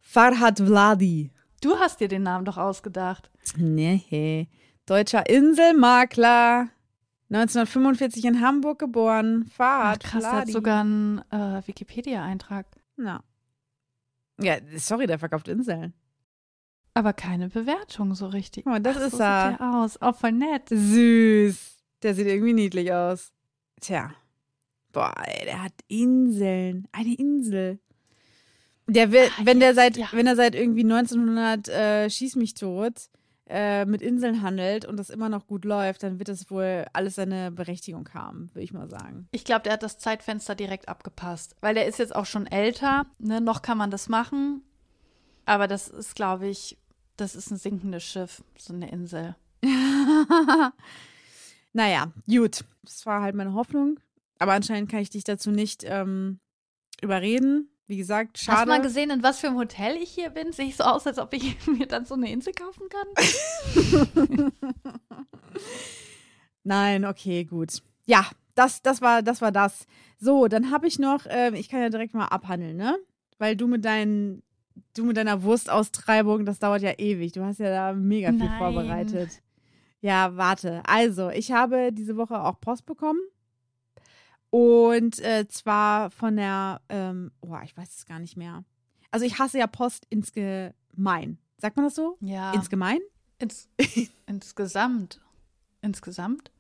Farhad 0.02 0.60
Vladi. 0.60 1.32
Du 1.62 1.76
hast 1.78 2.00
dir 2.00 2.08
den 2.08 2.24
Namen 2.24 2.46
doch 2.46 2.58
ausgedacht. 2.58 3.32
Nee. 3.58 4.48
Deutscher 4.90 5.30
Inselmakler. 5.30 6.70
1945 7.30 8.26
in 8.26 8.42
Hamburg 8.42 8.80
geboren. 8.80 9.46
Ach, 9.48 9.54
Farhad 9.54 10.04
krass, 10.04 10.24
der 10.24 10.32
hat 10.32 10.48
sogar 10.50 10.82
einen 10.82 11.20
äh, 11.30 11.62
Wikipedia-Eintrag. 11.68 12.66
Ja. 12.98 13.24
Ja, 14.42 14.56
sorry, 14.78 15.06
der 15.06 15.20
verkauft 15.20 15.48
Inseln. 15.48 15.94
Aber 16.96 17.14
keine 17.14 17.50
Bewertung 17.50 18.16
so 18.16 18.26
richtig. 18.26 18.64
Guck 18.64 18.74
mal, 18.74 18.80
das 18.80 18.98
Ach, 18.98 19.02
ist 19.02 19.12
so 19.18 19.24
er. 19.24 19.52
Sieht 19.52 19.60
der 19.60 19.74
aus. 19.76 20.02
Auch 20.02 20.16
voll 20.16 20.32
nett. 20.32 20.70
Süß. 20.70 21.78
Der 22.02 22.16
sieht 22.16 22.26
irgendwie 22.26 22.54
niedlich 22.54 22.92
aus. 22.92 23.32
Tja. 23.80 24.12
Boah, 24.92 25.14
ey, 25.24 25.46
der 25.46 25.64
hat 25.66 25.74
Inseln. 25.88 26.88
Eine 26.92 27.14
Insel. 27.14 27.80
Der 28.88 29.12
will, 29.12 29.30
Ah, 29.38 29.42
wenn 29.44 29.60
der 29.60 29.76
seit, 29.76 29.98
ja. 29.98 30.08
wenn 30.14 30.26
er 30.26 30.36
seit 30.36 30.56
irgendwie 30.56 30.82
1900 30.84 31.68
äh, 31.68 32.10
schieß 32.10 32.38
mich 32.38 32.56
tot 32.56 33.12
äh, 33.50 33.86
mit 33.86 34.02
Inseln 34.02 34.42
handelt 34.42 34.86
und 34.86 34.98
das 34.98 35.10
immer 35.10 35.28
noch 35.28 35.48
gut 35.48 35.66
läuft, 35.66 36.04
dann 36.04 36.20
wird 36.20 36.30
das 36.30 36.50
wohl 36.52 36.86
alles 36.94 37.16
seine 37.16 37.52
Berechtigung 37.52 38.08
haben, 38.14 38.50
würde 38.54 38.64
ich 38.64 38.74
mal 38.74 38.90
sagen. 38.90 39.28
Ich 39.32 39.44
glaube, 39.44 39.64
der 39.64 39.74
hat 39.74 39.84
das 39.84 39.98
Zeitfenster 39.98 40.56
direkt 40.56 40.88
abgepasst. 40.88 41.56
Weil 41.62 41.74
der 41.74 41.88
ist 41.88 42.00
jetzt 42.00 42.16
auch 42.16 42.26
schon 42.26 42.48
älter. 42.48 43.06
Ne? 43.18 43.42
Noch 43.42 43.62
kann 43.62 43.78
man 43.78 43.92
das 43.92 44.08
machen. 44.08 44.62
Aber 45.46 45.68
das 45.68 45.88
ist, 45.88 46.16
glaube 46.16 46.48
ich, 46.48 46.78
das 47.18 47.36
ist 47.36 47.52
ein 47.52 47.58
sinkendes 47.58 48.04
Schiff, 48.04 48.44
so 48.58 48.74
eine 48.74 48.92
Insel. 48.92 49.36
naja, 51.74 52.12
gut. 52.28 52.64
Das 52.84 53.06
war 53.06 53.22
halt 53.22 53.36
meine 53.36 53.54
Hoffnung. 53.54 54.00
Aber 54.38 54.54
anscheinend 54.54 54.90
kann 54.90 55.02
ich 55.02 55.10
dich 55.10 55.24
dazu 55.24 55.52
nicht 55.52 55.84
ähm, 55.86 56.40
überreden. 57.02 57.70
Wie 57.90 57.98
gesagt, 57.98 58.38
Hast 58.38 58.48
du 58.48 58.52
schade. 58.52 58.70
mal 58.70 58.82
gesehen, 58.84 59.10
in 59.10 59.24
was 59.24 59.40
für 59.40 59.48
einem 59.48 59.58
Hotel 59.58 59.96
ich 59.96 60.12
hier 60.12 60.30
bin? 60.30 60.52
Sehe 60.52 60.68
ich 60.68 60.76
so 60.76 60.84
aus, 60.84 61.08
als 61.08 61.18
ob 61.18 61.34
ich 61.34 61.56
mir 61.68 61.88
dann 61.88 62.06
so 62.06 62.14
eine 62.14 62.32
Insel 62.32 62.54
kaufen 62.54 62.84
kann? 62.88 64.52
Nein, 66.64 67.04
okay, 67.04 67.46
gut. 67.46 67.82
Ja, 68.06 68.28
das, 68.54 68.84
das 68.84 69.02
war, 69.02 69.24
das 69.24 69.42
war 69.42 69.52
das. 69.52 69.88
So, 70.20 70.48
dann 70.48 70.70
habe 70.70 70.86
ich 70.86 71.00
noch, 71.00 71.26
ähm, 71.30 71.56
ich 71.56 71.68
kann 71.68 71.82
ja 71.82 71.90
direkt 71.90 72.14
mal 72.14 72.28
abhandeln, 72.28 72.78
ne? 72.78 72.96
Weil 73.40 73.56
du 73.56 73.66
mit 73.66 73.84
deinen, 73.84 74.44
du 74.96 75.04
mit 75.04 75.18
deiner 75.18 75.42
Wurstaustreibung, 75.42 76.46
das 76.46 76.60
dauert 76.60 76.84
ja 76.84 76.94
ewig. 77.00 77.32
Du 77.32 77.44
hast 77.44 77.60
ja 77.60 77.72
da 77.72 77.94
mega 77.94 78.30
viel 78.30 78.38
Nein. 78.38 78.58
vorbereitet. 78.60 79.42
Ja, 80.02 80.38
warte. 80.38 80.84
Also, 80.86 81.32
ich 81.32 81.52
habe 81.52 81.92
diese 81.92 82.18
Woche 82.18 82.40
auch 82.40 82.62
Post 82.62 82.86
bekommen. 82.86 83.20
Und 84.50 85.20
äh, 85.20 85.48
zwar 85.48 86.10
von 86.10 86.36
der, 86.36 86.82
ähm, 86.90 87.32
oh, 87.42 87.56
ich 87.64 87.76
weiß 87.78 87.98
es 87.98 88.06
gar 88.06 88.20
nicht 88.20 88.38
mehr. 88.38 88.64
Also, 89.12 89.26
ich 89.26 89.40
hasse 89.40 89.58
ja 89.60 89.68
Post 89.68 90.06
insgemein. 90.10 91.38
Sagt 91.58 91.76
man 91.76 91.86
das 91.86 91.96
so? 91.96 92.18
Ja. 92.22 92.54
Insgemein? 92.54 93.00
Ins, 93.38 93.70
insgesamt. 94.28 95.22
Insgesamt? 95.82 96.52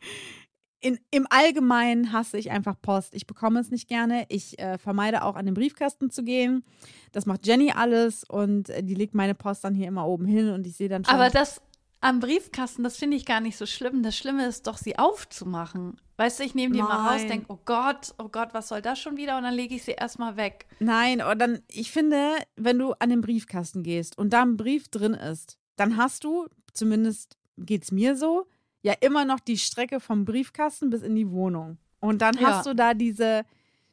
in, 0.81 0.99
im 1.11 1.27
Allgemeinen 1.29 2.13
hasse 2.13 2.37
ich 2.37 2.51
einfach 2.51 2.75
Post. 2.81 3.13
Ich 3.13 3.27
bekomme 3.27 3.59
es 3.59 3.69
nicht 3.69 3.87
gerne. 3.87 4.25
Ich 4.29 4.57
äh, 4.59 4.77
vermeide 4.77 5.23
auch 5.23 5.35
an 5.35 5.45
den 5.45 5.53
Briefkasten 5.53 6.09
zu 6.09 6.23
gehen. 6.23 6.63
Das 7.11 7.25
macht 7.25 7.45
Jenny 7.45 7.71
alles 7.71 8.23
und 8.23 8.69
äh, 8.69 8.83
die 8.83 8.95
legt 8.95 9.13
meine 9.13 9.35
Post 9.35 9.63
dann 9.63 9.75
hier 9.75 9.87
immer 9.87 10.07
oben 10.07 10.25
hin 10.25 10.49
und 10.49 10.65
ich 10.65 10.75
sehe 10.75 10.89
dann 10.89 11.03
schon. 11.03 11.13
Aber 11.13 11.29
das 11.29 11.61
am 12.01 12.19
Briefkasten, 12.19 12.83
das 12.83 12.97
finde 12.97 13.17
ich 13.17 13.25
gar 13.25 13.41
nicht 13.41 13.57
so 13.57 13.65
schlimm. 13.65 14.03
Das 14.03 14.15
Schlimme 14.17 14.45
ist 14.47 14.67
doch, 14.67 14.77
sie 14.77 14.97
aufzumachen. 14.97 15.99
Weißt 16.17 16.39
du, 16.39 16.43
ich 16.43 16.55
nehme 16.55 16.73
die 16.73 16.81
mal 16.81 17.07
raus, 17.07 17.19
Nein. 17.21 17.27
denke, 17.27 17.45
oh 17.49 17.59
Gott, 17.65 18.13
oh 18.17 18.29
Gott, 18.29 18.49
was 18.53 18.67
soll 18.69 18.81
das 18.81 18.99
schon 18.99 19.17
wieder? 19.17 19.37
Und 19.37 19.43
dann 19.43 19.53
lege 19.53 19.75
ich 19.75 19.83
sie 19.83 19.91
erstmal 19.91 20.35
weg. 20.37 20.65
Nein, 20.79 21.21
oder 21.21 21.35
dann, 21.35 21.59
ich 21.69 21.91
finde, 21.91 22.35
wenn 22.55 22.77
du 22.79 22.93
an 22.93 23.09
den 23.09 23.21
Briefkasten 23.21 23.83
gehst 23.83 24.17
und 24.17 24.31
da 24.33 24.41
ein 24.41 24.57
Brief 24.57 24.87
drin 24.89 25.13
ist, 25.13 25.57
dann 25.75 25.97
hast 25.97 26.23
du, 26.23 26.47
zumindest 26.73 27.37
geht 27.57 27.83
es 27.83 27.91
mir 27.91 28.15
so, 28.15 28.47
ja 28.81 28.93
immer 29.01 29.25
noch 29.25 29.39
die 29.39 29.57
Strecke 29.57 29.99
vom 29.99 30.25
Briefkasten 30.25 30.89
bis 30.89 31.01
in 31.01 31.15
die 31.15 31.29
Wohnung. 31.31 31.77
Und 31.99 32.21
dann 32.21 32.37
Ja. 32.37 32.47
hast 32.47 32.65
du 32.65 32.73
da 32.73 32.93
diese, 32.93 33.43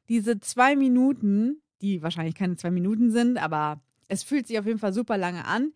diese 0.09 0.39
zwei 0.41 0.77
Minuten, 0.77 1.61
die 1.83 2.03
wahrscheinlich 2.03 2.35
keine 2.37 2.57
zwei 2.57 2.71
Minuten 2.71 3.11
sind, 3.11 3.37
aber 3.39 3.81
es 4.09 4.23
fühlt 4.23 4.47
sich 4.47 4.59
auf 4.59 4.67
jeden 4.67 4.79
Fall 4.79 4.93
super 4.93 5.19
lange 5.19 5.45
an, 5.45 5.73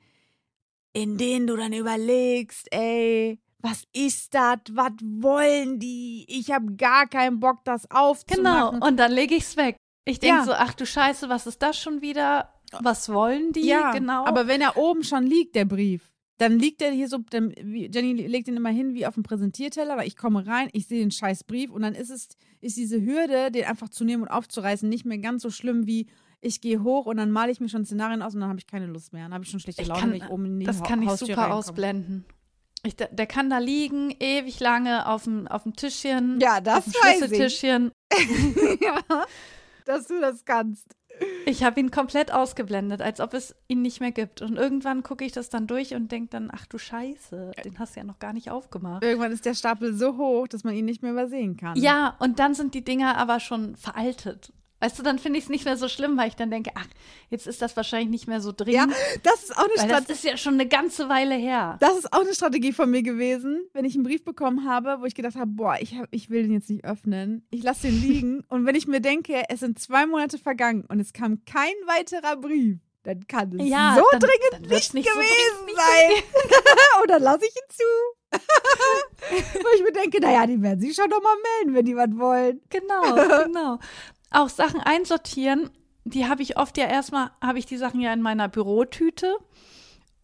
in 0.93 1.17
denen 1.17 1.47
du 1.47 1.57
dann 1.57 1.73
überlegst, 1.73 2.67
ey, 2.73 3.39
was 3.63 3.85
ist 3.93 4.35
das? 4.35 4.59
Was 4.71 4.93
wollen 5.03 5.79
die? 5.79 6.25
Ich 6.29 6.51
habe 6.51 6.75
gar 6.77 7.07
keinen 7.07 7.41
Bock, 7.41 7.65
das 7.65 7.83
Genau. 7.89 8.11
aufzumachen. 8.11 8.83
Und 8.83 8.97
dann 8.97 9.13
lege 9.13 9.35
ich 9.35 9.43
es 9.45 9.57
weg. 9.57 9.77
Ich 10.07 10.19
denke 10.19 10.39
Ja. 10.39 10.45
so, 10.45 10.53
ach 10.53 10.75
du 10.75 10.87
Scheiße, 10.87 11.29
was 11.29 11.47
ist 11.47 11.61
das 11.63 11.79
schon 11.79 12.01
wieder? 12.01 12.53
Was 12.81 13.13
wollen 13.13 13.53
die? 13.53 13.67
Ja, 13.67 13.93
genau. 13.93 14.25
aber 14.27 14.47
wenn 14.47 14.61
er 14.61 14.77
oben 14.77 15.03
schon 15.05 15.25
liegt, 15.27 15.57
der 15.57 15.65
Brief, 15.67 16.13
dann 16.39 16.59
liegt 16.59 16.81
er 16.81 16.91
hier 16.91 17.09
so, 17.09 17.19
dann, 17.31 17.51
Jenny 17.53 18.15
legt 18.15 18.49
ihn 18.49 18.57
immer 18.57 18.71
hin 18.71 18.95
wie 18.95 19.07
auf 19.07 19.15
dem 19.15 19.23
Präsentierteller, 19.25 19.97
weil 19.99 20.07
ich 20.07 20.17
komme 20.17 20.47
rein, 20.47 20.71
ich 20.73 20.87
sehe 20.87 21.01
den 21.01 21.11
scheiß 21.11 21.45
Brief 21.45 21.71
und 21.71 21.83
dann 21.83 21.95
ist 21.95 22.09
es, 22.11 22.29
ist 22.63 22.77
diese 22.79 23.03
Hürde, 23.05 23.51
den 23.51 23.65
einfach 23.67 23.91
zu 23.91 24.05
nehmen 24.05 24.23
und 24.23 24.29
aufzureißen, 24.31 24.89
nicht 24.89 25.05
mehr 25.05 25.19
ganz 25.19 25.43
so 25.43 25.51
schlimm 25.51 25.87
wie 25.87 26.07
ich 26.41 26.61
gehe 26.61 26.83
hoch 26.83 27.07
und 27.07 27.17
dann 27.19 27.31
male 27.31 27.53
ich 27.53 27.61
mir 27.61 27.69
schon 27.69 27.85
Szenarien 27.85 28.23
aus 28.23 28.35
und 28.35 28.41
dann 28.41 28.49
habe 28.49 28.59
ich 28.59 28.67
keine 28.67 28.87
Lust 28.87 29.13
mehr. 29.13 29.25
Dann 29.25 29.35
habe 29.35 29.45
ich 29.45 29.51
schon 29.51 29.61
schlechte 29.61 29.83
Ich 29.83 29.89
Laune, 29.89 30.01
kann- 30.01 30.11
wenn 30.13 30.17
ich 30.23 30.29
oben 30.31 30.45
in 30.47 30.61
die 30.61 30.67
das 30.67 30.81
Ha- 30.81 30.87
kann 30.87 31.03
ich 31.03 31.09
Haustür 31.09 31.27
super 31.29 31.41
reinkomme. 31.43 31.59
ausblenden. 31.59 32.25
Ich, 32.83 32.97
der, 32.97 33.09
der 33.09 33.27
kann 33.27 33.51
da 33.51 33.59
liegen, 33.59 34.11
ewig 34.21 34.59
lange 34.59 35.07
auf 35.07 35.25
dem, 35.25 35.47
auf 35.49 35.65
dem 35.65 35.77
Tischchen. 35.77 36.39
Ja, 36.41 36.61
das 36.63 36.79
auf 36.79 36.85
dem 36.85 36.93
weiß 36.93 37.13
ich. 37.13 37.19
Schlüsseltischchen. 37.29 37.93
ja, 38.81 38.99
dass 39.85 40.07
du 40.07 40.19
das 40.21 40.45
kannst. 40.47 40.97
Ich 41.45 41.63
habe 41.65 41.79
ihn 41.81 41.91
komplett 41.91 42.33
ausgeblendet, 42.33 43.03
als 43.03 43.21
ob 43.21 43.35
es 43.35 43.55
ihn 43.69 43.83
nicht 43.83 44.01
mehr 44.01 44.13
gibt. 44.13 44.41
Und 44.41 44.57
irgendwann 44.57 45.03
gucke 45.03 45.25
ich 45.27 45.33
das 45.33 45.51
dann 45.51 45.67
durch 45.67 45.93
und 45.95 46.11
denke 46.11 46.31
dann, 46.31 46.51
ach 46.51 46.65
du 46.65 46.79
Scheiße, 46.79 47.51
den 47.67 47.79
hast 47.79 47.95
du 47.97 48.01
ja 48.01 48.05
noch 48.07 48.19
gar 48.19 48.33
nicht 48.33 48.51
aufgemacht. 48.51 49.05
Irgendwann 49.05 49.33
ist 49.33 49.45
der 49.45 49.53
Stapel 49.55 49.93
so 49.93 50.17
hoch, 50.17 50.49
dass 50.49 50.65
man 50.65 50.75
ihn 50.75 50.87
nicht 50.87 51.03
mehr 51.03 51.13
übersehen 51.13 51.59
kann. 51.59 51.77
Ja, 51.77 52.17
und 52.21 52.39
dann 52.39 52.55
sind 52.55 52.73
die 52.73 52.83
Dinger 52.85 53.19
aber 53.19 53.41
schon 53.41 53.77
veraltet. 53.77 54.55
Weißt 54.81 54.99
du, 54.99 55.03
dann 55.03 55.19
finde 55.19 55.39
ich 55.39 55.45
es 55.45 55.51
nicht 55.51 55.67
mehr 55.67 55.77
so 55.77 55.89
schlimm, 55.89 56.17
weil 56.17 56.29
ich 56.29 56.37
dann 56.37 56.51
denke, 56.51 56.71
ach, 56.75 56.87
jetzt 57.29 57.47
ist 57.47 57.61
das 57.61 57.77
wahrscheinlich 57.77 58.09
nicht 58.11 58.27
mehr 58.27 58.41
so 58.41 58.51
drin. 58.51 58.75
Ja, 58.75 58.87
das 59.23 59.45
ist 59.45 59.57
auch 59.57 59.65
eine 59.65 59.69
weil 59.69 59.77
das 59.77 59.85
Strategie. 59.85 60.13
ist 60.13 60.25
ja 60.25 60.37
schon 60.39 60.55
eine 60.55 60.67
ganze 60.67 61.09
Weile 61.11 61.35
her. 61.35 61.77
Das 61.81 61.97
ist 61.99 62.13
auch 62.13 62.21
eine 62.23 62.35
Strategie 62.35 62.73
von 62.73 62.91
mir 62.91 63.03
gewesen, 63.03 63.69
wenn 63.75 63.85
ich 63.85 63.95
einen 63.95 64.05
Brief 64.05 64.25
bekommen 64.25 64.67
habe, 64.69 64.97
wo 65.01 65.05
ich 65.05 65.15
gedacht 65.15 65.37
habe, 65.37 65.51
boah, 65.51 65.77
ich, 65.81 65.97
hab, 65.99 66.07
ich 66.11 66.31
will 66.31 66.43
den 66.45 66.53
jetzt 66.55 66.71
nicht 66.71 66.85
öffnen. 66.85 67.47
Ich 67.51 67.63
lasse 67.63 67.89
den 67.89 68.01
liegen. 68.01 68.41
und 68.49 68.65
wenn 68.65 68.75
ich 68.75 68.87
mir 68.89 69.01
denke, 69.01 69.43
es 69.51 69.61
sind 69.61 69.79
zwei 69.79 70.07
Monate 70.07 70.39
vergangen 70.39 70.85
und 70.89 70.99
es 70.99 71.13
kam 71.13 71.45
kein 71.45 71.75
weiterer 71.87 72.37
Brief, 72.37 72.79
dann 73.03 73.27
kann 73.27 73.53
es 73.59 73.69
Ja, 73.69 73.97
so 73.99 74.05
dann- 74.13 74.21
dringend 74.21 74.53
dann 74.53 74.63
nicht, 74.63 74.95
nicht 74.95 75.09
so 75.09 75.15
gewesen 75.15 75.67
dringend 75.67 75.77
sein. 75.77 76.23
und 77.03 77.11
dann 77.11 77.23
lasse 77.23 77.45
ich 77.47 77.55
ihn 77.55 77.69
zu. 77.71 77.85
Wo 79.63 79.67
ich 79.77 79.83
mir 79.83 79.93
denke, 79.93 80.21
naja, 80.21 80.47
die 80.47 80.61
werden 80.63 80.81
sich 80.81 80.95
schon 80.95 81.11
noch 81.11 81.23
mal 81.23 81.35
melden, 81.59 81.75
wenn 81.75 81.85
die 81.85 81.97
was 81.97 82.11
wollen. 82.17 82.61
Genau, 82.71 83.15
genau. 83.45 83.79
Auch 84.31 84.49
Sachen 84.49 84.81
einsortieren, 84.81 85.71
die 86.05 86.27
habe 86.27 86.43
ich 86.43 86.57
oft 86.57 86.79
ja 86.79 86.87
erstmal, 86.87 87.31
habe 87.41 87.59
ich 87.59 87.67
die 87.67 87.77
Sachen 87.77 88.01
ja 88.01 88.13
in 88.13 88.23
meiner 88.23 88.49
Bürotüte 88.49 89.37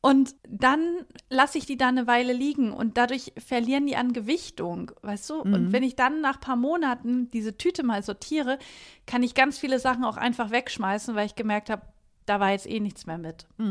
und 0.01 0.37
dann 0.49 1.05
lasse 1.29 1.59
ich 1.59 1.67
die 1.67 1.77
da 1.77 1.89
eine 1.89 2.07
Weile 2.07 2.33
liegen 2.33 2.73
und 2.73 2.97
dadurch 2.97 3.33
verlieren 3.39 3.87
die 3.87 3.97
an 3.97 4.13
Gewichtung, 4.13 4.93
weißt 5.03 5.31
du? 5.31 5.41
Und 5.41 5.73
wenn 5.73 5.83
ich 5.83 5.97
dann 5.97 6.21
nach 6.21 6.37
ein 6.37 6.41
paar 6.41 6.57
Monaten 6.57 7.31
diese 7.33 7.57
Tüte 7.59 7.83
mal 7.83 8.03
sortiere, 8.03 8.59
kann 9.07 9.25
ich 9.25 9.35
ganz 9.35 9.59
viele 9.59 9.81
Sachen 9.81 10.05
auch 10.05 10.17
einfach 10.17 10.51
wegschmeißen, 10.51 11.15
weil 11.17 11.27
ich 11.27 11.35
gemerkt 11.35 11.71
habe, 11.71 11.83
da 12.25 12.39
war 12.41 12.53
jetzt 12.53 12.69
eh 12.69 12.79
nichts 12.81 13.07
mehr 13.07 13.19
mit. 13.19 13.47
Ja, 13.59 13.65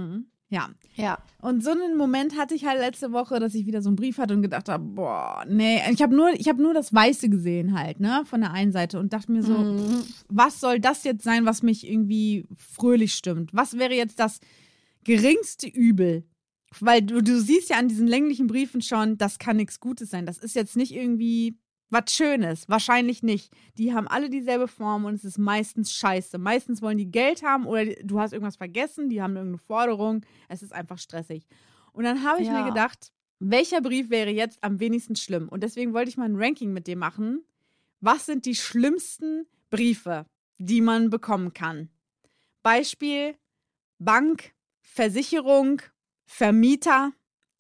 Ja. 0.56 0.70
Ja. 0.96 1.18
Und 1.42 1.62
so 1.64 1.72
einen 1.72 1.98
Moment 1.98 2.38
hatte 2.38 2.56
ich 2.56 2.66
halt 2.66 2.80
letzte 2.80 3.12
Woche, 3.12 3.40
dass 3.42 3.54
ich 3.54 3.66
wieder 3.66 3.82
so 3.82 3.90
einen 3.90 3.98
Brief 3.98 4.18
hatte 4.18 4.34
und 4.34 4.42
gedacht 4.42 4.70
habe, 4.70 4.84
boah, 4.84 5.44
nee, 5.48 5.82
ich 5.92 6.02
habe 6.02 6.16
nur, 6.16 6.30
ich 6.34 6.48
habe 6.48 6.62
nur 6.62 6.74
das 6.74 6.94
Weiße 6.94 7.28
gesehen 7.30 7.78
halt, 7.78 8.00
ne, 8.00 8.24
von 8.26 8.40
der 8.40 8.52
einen 8.54 8.72
Seite 8.72 8.98
und 9.00 9.12
dachte 9.12 9.32
mir 9.32 9.44
so, 9.44 9.54
Mhm. 9.58 9.78
pff, 10.04 10.24
was 10.30 10.62
soll 10.62 10.80
das 10.80 11.04
jetzt 11.04 11.24
sein, 11.26 11.46
was 11.46 11.62
mich 11.64 11.86
irgendwie 11.86 12.46
fröhlich 12.56 13.14
stimmt? 13.14 13.54
Was 13.54 13.78
wäre 13.78 13.94
jetzt 13.94 14.20
das 14.20 14.40
geringste 15.04 15.68
Übel? 15.68 16.24
Weil 16.80 17.02
du, 17.02 17.22
du 17.22 17.40
siehst 17.40 17.70
ja 17.70 17.78
an 17.78 17.88
diesen 17.88 18.08
länglichen 18.08 18.48
Briefen 18.48 18.82
schon, 18.82 19.18
das 19.18 19.38
kann 19.40 19.58
nichts 19.58 19.80
Gutes 19.80 20.10
sein. 20.10 20.26
Das 20.26 20.38
ist 20.38 20.56
jetzt 20.56 20.76
nicht 20.76 20.94
irgendwie 20.94 21.58
was 21.96 22.14
Schönes. 22.14 22.68
Wahrscheinlich 22.68 23.24
nicht. 23.24 23.52
Die 23.78 23.94
haben 23.94 24.08
alle 24.08 24.30
dieselbe 24.30 24.68
Form 24.68 25.06
und 25.06 25.14
es 25.16 25.24
ist 25.24 25.38
meistens 25.38 25.94
scheiße. 25.94 26.38
Meistens 26.38 26.82
wollen 26.82 26.98
die 26.98 27.10
Geld 27.12 27.44
haben 27.44 27.66
oder 27.66 27.86
du 27.86 28.20
hast 28.20 28.34
irgendwas 28.34 28.58
vergessen, 28.58 29.10
die 29.10 29.22
haben 29.22 29.36
irgendeine 29.36 29.60
Forderung. 29.60 30.26
Es 30.50 30.62
ist 30.62 30.74
einfach 30.74 30.98
stressig. 30.98 31.48
Und 31.94 32.04
dann 32.04 32.24
habe 32.24 32.42
ich 32.42 32.48
Ja. 32.48 32.54
mir 32.62 32.66
gedacht, 32.68 33.12
welcher 33.40 33.82
Brief 33.82 34.10
wäre 34.10 34.30
jetzt 34.32 34.64
am 34.64 34.80
wenigsten 34.80 35.16
schlimm? 35.16 35.48
Und 35.50 35.64
deswegen 35.64 35.94
wollte 35.94 36.10
ich 36.10 36.18
mal 36.18 36.26
ein 36.30 36.36
Ranking 36.36 36.74
mit 36.74 36.88
dir 36.88 36.98
machen. 36.98 37.44
Was 38.02 38.26
sind 38.26 38.46
die 38.46 38.56
schlimmsten 38.56 39.48
Briefe, 39.70 40.26
die 40.58 40.82
man 40.82 41.10
bekommen 41.10 41.54
kann? 41.54 41.90
Beispiel 42.64 43.36
Bank, 44.00 44.54
Versicherung, 44.82 45.82
Vermieter, 46.26 47.14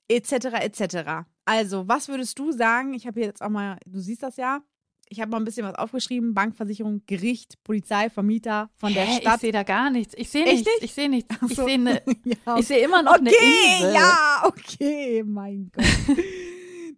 etc. 0.07 0.31
etc. 0.61 1.27
Also, 1.45 1.87
was 1.87 2.07
würdest 2.07 2.37
du 2.39 2.51
sagen? 2.51 2.93
Ich 2.93 3.05
habe 3.05 3.19
hier 3.19 3.27
jetzt 3.27 3.41
auch 3.41 3.49
mal, 3.49 3.77
du 3.85 3.99
siehst 3.99 4.23
das 4.23 4.37
ja. 4.37 4.61
Ich 5.07 5.21
habe 5.21 5.29
mal 5.29 5.37
ein 5.37 5.45
bisschen 5.45 5.65
was 5.65 5.75
aufgeschrieben: 5.75 6.33
Bankversicherung, 6.33 7.03
Gericht, 7.05 7.63
Polizei, 7.63 8.09
Vermieter 8.09 8.71
von 8.77 8.93
der 8.93 9.05
Hä, 9.05 9.21
Stadt. 9.21 9.35
Ich 9.35 9.41
sehe 9.41 9.51
da 9.51 9.63
gar 9.63 9.91
nichts. 9.91 10.15
Ich 10.17 10.29
sehe 10.29 10.43
nichts. 10.43 10.65
nicht? 10.65 10.83
Ich 10.83 10.93
sehe 10.93 11.09
nichts. 11.09 11.35
Ich 11.47 11.55
so. 11.55 11.65
sehe 11.65 11.77
ne, 11.77 12.01
ja, 12.25 12.57
ich 12.57 12.67
sehe 12.67 12.83
immer 12.83 13.03
noch 13.03 13.13
eine 13.13 13.29
okay, 13.29 13.75
Insel. 13.77 13.93
ja, 13.93 14.43
okay, 14.43 15.23
mein 15.23 15.71
Gott. 15.71 15.85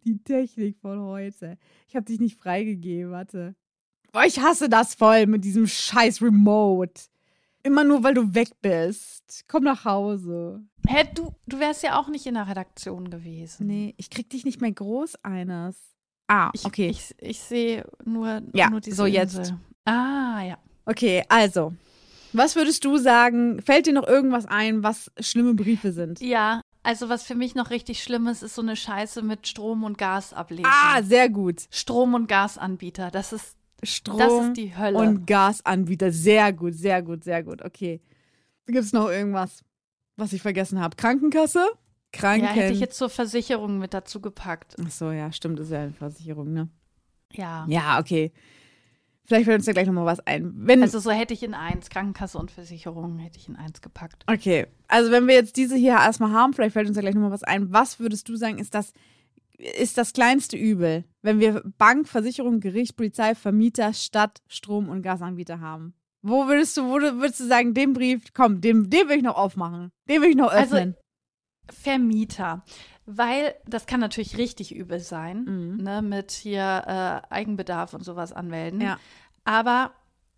Die 0.06 0.24
Technik 0.24 0.78
von 0.80 1.02
heute. 1.02 1.58
Ich 1.90 1.96
habe 1.98 2.06
dich 2.06 2.22
nicht 2.22 2.38
freigegeben, 2.38 3.12
warte. 3.12 3.56
Boah, 4.14 4.24
ich 4.24 4.40
hasse 4.40 4.70
das 4.70 4.96
voll 4.96 5.26
mit 5.26 5.44
diesem 5.44 5.68
scheiß 5.68 6.22
Remote. 6.22 7.02
Immer 7.68 7.84
nur, 7.84 8.02
weil 8.02 8.14
du 8.14 8.34
weg 8.34 8.48
bist. 8.62 9.44
Komm 9.50 9.66
nach 9.66 9.84
Hause. 9.84 10.62
Hä, 10.88 11.04
du, 11.14 11.34
du 11.48 11.60
wärst 11.60 11.84
ja 11.84 12.00
auch 12.00 12.08
nicht 12.08 12.26
in 12.26 12.36
der 12.36 12.48
Redaktion 12.48 13.10
gewesen. 13.10 13.68
Nee, 13.68 13.94
ich 13.98 14.10
krieg 14.10 14.30
dich 14.30 14.46
nicht 14.46 14.62
mehr 14.62 14.72
groß 14.72 15.16
eines. 15.24 15.76
Ah, 16.30 16.50
Ich, 16.54 16.64
okay. 16.64 16.88
Ich, 16.88 17.14
ich 17.20 17.42
sehe 17.42 17.86
nur, 18.06 18.42
Ja, 18.54 18.70
nur 18.70 18.80
diese 18.80 18.96
so 18.96 19.06
jetzt. 19.06 19.36
Insel. 19.38 19.58
Ah, 19.84 20.42
ja. 20.44 20.58
Okay, 20.86 21.26
also. 21.28 21.74
Was 22.32 22.56
würdest 22.56 22.86
du 22.86 22.96
sagen? 22.98 23.62
Fällt 23.62 23.86
dir 23.88 23.94
noch 23.94 24.08
irgendwas 24.08 24.46
ein, 24.46 24.82
was 24.82 25.12
schlimme 25.20 25.54
Briefe 25.54 25.92
sind? 25.92 26.22
Ja, 26.22 26.62
also 26.84 27.10
was 27.10 27.24
für 27.24 27.36
mich 27.36 27.54
noch 27.54 27.70
richtig 27.70 28.02
schlimm 28.02 28.28
ist, 28.28 28.44
ist 28.44 28.56
so 28.56 28.62
eine 28.62 28.78
Scheiße 28.78 29.24
mit 29.24 29.46
Strom- 29.46 29.84
und 29.84 29.98
Gasablesen. 29.98 30.72
Ah, 30.72 31.04
sehr 31.04 31.28
gut. 31.28 31.64
Strom- 31.70 32.14
und 32.14 32.30
Gasanbieter. 32.30 33.12
Das 33.12 33.34
ist, 33.34 33.57
Strom 33.84 34.18
das 34.18 34.34
ist 34.48 34.58
die 34.58 34.78
Hölle. 34.78 34.98
und 34.98 35.28
Gasanbieter. 35.28 36.12
Sehr 36.12 36.52
gut, 36.54 36.74
sehr 36.74 37.02
gut, 37.02 37.24
sehr 37.24 37.44
gut. 37.44 37.64
Okay. 37.64 38.02
Gibt 38.66 38.80
es 38.80 38.94
noch 38.94 39.10
irgendwas, 39.10 39.64
was 40.16 40.34
ich 40.34 40.42
vergessen 40.42 40.80
habe? 40.80 40.96
Krankenkasse? 40.96 41.66
Kranken. 42.12 42.46
ja, 42.46 42.52
hätte 42.52 42.74
ich 42.74 42.80
jetzt 42.80 42.98
zur 42.98 43.10
Versicherung 43.10 43.78
mit 43.80 43.94
dazu 43.94 44.20
gepackt. 44.22 44.76
Ach 44.84 44.92
so, 44.92 45.12
ja, 45.12 45.32
stimmt, 45.32 45.60
ist 45.60 45.72
ja 45.72 45.84
eine 45.84 45.94
Versicherung, 45.94 46.54
ne? 46.54 46.70
Ja. 47.34 47.66
Ja, 47.70 48.00
okay. 48.00 48.32
Vielleicht 49.26 49.46
fällt 49.46 49.58
uns 49.60 49.66
ja 49.68 49.74
gleich 49.74 49.88
noch 49.88 49.94
mal 49.94 50.06
was 50.06 50.22
ein. 50.22 50.54
Wenn, 50.56 50.82
Also 50.82 51.00
so 51.00 51.12
hätte 51.12 51.34
ich 51.34 51.44
in 51.44 51.54
eins, 51.54 51.90
Krankenkasse 51.90 52.38
und 52.38 52.50
Versicherung 52.50 53.18
hätte 53.18 53.38
ich 53.38 53.50
in 53.50 53.58
eins 53.58 53.82
gepackt. 53.82 54.24
okay, 54.28 54.68
also 54.88 55.12
wenn 55.12 55.28
wir 55.28 55.36
jetzt 55.36 55.58
diese 55.58 55.76
hier 55.76 55.94
erstmal 55.96 56.32
haben, 56.32 56.54
vielleicht 56.54 56.74
fällt 56.74 56.88
uns 56.88 56.96
ja 56.96 57.02
gleich 57.02 57.14
noch 57.14 57.24
mal 57.24 57.32
was 57.32 57.44
ein. 57.44 57.72
Was 57.74 58.00
würdest 58.00 58.30
du 58.30 58.38
sagen, 58.38 58.58
ist 58.58 58.74
das, 58.74 58.94
ist 59.58 59.98
das 59.98 60.14
kleinste 60.14 60.56
Übel, 60.58 61.04
wenn 61.22 61.40
wir 61.40 61.64
Bank, 61.78 62.08
Versicherung, 62.08 62.60
Gericht, 62.60 62.96
Polizei, 62.96 63.34
Vermieter, 63.36 63.94
Stadt, 63.94 64.42
Strom- 64.48 64.90
und 64.90 65.02
Gasanbieter 65.02 65.60
haben? 65.60 65.94
Wo 66.22 66.48
würdest 66.48 66.76
du, 66.78 66.84
wo 66.88 66.96
würdest 67.00 67.40
du 67.40 67.48
sagen, 67.48 67.74
den 67.74 67.94
Brief, 67.94 68.34
komm, 68.34 68.62
den, 68.62 68.90
den 68.90 69.08
will 69.10 69.18
ich 69.18 69.24
noch 69.24 69.36
aufmachen. 69.38 69.92
Den 70.10 70.22
will 70.22 70.30
ich 70.30 70.36
noch 70.36 70.52
Also, 70.52 70.76
öffnen. 70.76 70.96
Vermieter. 71.70 72.64
Weil 73.06 73.56
das 73.66 73.86
kann 73.86 74.00
natürlich 74.02 74.38
richtig 74.38 74.76
übel 74.76 75.00
sein, 75.00 75.44
Mhm. 75.46 75.84
ne, 75.84 76.02
mit 76.02 76.32
hier 76.32 76.84
äh, 77.30 77.34
Eigenbedarf 77.34 77.94
und 77.94 78.04
sowas 78.04 78.34
anmelden. 78.34 78.82
Ja. 78.82 79.00
Aber 79.46 79.94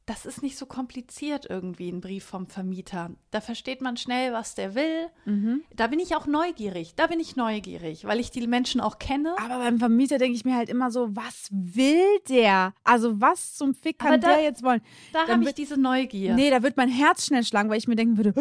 das 0.09 0.25
ist 0.25 0.41
nicht 0.41 0.57
so 0.57 0.65
kompliziert 0.65 1.45
irgendwie, 1.47 1.89
ein 1.91 2.01
Brief 2.01 2.25
vom 2.25 2.47
Vermieter. 2.47 3.11
Da 3.29 3.41
versteht 3.41 3.79
man 3.81 3.95
schnell, 3.95 4.33
was 4.33 4.55
der 4.55 4.73
will. 4.73 5.07
Mhm. 5.25 5.61
Da 5.75 5.85
bin 5.85 5.99
ich 5.99 6.15
auch 6.15 6.25
neugierig. 6.25 6.95
Da 6.95 7.05
bin 7.05 7.19
ich 7.19 7.35
neugierig, 7.35 8.05
weil 8.05 8.19
ich 8.19 8.31
die 8.31 8.47
Menschen 8.47 8.81
auch 8.81 8.97
kenne. 8.97 9.35
Aber 9.37 9.59
beim 9.59 9.77
Vermieter 9.77 10.17
denke 10.17 10.35
ich 10.35 10.45
mir 10.45 10.55
halt 10.55 10.67
immer 10.69 10.89
so, 10.89 11.15
was 11.15 11.47
will 11.51 12.03
der? 12.27 12.73
Also 12.83 13.21
was 13.21 13.53
zum 13.55 13.75
Fick 13.75 13.99
kann 13.99 14.19
da- 14.19 14.29
der 14.29 14.41
jetzt 14.43 14.63
wollen? 14.63 14.81
Da 15.13 15.27
habe 15.27 15.43
ich 15.43 15.53
diese 15.53 15.79
Neugier. 15.79 16.33
Nee, 16.33 16.49
da 16.49 16.63
wird 16.63 16.75
mein 16.75 16.89
Herz 16.89 17.27
schnell 17.27 17.43
schlagen, 17.43 17.69
weil 17.69 17.77
ich 17.77 17.87
mir 17.87 17.95
denken 17.95 18.17
würde, 18.17 18.33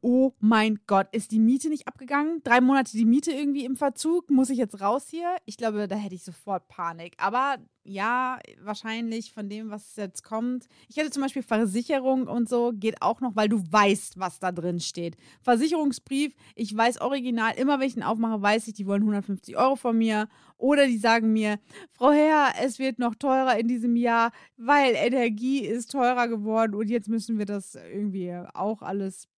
oh 0.00 0.32
mein 0.38 0.78
Gott, 0.86 1.08
ist 1.10 1.32
die 1.32 1.40
Miete 1.40 1.68
nicht 1.68 1.88
abgegangen? 1.88 2.40
Drei 2.44 2.60
Monate 2.60 2.92
die 2.96 3.04
Miete 3.04 3.32
irgendwie 3.32 3.64
im 3.64 3.74
Verzug? 3.74 4.30
Muss 4.30 4.48
ich 4.50 4.58
jetzt 4.58 4.80
raus 4.80 5.06
hier? 5.10 5.34
Ich 5.44 5.56
glaube, 5.56 5.88
da 5.88 5.96
hätte 5.96 6.14
ich 6.14 6.22
sofort 6.22 6.68
Panik. 6.68 7.14
Aber 7.18 7.56
ja, 7.86 8.38
wahrscheinlich 8.62 9.32
von 9.32 9.48
dem, 9.48 9.70
was 9.70 9.96
jetzt 9.96 10.22
kommt. 10.22 10.66
Ich 10.88 10.96
hätte 10.96 11.10
zum 11.10 11.22
Beispiel 11.22 11.42
Versicherung 11.42 12.26
und 12.26 12.48
so, 12.48 12.72
geht 12.74 13.00
auch 13.02 13.20
noch, 13.20 13.36
weil 13.36 13.48
du 13.48 13.62
weißt, 13.70 14.18
was 14.18 14.38
da 14.40 14.52
drin 14.52 14.80
steht. 14.80 15.16
Versicherungsbrief, 15.42 16.34
ich 16.54 16.76
weiß 16.76 17.00
original, 17.00 17.54
immer 17.56 17.78
wenn 17.80 17.88
ich 17.88 17.96
ihn 17.96 18.02
aufmache, 18.02 18.40
weiß 18.42 18.68
ich, 18.68 18.74
die 18.74 18.86
wollen 18.86 19.02
150 19.02 19.56
Euro 19.56 19.76
von 19.76 19.96
mir. 19.96 20.28
Oder 20.58 20.86
die 20.86 20.98
sagen 20.98 21.32
mir, 21.32 21.58
Frau 21.92 22.10
Herr, 22.12 22.52
es 22.62 22.78
wird 22.78 22.98
noch 22.98 23.14
teurer 23.14 23.58
in 23.58 23.68
diesem 23.68 23.96
Jahr, 23.96 24.32
weil 24.56 24.94
Energie 24.94 25.60
ist 25.60 25.90
teurer 25.92 26.28
geworden 26.28 26.74
und 26.74 26.88
jetzt 26.88 27.08
müssen 27.08 27.38
wir 27.38 27.46
das 27.46 27.74
irgendwie 27.74 28.32
auch 28.54 28.82
alles, 28.82 29.28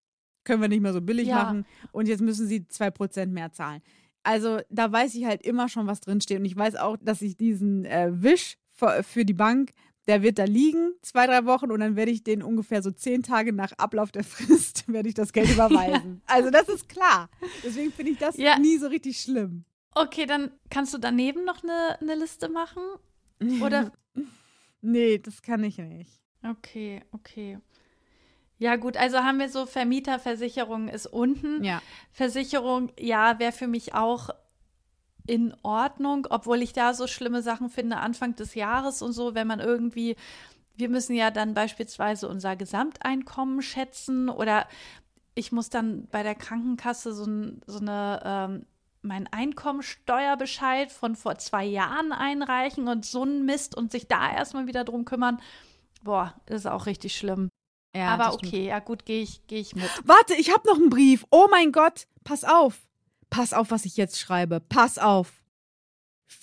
können 0.44 0.62
wir 0.62 0.68
nicht 0.68 0.80
mehr 0.80 0.92
so 0.92 1.00
billig 1.00 1.28
Ja. 1.28 1.42
machen 1.44 1.66
und 1.92 2.08
jetzt 2.08 2.20
müssen 2.22 2.46
sie 2.46 2.60
2% 2.60 3.26
mehr 3.32 3.52
zahlen. 3.52 3.82
Also 4.22 4.60
da 4.68 4.90
weiß 4.92 5.14
ich 5.14 5.24
halt 5.24 5.42
immer 5.42 5.68
schon, 5.68 5.86
was 5.86 6.00
drinsteht 6.00 6.38
und 6.38 6.44
ich 6.44 6.56
weiß 6.56 6.76
auch, 6.76 6.96
dass 7.00 7.22
ich 7.22 7.36
diesen 7.36 7.84
äh, 7.84 8.10
Wisch 8.12 8.56
für, 8.74 9.02
für 9.02 9.24
die 9.24 9.32
Bank, 9.34 9.72
der 10.06 10.22
wird 10.22 10.38
da 10.38 10.44
liegen, 10.44 10.92
zwei, 11.02 11.26
drei 11.26 11.44
Wochen 11.44 11.70
und 11.70 11.80
dann 11.80 11.96
werde 11.96 12.10
ich 12.10 12.22
den 12.24 12.42
ungefähr 12.42 12.82
so 12.82 12.90
zehn 12.90 13.22
Tage 13.22 13.52
nach 13.52 13.72
Ablauf 13.78 14.10
der 14.12 14.24
Frist, 14.24 14.90
werde 14.90 15.08
ich 15.08 15.14
das 15.14 15.32
Geld 15.32 15.50
überweisen. 15.52 16.22
Also 16.26 16.50
das 16.50 16.68
ist 16.68 16.88
klar. 16.88 17.28
Deswegen 17.62 17.92
finde 17.92 18.12
ich 18.12 18.18
das 18.18 18.36
Ja. 18.36 18.58
nie 18.58 18.76
so 18.78 18.88
richtig 18.88 19.20
schlimm. 19.20 19.64
Okay, 19.94 20.26
dann 20.26 20.50
kannst 20.70 20.94
du 20.94 20.98
daneben 20.98 21.44
noch 21.44 21.62
eine, 21.62 21.98
eine 22.00 22.14
Liste 22.14 22.48
machen? 22.48 22.82
Oder? 23.62 23.92
nee, 24.80 25.18
das 25.18 25.42
kann 25.42 25.64
ich 25.64 25.78
nicht. 25.78 26.20
Okay, 26.42 27.02
okay. 27.12 27.58
Ja, 28.58 28.74
gut, 28.76 28.96
also 28.96 29.18
haben 29.18 29.38
wir 29.38 29.48
so 29.48 29.66
Vermieterversicherung 29.66 30.88
ist 30.88 31.06
unten. 31.06 31.62
Ja. 31.62 31.80
Versicherung, 32.10 32.90
ja, 32.98 33.38
wäre 33.38 33.52
für 33.52 33.68
mich 33.68 33.94
auch 33.94 34.30
in 35.26 35.54
Ordnung, 35.62 36.26
obwohl 36.30 36.62
ich 36.62 36.72
da 36.72 36.94
so 36.94 37.06
schlimme 37.06 37.42
Sachen 37.42 37.68
finde, 37.68 37.98
Anfang 37.98 38.34
des 38.34 38.54
Jahres 38.54 39.02
und 39.02 39.12
so, 39.12 39.34
wenn 39.34 39.46
man 39.46 39.60
irgendwie, 39.60 40.16
wir 40.74 40.88
müssen 40.88 41.14
ja 41.14 41.30
dann 41.30 41.54
beispielsweise 41.54 42.28
unser 42.28 42.56
Gesamteinkommen 42.56 43.62
schätzen 43.62 44.28
oder 44.28 44.66
ich 45.34 45.52
muss 45.52 45.70
dann 45.70 46.08
bei 46.10 46.24
der 46.24 46.34
Krankenkasse 46.34 47.12
so, 47.12 47.26
so 47.66 47.78
eine, 47.78 48.20
ähm, 48.24 48.66
mein 49.02 49.28
Einkommensteuerbescheid 49.28 50.90
von 50.90 51.14
vor 51.14 51.38
zwei 51.38 51.64
Jahren 51.64 52.10
einreichen 52.10 52.88
und 52.88 53.04
so 53.04 53.22
ein 53.22 53.44
Mist 53.44 53.76
und 53.76 53.92
sich 53.92 54.08
da 54.08 54.32
erstmal 54.32 54.66
wieder 54.66 54.82
drum 54.82 55.04
kümmern. 55.04 55.40
Boah, 56.02 56.34
das 56.46 56.62
ist 56.62 56.66
auch 56.66 56.86
richtig 56.86 57.16
schlimm. 57.16 57.50
Ja 57.94 58.08
Aber 58.08 58.34
okay, 58.34 58.66
ja 58.66 58.78
gut, 58.78 59.04
gehe 59.04 59.22
ich, 59.22 59.46
geh 59.46 59.58
ich 59.60 59.74
mit. 59.74 59.90
Warte, 60.04 60.34
ich 60.34 60.52
habe 60.52 60.66
noch 60.68 60.76
einen 60.76 60.90
Brief. 60.90 61.24
Oh 61.30 61.48
mein 61.50 61.72
Gott, 61.72 62.06
pass 62.24 62.44
auf. 62.44 62.88
Pass 63.30 63.52
auf, 63.52 63.70
was 63.70 63.84
ich 63.84 63.96
jetzt 63.96 64.18
schreibe. 64.18 64.60
Pass 64.60 64.98
auf. 64.98 65.32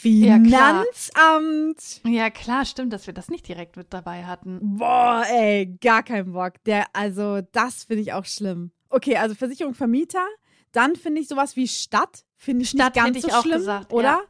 Ja, 0.01 0.39
klar. 0.39 0.83
Finanzamt. 0.83 2.01
Ja, 2.05 2.29
klar, 2.29 2.65
stimmt, 2.65 2.91
dass 2.93 3.07
wir 3.07 3.13
das 3.13 3.29
nicht 3.29 3.47
direkt 3.47 3.77
mit 3.77 3.93
dabei 3.93 4.25
hatten. 4.25 4.59
Boah, 4.77 5.23
ey, 5.29 5.77
gar 5.79 6.03
kein 6.03 6.33
Bock. 6.33 6.63
Der, 6.65 6.87
also, 6.93 7.41
das 7.51 7.83
finde 7.83 8.01
ich 8.01 8.13
auch 8.13 8.25
schlimm. 8.25 8.71
Okay, 8.89 9.17
also 9.17 9.35
Versicherung 9.35 9.73
Vermieter. 9.73 10.25
Dann 10.71 10.95
finde 10.95 11.21
ich 11.21 11.27
sowas 11.27 11.55
wie 11.55 11.67
Stadt. 11.67 12.25
Finde 12.35 12.63
ich 12.63 12.69
Stadt 12.69 12.95
nicht 12.95 13.05
ganz 13.05 13.21
so 13.21 13.29
auch 13.29 13.43
schlimm, 13.43 13.59
gesagt, 13.59 13.93
oder? 13.93 14.03
ja. 14.03 14.21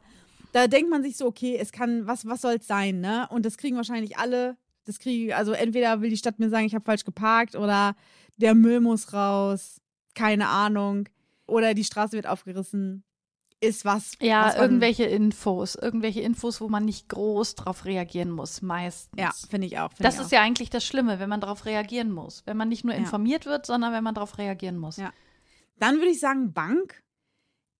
Da 0.52 0.66
denkt 0.68 0.90
man 0.90 1.02
sich 1.02 1.16
so, 1.16 1.26
okay, 1.26 1.56
es 1.60 1.72
kann, 1.72 2.06
was, 2.06 2.26
was 2.26 2.40
soll 2.40 2.54
es 2.54 2.66
sein, 2.66 3.00
ne? 3.00 3.26
Und 3.30 3.44
das 3.44 3.58
kriegen 3.58 3.76
wahrscheinlich 3.76 4.16
alle. 4.16 4.56
Das 4.86 4.98
kriege 4.98 5.36
also 5.36 5.52
entweder 5.52 6.00
will 6.00 6.10
die 6.10 6.16
Stadt 6.16 6.38
mir 6.38 6.48
sagen, 6.48 6.64
ich 6.66 6.74
habe 6.74 6.84
falsch 6.84 7.04
geparkt 7.04 7.54
oder 7.56 7.94
der 8.38 8.54
Müll 8.54 8.80
muss 8.80 9.12
raus, 9.12 9.80
keine 10.14 10.48
Ahnung. 10.48 11.08
Oder 11.46 11.74
die 11.74 11.84
Straße 11.84 12.12
wird 12.12 12.26
aufgerissen. 12.26 13.04
Ist 13.60 13.84
was. 13.84 14.12
Ja, 14.20 14.46
was 14.46 14.56
irgendwelche 14.56 15.04
Infos, 15.04 15.76
irgendwelche 15.76 16.20
Infos, 16.20 16.60
wo 16.60 16.68
man 16.68 16.84
nicht 16.84 17.08
groß 17.08 17.54
drauf 17.54 17.84
reagieren 17.86 18.30
muss, 18.30 18.60
meistens. 18.62 19.18
Ja, 19.18 19.32
finde 19.48 19.66
ich 19.66 19.78
auch. 19.78 19.92
Find 19.92 20.04
Das 20.04 20.16
ich 20.16 20.20
ist 20.20 20.26
auch. 20.26 20.32
ja 20.32 20.40
eigentlich 20.42 20.68
das 20.70 20.84
Schlimme, 20.84 21.18
wenn 21.20 21.28
man 21.30 21.40
darauf 21.40 21.64
reagieren 21.64 22.10
muss. 22.12 22.42
Wenn 22.46 22.56
man 22.58 22.68
nicht 22.68 22.84
nur 22.84 22.92
Ja. 22.94 23.00
informiert 23.00 23.46
wird, 23.46 23.64
sondern 23.64 23.92
wenn 23.92 24.04
man 24.04 24.14
darauf 24.14 24.36
reagieren 24.38 24.76
muss. 24.76 24.98
Ja. 24.98 25.10
Dann 25.78 25.96
würde 25.96 26.10
ich 26.10 26.20
sagen 26.20 26.52
Bank. 26.52 27.02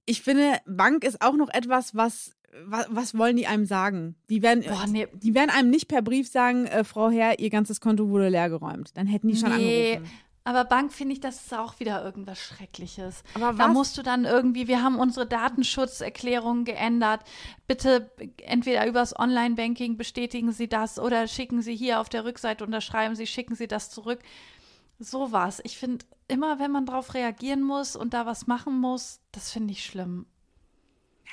Ich 0.06 0.22
finde, 0.22 0.58
Bank 0.66 1.04
ist 1.04 1.20
auch 1.20 1.34
noch 1.34 1.48
etwas, 1.50 1.94
was 1.94 2.35
was, 2.64 2.86
was 2.90 3.18
wollen 3.18 3.36
die 3.36 3.46
einem 3.46 3.66
sagen? 3.66 4.16
Die 4.30 4.42
werden, 4.42 4.64
Boah, 4.66 4.86
nee. 4.86 5.06
die 5.14 5.34
werden 5.34 5.50
einem 5.50 5.70
nicht 5.70 5.88
per 5.88 6.02
Brief 6.02 6.28
sagen, 6.28 6.66
äh, 6.66 6.84
Frau 6.84 7.10
Herr, 7.10 7.38
Ihr 7.38 7.50
ganzes 7.50 7.80
Konto 7.80 8.08
wurde 8.08 8.28
leergeräumt. 8.28 8.96
Dann 8.96 9.06
hätten 9.06 9.28
die 9.28 9.36
schon 9.36 9.54
Nee, 9.56 9.96
angerufen. 9.96 10.12
aber 10.44 10.64
Bank 10.64 10.92
finde 10.92 11.12
ich, 11.14 11.20
das 11.20 11.42
ist 11.42 11.54
auch 11.54 11.78
wieder 11.80 12.04
irgendwas 12.04 12.38
Schreckliches. 12.38 13.22
Aber 13.34 13.52
Da 13.52 13.68
was? 13.68 13.72
musst 13.72 13.98
du 13.98 14.02
dann 14.02 14.24
irgendwie, 14.24 14.68
wir 14.68 14.82
haben 14.82 14.98
unsere 14.98 15.26
Datenschutzerklärung 15.26 16.64
geändert. 16.64 17.20
Bitte 17.66 18.10
entweder 18.44 18.86
übers 18.86 19.18
Online-Banking 19.18 19.96
bestätigen 19.96 20.52
Sie 20.52 20.68
das 20.68 20.98
oder 20.98 21.26
schicken 21.28 21.62
Sie 21.62 21.76
hier 21.76 22.00
auf 22.00 22.08
der 22.08 22.24
Rückseite 22.24 22.64
unterschreiben 22.64 23.14
Sie, 23.16 23.26
schicken 23.26 23.54
Sie 23.54 23.66
das 23.68 23.90
zurück. 23.90 24.20
Sowas. 24.98 25.60
Ich 25.64 25.76
finde, 25.76 26.06
immer 26.26 26.58
wenn 26.58 26.70
man 26.70 26.86
darauf 26.86 27.12
reagieren 27.14 27.62
muss 27.62 27.96
und 27.96 28.14
da 28.14 28.24
was 28.24 28.46
machen 28.46 28.80
muss, 28.80 29.20
das 29.32 29.50
finde 29.50 29.72
ich 29.72 29.84
schlimm. 29.84 30.26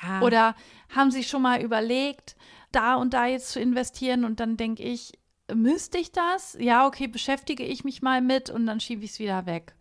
Ja. 0.01 0.21
Oder 0.21 0.55
haben 0.89 1.11
Sie 1.11 1.23
schon 1.23 1.41
mal 1.41 1.61
überlegt, 1.61 2.35
da 2.71 2.95
und 2.95 3.13
da 3.13 3.27
jetzt 3.27 3.51
zu 3.51 3.59
investieren 3.59 4.23
und 4.25 4.39
dann 4.39 4.57
denke 4.57 4.83
ich, 4.83 5.13
müsste 5.53 5.97
ich 5.97 6.11
das? 6.11 6.57
Ja, 6.59 6.87
okay, 6.87 7.07
beschäftige 7.07 7.63
ich 7.63 7.83
mich 7.83 8.01
mal 8.01 8.21
mit 8.21 8.49
und 8.49 8.65
dann 8.65 8.79
schiebe 8.79 9.03
ich 9.03 9.11
es 9.11 9.19
wieder 9.19 9.45
weg. 9.45 9.75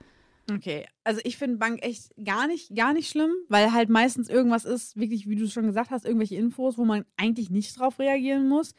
Okay, 0.50 0.86
also 1.04 1.20
ich 1.24 1.36
finde 1.36 1.58
Bank 1.58 1.84
echt 1.84 2.12
gar 2.22 2.46
nicht, 2.46 2.74
gar 2.74 2.92
nicht 2.92 3.08
schlimm, 3.08 3.32
weil 3.48 3.72
halt 3.72 3.88
meistens 3.88 4.28
irgendwas 4.28 4.64
ist, 4.64 4.96
wirklich, 4.96 5.28
wie 5.28 5.36
du 5.36 5.48
schon 5.48 5.66
gesagt 5.66 5.90
hast, 5.90 6.04
irgendwelche 6.04 6.36
Infos, 6.36 6.76
wo 6.76 6.84
man 6.84 7.04
eigentlich 7.16 7.48
nicht 7.50 7.78
drauf 7.78 7.98
reagieren 7.98 8.48
muss. 8.48 8.74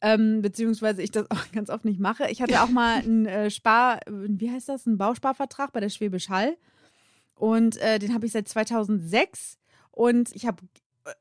Ähm, 0.00 0.42
beziehungsweise 0.42 1.02
ich 1.02 1.10
das 1.10 1.26
auch 1.30 1.52
ganz 1.52 1.70
oft 1.70 1.84
nicht 1.84 2.00
mache. 2.00 2.30
Ich 2.30 2.40
hatte 2.40 2.62
auch 2.62 2.70
mal 2.70 2.98
einen 2.98 3.26
äh, 3.26 3.50
Spar, 3.50 4.00
wie 4.08 4.50
heißt 4.50 4.68
das, 4.68 4.86
einen 4.86 4.98
Bausparvertrag 4.98 5.72
bei 5.72 5.80
der 5.80 5.90
Schwäbisch 5.90 6.28
Hall. 6.30 6.56
Und 7.34 7.76
äh, 7.76 7.98
den 7.98 8.14
habe 8.14 8.26
ich 8.26 8.32
seit 8.32 8.48
2006. 8.48 9.58
Und 9.98 10.32
ich 10.32 10.46
habe 10.46 10.62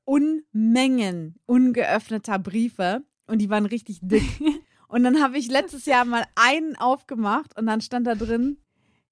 Unmengen 0.06 1.40
ungeöffneter 1.48 2.38
Briefe. 2.38 3.02
Und 3.26 3.40
die 3.40 3.50
waren 3.50 3.66
richtig 3.66 4.00
dick. 4.04 4.24
Und 4.88 5.04
dann 5.04 5.22
habe 5.22 5.38
ich 5.38 5.50
letztes 5.50 5.86
Jahr 5.86 6.06
mal 6.06 6.24
einen 6.36 6.78
aufgemacht 6.78 7.60
und 7.60 7.66
dann 7.66 7.82
stand 7.82 8.08
da 8.08 8.16
drin, 8.16 8.56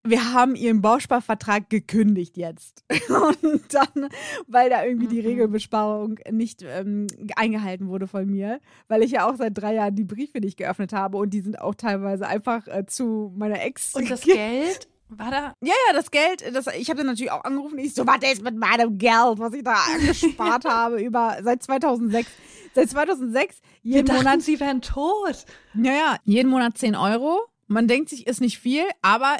wir 0.05 0.31
haben 0.31 0.55
ihren 0.55 0.81
Bausparvertrag 0.81 1.69
gekündigt 1.69 2.37
jetzt. 2.37 2.85
Und 3.09 3.73
dann, 3.73 4.09
weil 4.47 4.69
da 4.69 4.85
irgendwie 4.85 5.07
die 5.07 5.19
Mhm. 5.19 5.27
Regelbesparung 5.27 6.19
nicht 6.31 6.61
ähm, 6.61 7.07
eingehalten 7.35 7.89
wurde 7.89 8.07
von 8.07 8.25
mir, 8.25 8.61
weil 8.87 9.03
ich 9.03 9.11
ja 9.11 9.27
auch 9.27 9.35
seit 9.35 9.57
drei 9.57 9.73
Jahren 9.73 9.95
die 9.95 10.05
Briefe 10.05 10.39
nicht 10.39 10.55
geöffnet 10.55 10.93
habe 10.93 11.17
und 11.17 11.33
die 11.33 11.41
sind 11.41 11.59
auch 11.59 11.75
teilweise 11.75 12.25
einfach 12.25 12.67
äh, 12.67 12.85
zu 12.85 13.33
meiner 13.35 13.61
Ex. 13.61 13.95
Und 13.95 14.09
das 14.09 14.21
Geld 14.25 14.87
war 15.09 15.31
da. 15.31 15.53
Ja, 15.61 15.73
ja, 15.87 15.93
das 15.93 16.11
Geld, 16.11 16.43
das, 16.53 16.67
ich 16.67 16.89
habe 16.89 16.97
dann 16.97 17.07
natürlich 17.07 17.31
auch 17.31 17.43
angerufen. 17.43 17.77
Ich 17.77 17.93
so, 17.93 18.05
was 18.07 18.17
ist 18.23 18.41
mit 18.41 18.55
meinem 18.57 18.97
Geld, 18.97 19.37
was 19.39 19.53
ich 19.53 19.63
da 19.63 19.77
gespart 19.99 20.65
habe 20.65 21.01
über 21.01 21.37
seit 21.43 21.63
2006. 21.63 22.29
Seit 22.73 22.89
2006 22.89 23.61
Wir 23.83 23.95
jeden 23.95 24.07
dachten, 24.07 24.23
Monat 24.23 24.41
sie 24.41 24.59
wären 24.59 24.81
tot. 24.81 25.45
ja, 25.75 25.91
ja, 25.91 26.17
jeden 26.23 26.49
Monat 26.49 26.77
10 26.77 26.95
Euro. 26.95 27.45
Man 27.67 27.87
denkt 27.87 28.09
sich, 28.09 28.27
ist 28.27 28.41
nicht 28.41 28.59
viel, 28.59 28.83
aber 29.01 29.37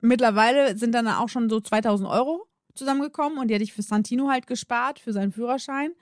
mittlerweile 0.00 0.76
sind 0.76 0.94
dann 0.94 1.08
auch 1.08 1.28
schon 1.28 1.50
so 1.50 1.60
2000 1.60 2.08
Euro 2.08 2.46
zusammengekommen 2.74 3.38
und 3.38 3.48
die 3.48 3.54
hatte 3.54 3.64
ich 3.64 3.72
für 3.72 3.82
Santino 3.82 4.28
halt 4.28 4.46
gespart, 4.46 5.00
für 5.00 5.12
seinen 5.12 5.32
Führerschein. 5.32 5.92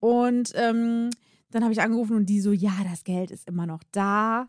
Und 0.00 0.52
ähm, 0.54 1.10
dann 1.50 1.62
habe 1.64 1.72
ich 1.72 1.80
angerufen 1.80 2.16
und 2.16 2.26
die 2.26 2.40
so, 2.40 2.52
ja, 2.52 2.72
das 2.88 3.04
Geld 3.04 3.30
ist 3.30 3.48
immer 3.48 3.66
noch 3.66 3.82
da. 3.90 4.48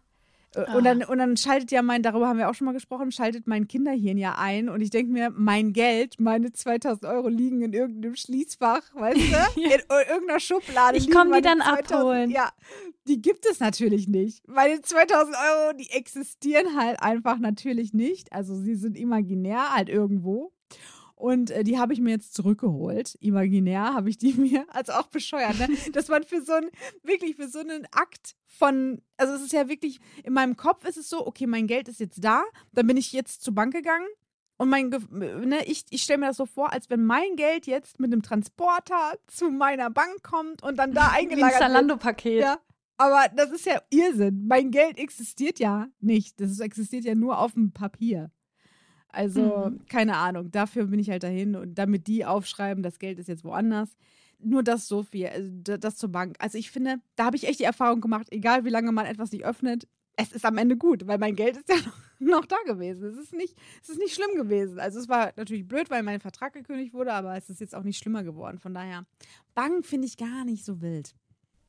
Äh, 0.55 0.65
Und, 0.75 0.83
dann, 0.83 1.03
und 1.03 1.17
dann 1.19 1.37
schaltet 1.37 1.71
ja 1.71 1.81
mein, 1.81 2.01
darüber 2.01 2.27
haben 2.27 2.39
wir 2.39 2.49
auch 2.49 2.55
schon 2.55 2.65
mal 2.65 2.73
gesprochen, 2.73 3.11
schaltet 3.11 3.45
mein 3.47 3.67
Kinderhirn 3.67 4.17
ja 4.17 4.35
ein 4.37 4.69
und 4.69 4.81
ich 4.81 4.89
denke 4.89 5.11
mir, 5.11 5.29
mein 5.29 5.73
Geld, 5.73 6.19
meine 6.19 6.51
2000 6.51 7.05
Euro 7.05 7.27
liegen 7.27 7.61
in 7.61 7.73
irgendeinem 7.73 8.15
Schließfach, 8.15 8.81
weißt 8.95 9.17
du? 9.17 9.61
In 9.61 9.71
irgendeiner 9.71 10.39
Schublade. 10.39 10.97
Ich 10.97 11.05
liegen 11.05 11.15
komm 11.15 11.31
die 11.31 11.41
dann 11.41 11.61
abholen. 11.61 12.31
Ja, 12.31 12.51
die 13.07 13.21
gibt 13.21 13.45
es 13.45 13.59
natürlich 13.59 14.07
nicht. 14.07 14.47
Meine 14.47 14.81
2000 14.81 15.35
Euro, 15.35 15.73
die 15.73 15.89
existieren 15.91 16.75
halt 16.77 17.01
einfach 17.01 17.37
natürlich 17.37 17.93
nicht. 17.93 18.33
Also 18.33 18.55
sie 18.55 18.75
sind 18.75 18.97
imaginär 18.97 19.73
halt 19.73 19.89
irgendwo. 19.89 20.51
Und 21.19 21.51
äh, 21.51 21.65
die 21.65 21.77
habe 21.77 21.91
ich 21.91 21.99
mir 21.99 22.11
jetzt 22.11 22.33
zurückgeholt. 22.33 23.15
Imaginär 23.19 23.93
habe 23.93 24.09
ich 24.09 24.17
die 24.17 24.33
mir, 24.37 24.65
also 24.69 24.93
auch 24.93 25.07
bescheuert, 25.07 25.59
ne? 25.59 25.67
dass 25.91 26.07
man 26.07 26.23
für 26.23 26.41
so 26.41 26.53
einen, 26.53 26.69
wirklich 27.03 27.35
für 27.35 27.49
so 27.49 27.59
einen 27.59 27.85
Akt 27.91 28.37
von, 28.45 29.01
also 29.17 29.33
es 29.33 29.41
ist 29.41 29.51
ja 29.51 29.67
wirklich, 29.67 29.99
in 30.23 30.31
meinem 30.31 30.55
Kopf 30.55 30.85
ist 30.85 30.95
es 30.95 31.09
so, 31.09 31.27
okay, 31.27 31.45
mein 31.45 31.67
Geld 31.67 31.89
ist 31.89 31.99
jetzt 31.99 32.23
da, 32.23 32.43
dann 32.71 32.87
bin 32.87 32.95
ich 32.95 33.11
jetzt 33.11 33.43
zur 33.43 33.53
Bank 33.53 33.73
gegangen 33.73 34.07
und 34.57 34.69
mein, 34.69 34.89
ne, 35.09 35.65
ich, 35.65 35.83
ich 35.89 36.03
stelle 36.03 36.19
mir 36.19 36.27
das 36.27 36.37
so 36.37 36.45
vor, 36.45 36.71
als 36.71 36.89
wenn 36.89 37.03
mein 37.03 37.35
Geld 37.35 37.67
jetzt 37.67 37.99
mit 37.99 38.13
einem 38.13 38.21
Transporter 38.21 39.17
zu 39.27 39.51
meiner 39.51 39.89
Bank 39.89 40.23
kommt 40.23 40.63
und 40.63 40.79
dann 40.79 40.93
da 40.93 41.01
Wie 41.11 41.17
ein 41.17 41.29
eingelagert 41.29 41.59
wird. 41.59 41.69
Zalando-Paket. 41.69 42.41
Ja, 42.41 42.59
aber 42.95 43.27
das 43.35 43.51
ist 43.51 43.65
ja 43.65 43.81
Irrsinn. 43.89 44.47
Mein 44.47 44.71
Geld 44.71 44.97
existiert 44.97 45.59
ja 45.59 45.87
nicht. 45.99 46.39
Das 46.39 46.61
existiert 46.61 47.03
ja 47.03 47.15
nur 47.15 47.39
auf 47.39 47.55
dem 47.55 47.73
Papier. 47.73 48.31
Also, 49.11 49.69
Mhm. 49.71 49.85
keine 49.87 50.17
Ahnung. 50.17 50.51
Dafür 50.51 50.85
bin 50.85 50.99
ich 50.99 51.09
halt 51.09 51.23
dahin 51.23 51.55
und 51.55 51.75
damit 51.75 52.07
die 52.07 52.25
aufschreiben, 52.25 52.83
das 52.83 52.99
Geld 52.99 53.19
ist 53.19 53.27
jetzt 53.27 53.43
woanders. 53.43 53.97
Nur 54.41 54.63
das 54.63 54.87
so 54.87 55.03
viel, 55.03 55.27
also 55.27 55.49
da- 55.63 55.77
das 55.77 55.97
zur 55.97 56.09
Bank. 56.09 56.35
Also 56.39 56.57
ich 56.57 56.71
finde, 56.71 56.97
da 57.15 57.25
habe 57.25 57.35
ich 57.35 57.47
echt 57.47 57.59
die 57.59 57.65
Erfahrung 57.65 57.99
gemacht, 58.01 58.27
egal 58.31 58.63
wie 58.65 58.69
lange 58.69 58.91
man 58.91 59.05
etwas 59.05 59.31
nicht 59.31 59.43
öffnet, 59.45 59.87
es 60.15 60.31
ist 60.31 60.45
am 60.45 60.57
Ende 60.57 60.77
gut, 60.77 61.07
weil 61.07 61.17
mein 61.17 61.35
Geld 61.35 61.57
ist 61.57 61.69
ja 61.69 61.75
noch, 61.75 61.99
noch 62.41 62.45
da 62.45 62.55
gewesen. 62.65 63.03
Es 63.05 63.17
ist, 63.17 63.33
nicht, 63.33 63.55
es 63.81 63.89
ist 63.89 63.97
nicht 63.99 64.13
schlimm 64.13 64.35
gewesen. 64.35 64.79
Also 64.79 64.99
es 64.99 65.09
war 65.09 65.33
natürlich 65.37 65.67
blöd, 65.67 65.89
weil 65.89 66.03
mein 66.03 66.19
Vertrag 66.19 66.53
gekündigt 66.53 66.93
wurde, 66.93 67.13
aber 67.13 67.35
es 67.35 67.49
ist 67.49 67.59
jetzt 67.59 67.73
auch 67.75 67.83
nicht 67.83 67.97
schlimmer 67.97 68.23
geworden. 68.23 68.59
Von 68.59 68.73
daher, 68.73 69.05
Bank 69.55 69.85
finde 69.85 70.07
ich 70.07 70.17
gar 70.17 70.45
nicht 70.45 70.63
so 70.63 70.81
wild. 70.81 71.13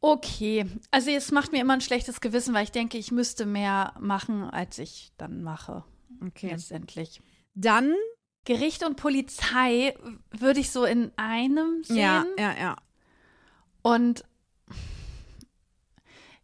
Okay, 0.02 0.64
also 0.90 1.10
es 1.10 1.30
macht 1.30 1.52
mir 1.52 1.60
immer 1.60 1.74
ein 1.74 1.80
schlechtes 1.82 2.20
Gewissen, 2.20 2.54
weil 2.54 2.64
ich 2.64 2.72
denke, 2.72 2.96
ich 2.98 3.12
müsste 3.12 3.44
mehr 3.46 3.94
machen, 4.00 4.44
als 4.44 4.78
ich 4.78 5.12
dann 5.18 5.42
mache. 5.42 5.84
Okay. 6.26 6.50
Letztendlich. 6.50 7.20
Dann 7.60 7.94
Gericht 8.46 8.84
und 8.84 8.96
Polizei 8.96 9.94
würde 10.30 10.60
ich 10.60 10.70
so 10.70 10.84
in 10.84 11.12
einem 11.16 11.84
sehen. 11.84 11.98
Ja, 11.98 12.24
ja, 12.38 12.58
ja. 12.58 12.76
Und 13.82 14.24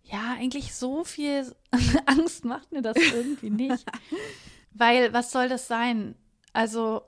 ja, 0.02 0.36
eigentlich 0.38 0.74
so 0.74 1.04
viel 1.04 1.54
Angst 2.06 2.44
macht 2.44 2.70
mir 2.70 2.82
das 2.82 2.96
irgendwie 2.96 3.50
nicht. 3.50 3.84
Weil, 4.72 5.12
was 5.12 5.32
soll 5.32 5.48
das 5.48 5.66
sein? 5.66 6.16
Also, 6.52 7.02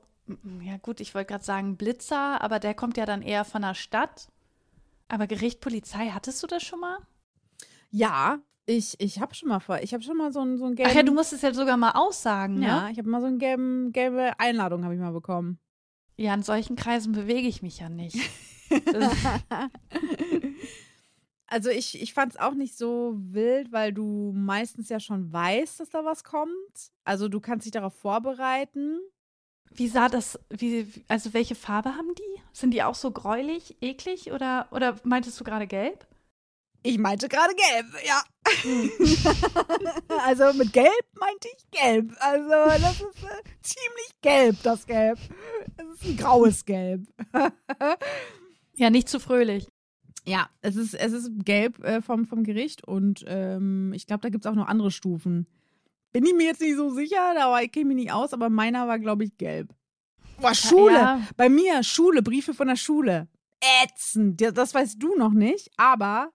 ja 0.62 0.78
gut, 0.78 1.00
ich 1.00 1.14
wollte 1.14 1.32
gerade 1.32 1.44
sagen 1.44 1.76
Blitzer, 1.76 2.40
aber 2.40 2.58
der 2.58 2.74
kommt 2.74 2.96
ja 2.96 3.04
dann 3.04 3.22
eher 3.22 3.44
von 3.44 3.62
der 3.62 3.74
Stadt. 3.74 4.28
Aber 5.08 5.26
Gericht, 5.26 5.60
Polizei, 5.60 6.10
hattest 6.10 6.42
du 6.42 6.46
das 6.46 6.62
schon 6.62 6.80
mal? 6.80 6.98
Ja, 7.90 8.40
ich, 8.68 9.00
ich 9.00 9.20
habe 9.20 9.34
schon 9.34 9.48
mal 9.48 9.60
vor, 9.60 9.80
ich 9.80 9.94
habe 9.94 10.02
schon 10.02 10.16
mal 10.16 10.30
so 10.32 10.40
einen 10.40 10.58
so 10.58 10.66
einen 10.66 10.74
gelben. 10.74 10.90
Ach 10.92 10.96
ja, 10.96 11.02
du 11.02 11.12
musst 11.12 11.32
es 11.32 11.40
ja 11.40 11.54
sogar 11.54 11.76
mal 11.76 11.92
aussagen, 11.92 12.62
ja, 12.62 12.84
ne? 12.84 12.92
ich 12.92 12.98
habe 12.98 13.08
mal 13.08 13.20
so 13.20 13.26
eine 13.26 13.38
gelben, 13.38 13.92
gelbe 13.92 14.38
Einladung 14.38 14.84
habe 14.84 14.94
ich 14.94 15.00
mal 15.00 15.12
bekommen. 15.12 15.58
Ja, 16.16 16.34
in 16.34 16.42
solchen 16.42 16.76
Kreisen 16.76 17.12
bewege 17.12 17.48
ich 17.48 17.62
mich 17.62 17.78
ja 17.78 17.88
nicht. 17.88 18.18
Also 21.50 21.70
ich, 21.70 21.98
ich 22.02 22.12
fand 22.12 22.34
es 22.34 22.38
auch 22.38 22.52
nicht 22.52 22.76
so 22.76 23.14
wild, 23.16 23.72
weil 23.72 23.90
du 23.94 24.32
meistens 24.36 24.90
ja 24.90 25.00
schon 25.00 25.32
weißt, 25.32 25.80
dass 25.80 25.88
da 25.88 26.04
was 26.04 26.22
kommt. 26.22 26.92
Also 27.04 27.28
du 27.28 27.40
kannst 27.40 27.64
dich 27.64 27.72
darauf 27.72 27.94
vorbereiten. 27.94 29.00
Wie 29.70 29.88
sah 29.88 30.10
das, 30.10 30.38
wie, 30.50 30.86
also 31.08 31.32
welche 31.32 31.54
Farbe 31.54 31.94
haben 31.94 32.14
die? 32.14 32.42
Sind 32.52 32.72
die 32.72 32.82
auch 32.82 32.94
so 32.94 33.10
gräulich, 33.12 33.76
eklig 33.80 34.30
oder, 34.30 34.68
oder 34.72 34.96
meintest 35.04 35.40
du 35.40 35.44
gerade 35.44 35.66
gelb? 35.66 36.06
Ich 36.88 36.96
meinte 36.96 37.28
gerade 37.28 37.54
gelb, 37.54 37.86
ja. 38.06 38.22
also 40.24 40.56
mit 40.56 40.72
gelb 40.72 41.04
meinte 41.20 41.48
ich 41.54 41.70
gelb. 41.70 42.16
Also 42.18 42.48
das 42.48 42.92
ist 42.94 43.24
äh, 43.24 43.42
ziemlich 43.60 44.20
gelb, 44.22 44.56
das 44.62 44.86
Gelb. 44.86 45.18
Es 45.76 46.00
ist 46.00 46.08
ein 46.08 46.16
graues 46.16 46.64
Gelb. 46.64 47.02
Ja, 48.72 48.88
nicht 48.88 49.10
zu 49.10 49.20
fröhlich. 49.20 49.68
Ja, 50.24 50.48
es 50.62 50.76
ist, 50.76 50.94
es 50.94 51.12
ist 51.12 51.30
gelb 51.44 51.84
äh, 51.84 52.00
vom, 52.00 52.24
vom 52.24 52.42
Gericht 52.42 52.88
und 52.88 53.22
ähm, 53.28 53.92
ich 53.92 54.06
glaube, 54.06 54.22
da 54.22 54.30
gibt 54.30 54.46
es 54.46 54.50
auch 54.50 54.56
noch 54.56 54.68
andere 54.68 54.90
Stufen. 54.90 55.46
Bin 56.12 56.24
ich 56.24 56.32
mir 56.32 56.46
jetzt 56.46 56.62
nicht 56.62 56.76
so 56.76 56.88
sicher, 56.88 57.34
da 57.34 57.60
ich 57.60 57.70
kenne 57.70 57.84
mich 57.84 57.96
nicht 57.96 58.12
aus, 58.12 58.32
aber 58.32 58.48
meiner 58.48 58.88
war, 58.88 58.98
glaube 58.98 59.24
ich, 59.24 59.36
gelb. 59.36 59.74
Boah, 60.40 60.54
Schule. 60.54 60.94
Ja. 60.94 61.20
Bei 61.36 61.50
mir, 61.50 61.82
Schule, 61.82 62.22
Briefe 62.22 62.54
von 62.54 62.68
der 62.68 62.76
Schule. 62.76 63.28
Ätzend. 63.84 64.40
Das 64.40 64.72
weißt 64.72 65.02
du 65.02 65.16
noch 65.16 65.32
nicht, 65.32 65.70
aber 65.76 66.32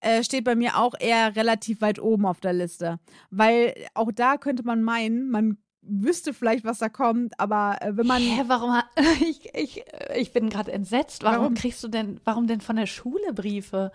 äh, 0.00 0.22
steht 0.22 0.44
bei 0.44 0.54
mir 0.54 0.78
auch 0.78 0.94
eher 0.98 1.36
relativ 1.36 1.80
weit 1.80 1.98
oben 1.98 2.26
auf 2.26 2.40
der 2.40 2.52
Liste. 2.52 2.98
Weil 3.30 3.74
auch 3.94 4.12
da 4.12 4.36
könnte 4.36 4.62
man 4.64 4.82
meinen, 4.82 5.30
man 5.30 5.58
wüsste 5.82 6.34
vielleicht, 6.34 6.64
was 6.64 6.78
da 6.78 6.88
kommt, 6.88 7.38
aber 7.38 7.78
äh, 7.80 7.96
wenn 7.96 8.06
man. 8.06 8.22
Hä, 8.22 8.44
warum? 8.46 8.80
Ich, 9.20 9.54
ich, 9.54 9.84
ich 10.14 10.32
bin 10.32 10.48
gerade 10.48 10.72
entsetzt. 10.72 11.22
Warum, 11.22 11.38
Warum? 11.38 11.54
kriegst 11.54 11.82
du 11.82 11.88
denn, 11.88 12.20
warum 12.24 12.46
denn 12.46 12.60
von 12.60 12.76
der 12.76 12.86
Schule 12.86 13.32
Briefe? 13.32 13.90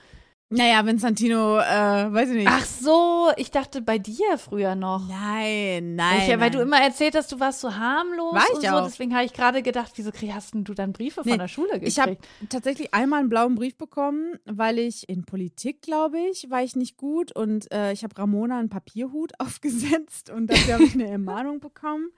Naja, 0.57 0.85
wenn 0.85 0.97
Santino, 0.97 1.57
äh, 1.57 2.13
weiß 2.13 2.29
ich 2.29 2.35
nicht. 2.35 2.49
Ach 2.49 2.65
so, 2.65 3.31
ich 3.37 3.51
dachte 3.51 3.81
bei 3.81 3.97
dir 3.97 4.37
früher 4.37 4.75
noch. 4.75 5.07
nein, 5.07 5.95
nein. 5.95 6.21
ja, 6.29 6.39
weil 6.39 6.49
nein. 6.49 6.51
du 6.51 6.59
immer 6.61 6.81
erzählt 6.81 7.15
hast, 7.15 7.31
du 7.31 7.39
warst 7.39 7.61
so 7.61 7.75
harmlos 7.75 8.33
War 8.33 8.43
ich 8.49 8.55
und 8.57 8.61
so. 8.61 8.67
auch. 8.69 8.83
Deswegen 8.85 9.13
habe 9.15 9.25
ich 9.25 9.33
gerade 9.33 9.61
gedacht, 9.61 9.91
wieso 9.95 10.11
hast 10.33 10.53
denn 10.53 10.63
du 10.63 10.73
dann 10.73 10.93
Briefe 10.93 11.21
Nee, 11.23 11.31
von 11.31 11.39
der 11.39 11.47
Schule 11.47 11.73
gekriegt? 11.73 11.87
Ich 11.87 11.99
habe 11.99 12.17
tatsächlich 12.49 12.93
einmal 12.93 13.19
einen 13.19 13.29
blauen 13.29 13.55
Brief 13.55 13.77
bekommen, 13.77 14.39
weil 14.45 14.79
ich 14.79 15.09
in 15.09 15.25
Politik, 15.25 15.81
glaube 15.81 16.19
ich, 16.31 16.49
war 16.49 16.63
ich 16.63 16.75
nicht 16.75 16.97
gut 16.97 17.31
und 17.35 17.71
äh, 17.73 17.91
ich 17.91 18.03
habe 18.03 18.17
Ramona 18.17 18.59
einen 18.59 18.69
Papierhut 18.69 19.31
aufgesetzt 19.39 20.29
und 20.29 20.47
dafür 20.47 20.75
habe 20.75 20.83
ich 20.83 20.93
eine 20.93 21.07
Ermahnung 21.07 21.59
bekommen. 21.59 22.09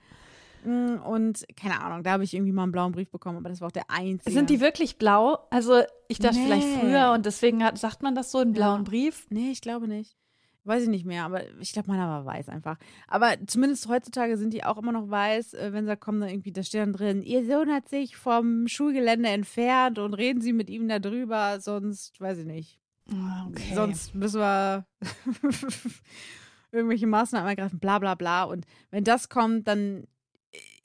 Und 0.65 1.45
keine 1.55 1.81
Ahnung, 1.81 2.03
da 2.03 2.11
habe 2.11 2.23
ich 2.23 2.33
irgendwie 2.33 2.51
mal 2.51 2.63
einen 2.63 2.71
blauen 2.71 2.91
Brief 2.91 3.09
bekommen, 3.09 3.37
aber 3.37 3.49
das 3.49 3.61
war 3.61 3.67
auch 3.67 3.71
der 3.71 3.89
einzige. 3.89 4.31
Sind 4.31 4.49
die 4.49 4.59
wirklich 4.61 4.97
blau? 4.97 5.39
Also 5.51 5.81
ich 6.07 6.19
dachte 6.19 6.37
Nee. 6.37 6.45
vielleicht 6.45 6.67
früher 6.79 7.11
und 7.13 7.25
deswegen 7.25 7.63
hat, 7.63 7.77
sagt 7.77 8.03
man 8.03 8.15
das 8.15 8.31
so, 8.31 8.39
einen 8.39 8.53
blauen 8.53 8.81
Ja. 8.83 8.89
Brief. 8.89 9.27
Nee, 9.29 9.51
ich 9.51 9.61
glaube 9.61 9.87
nicht. 9.87 10.15
Weiß 10.67 10.81
ich 10.81 10.89
nicht 10.89 11.05
mehr, 11.05 11.25
aber 11.25 11.41
ich 11.59 11.73
glaube, 11.73 11.89
meiner 11.91 12.07
war 12.07 12.25
weiß 12.25 12.49
einfach. 12.49 12.77
Aber 13.07 13.33
zumindest 13.45 13.87
heutzutage 13.87 14.35
sind 14.35 14.51
die 14.51 14.63
auch 14.63 14.77
immer 14.79 14.91
noch 14.91 15.07
weiß, 15.11 15.53
äh, 15.53 15.71
wenn 15.73 15.85
sie 15.85 15.95
kommen, 15.95 16.21
dann 16.21 16.29
irgendwie, 16.29 16.51
da 16.51 16.63
steht 16.63 16.81
dann 16.81 16.91
drin, 16.93 17.21
ihr 17.21 17.45
Sohn 17.45 17.69
hat 17.71 17.87
sich 17.87 18.17
vom 18.17 18.67
Schulgelände 18.67 19.29
entfernt 19.29 19.99
und 19.99 20.15
reden 20.15 20.41
Sie 20.41 20.53
mit 20.53 20.71
ihm 20.71 20.87
darüber, 20.87 21.59
sonst, 21.59 22.19
weiß 22.19 22.39
ich 22.39 22.45
nicht. 22.47 22.79
Ah, 23.11 23.45
Okay. 23.51 23.75
Sonst 23.75 24.15
müssen 24.15 24.39
wir 24.41 24.87
irgendwelche 26.71 27.07
Maßnahmen 27.07 27.47
ergreifen, 27.47 27.79
bla 27.79 27.99
bla 27.99 28.15
bla. 28.15 28.43
Und 28.45 28.65
wenn 28.91 29.03
das 29.03 29.29
kommt, 29.29 29.67
dann 29.67 30.05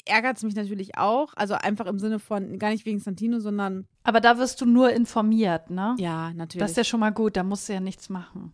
ärgert 0.06 0.36
es 0.36 0.42
mich 0.42 0.54
natürlich 0.54 0.96
auch. 0.98 1.32
Also 1.36 1.54
einfach 1.54 1.86
im 1.86 1.98
Sinne 1.98 2.18
von, 2.18 2.58
gar 2.58 2.70
nicht 2.70 2.86
wegen 2.86 2.98
Santino, 2.98 3.40
sondern 3.40 3.86
Aber 4.02 4.20
da 4.20 4.38
wirst 4.38 4.60
du 4.60 4.66
nur 4.66 4.90
informiert, 4.92 5.70
ne? 5.70 5.94
ja, 5.98 6.32
natürlich. 6.32 6.62
Das 6.62 6.72
ist 6.72 6.76
ja 6.76 6.84
schon 6.84 7.00
mal 7.00 7.10
gut, 7.10 7.36
da 7.36 7.42
musst 7.42 7.68
du 7.68 7.72
ja 7.72 7.80
nichts 7.80 8.08
machen. 8.08 8.52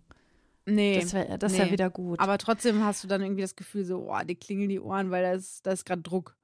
nee, 0.66 1.00
Das, 1.00 1.12
wär, 1.12 1.38
das 1.38 1.52
ist 1.52 1.59
ja 1.59 1.66
nee. 1.66 1.72
wieder 1.72 1.90
gut. 1.90 2.18
aber 2.20 2.38
trotzdem 2.38 2.85
hast 2.85 3.04
du 3.04 3.09
dann 3.09 3.22
irgendwie 3.22 3.42
das 3.42 3.56
Gefühl 3.56 3.85
so, 3.85 4.11
oh, 4.11 4.18
die 4.24 4.35
klingeln 4.35 4.68
die 4.68 4.80
Ohren, 4.80 5.11
weil 5.11 5.22
da 5.22 5.32
ist, 5.32 5.66
da 5.66 5.72
ist 5.72 5.85
gerade 5.85 6.02
Druck. 6.02 6.37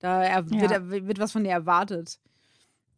Da 0.00 0.46
wird, 0.48 0.70
Ja. 0.70 0.90
wird 0.90 1.18
was 1.18 1.32
von 1.32 1.42
dir 1.44 1.50
erwartet. 1.50 2.20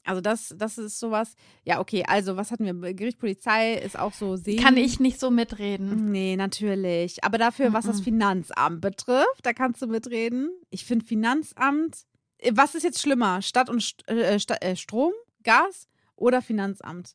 Also 0.04 0.20
das, 0.22 0.54
das 0.56 0.78
ist 0.78 0.98
sowas. 0.98 1.34
Ja, 1.64 1.78
okay, 1.78 2.04
also 2.06 2.36
was 2.36 2.50
hatten 2.50 2.64
wir? 2.64 2.94
Gericht, 2.94 3.18
Polizei 3.18 3.74
ist 3.74 3.98
auch 3.98 4.14
so 4.14 4.36
sehen. 4.36 4.62
Kann 4.62 4.76
ich 4.78 4.98
nicht 4.98 5.20
so 5.20 5.30
mitreden. 5.30 6.10
Nee, 6.10 6.36
natürlich. 6.36 7.22
Aber 7.22 7.36
dafür, 7.38 7.72
was 7.72 7.84
das. 7.84 8.00
Finanzamt 8.00 8.80
betrifft, 8.80 9.44
da 9.44 9.52
kannst 9.52 9.82
du 9.82 9.86
mitreden. 9.86 10.50
Ich 10.70 10.84
finde 10.86 11.04
Finanzamt, 11.04 12.04
äh, 12.38 12.52
was 12.54 12.74
ist 12.74 12.82
jetzt 12.82 13.00
schlimmer? 13.00 13.42
Stadt 13.42 13.68
und 13.68 13.82
St 13.82 14.08
äh, 14.08 14.38
Sta 14.40 14.54
äh, 14.62 14.74
Strom, 14.74 15.12
Gas 15.42 15.86
oder 16.16 16.40
Finanzamt? 16.40 17.14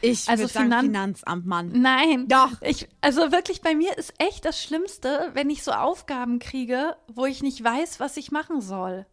Ich 0.00 0.28
Also 0.28 0.44
würde 0.44 0.52
sagen 0.52 0.66
Finan- 0.70 0.84
Finanzamt, 0.86 1.46
Mann. 1.46 1.72
Nein. 1.80 2.26
Doch. 2.28 2.50
Ich, 2.62 2.88
also 3.00 3.32
wirklich, 3.32 3.62
bei 3.62 3.74
mir 3.74 3.96
ist 3.98 4.12
echt 4.18 4.44
das 4.44 4.62
Schlimmste, 4.62 5.30
wenn 5.34 5.50
ich 5.50 5.62
so 5.62 5.72
Aufgaben 5.72 6.38
kriege, 6.38 6.96
wo 7.12 7.26
ich 7.26 7.42
nicht 7.42 7.62
weiß, 7.62 8.00
was 8.00 8.16
ich 8.16 8.30
machen 8.32 8.60
soll. 8.60 9.06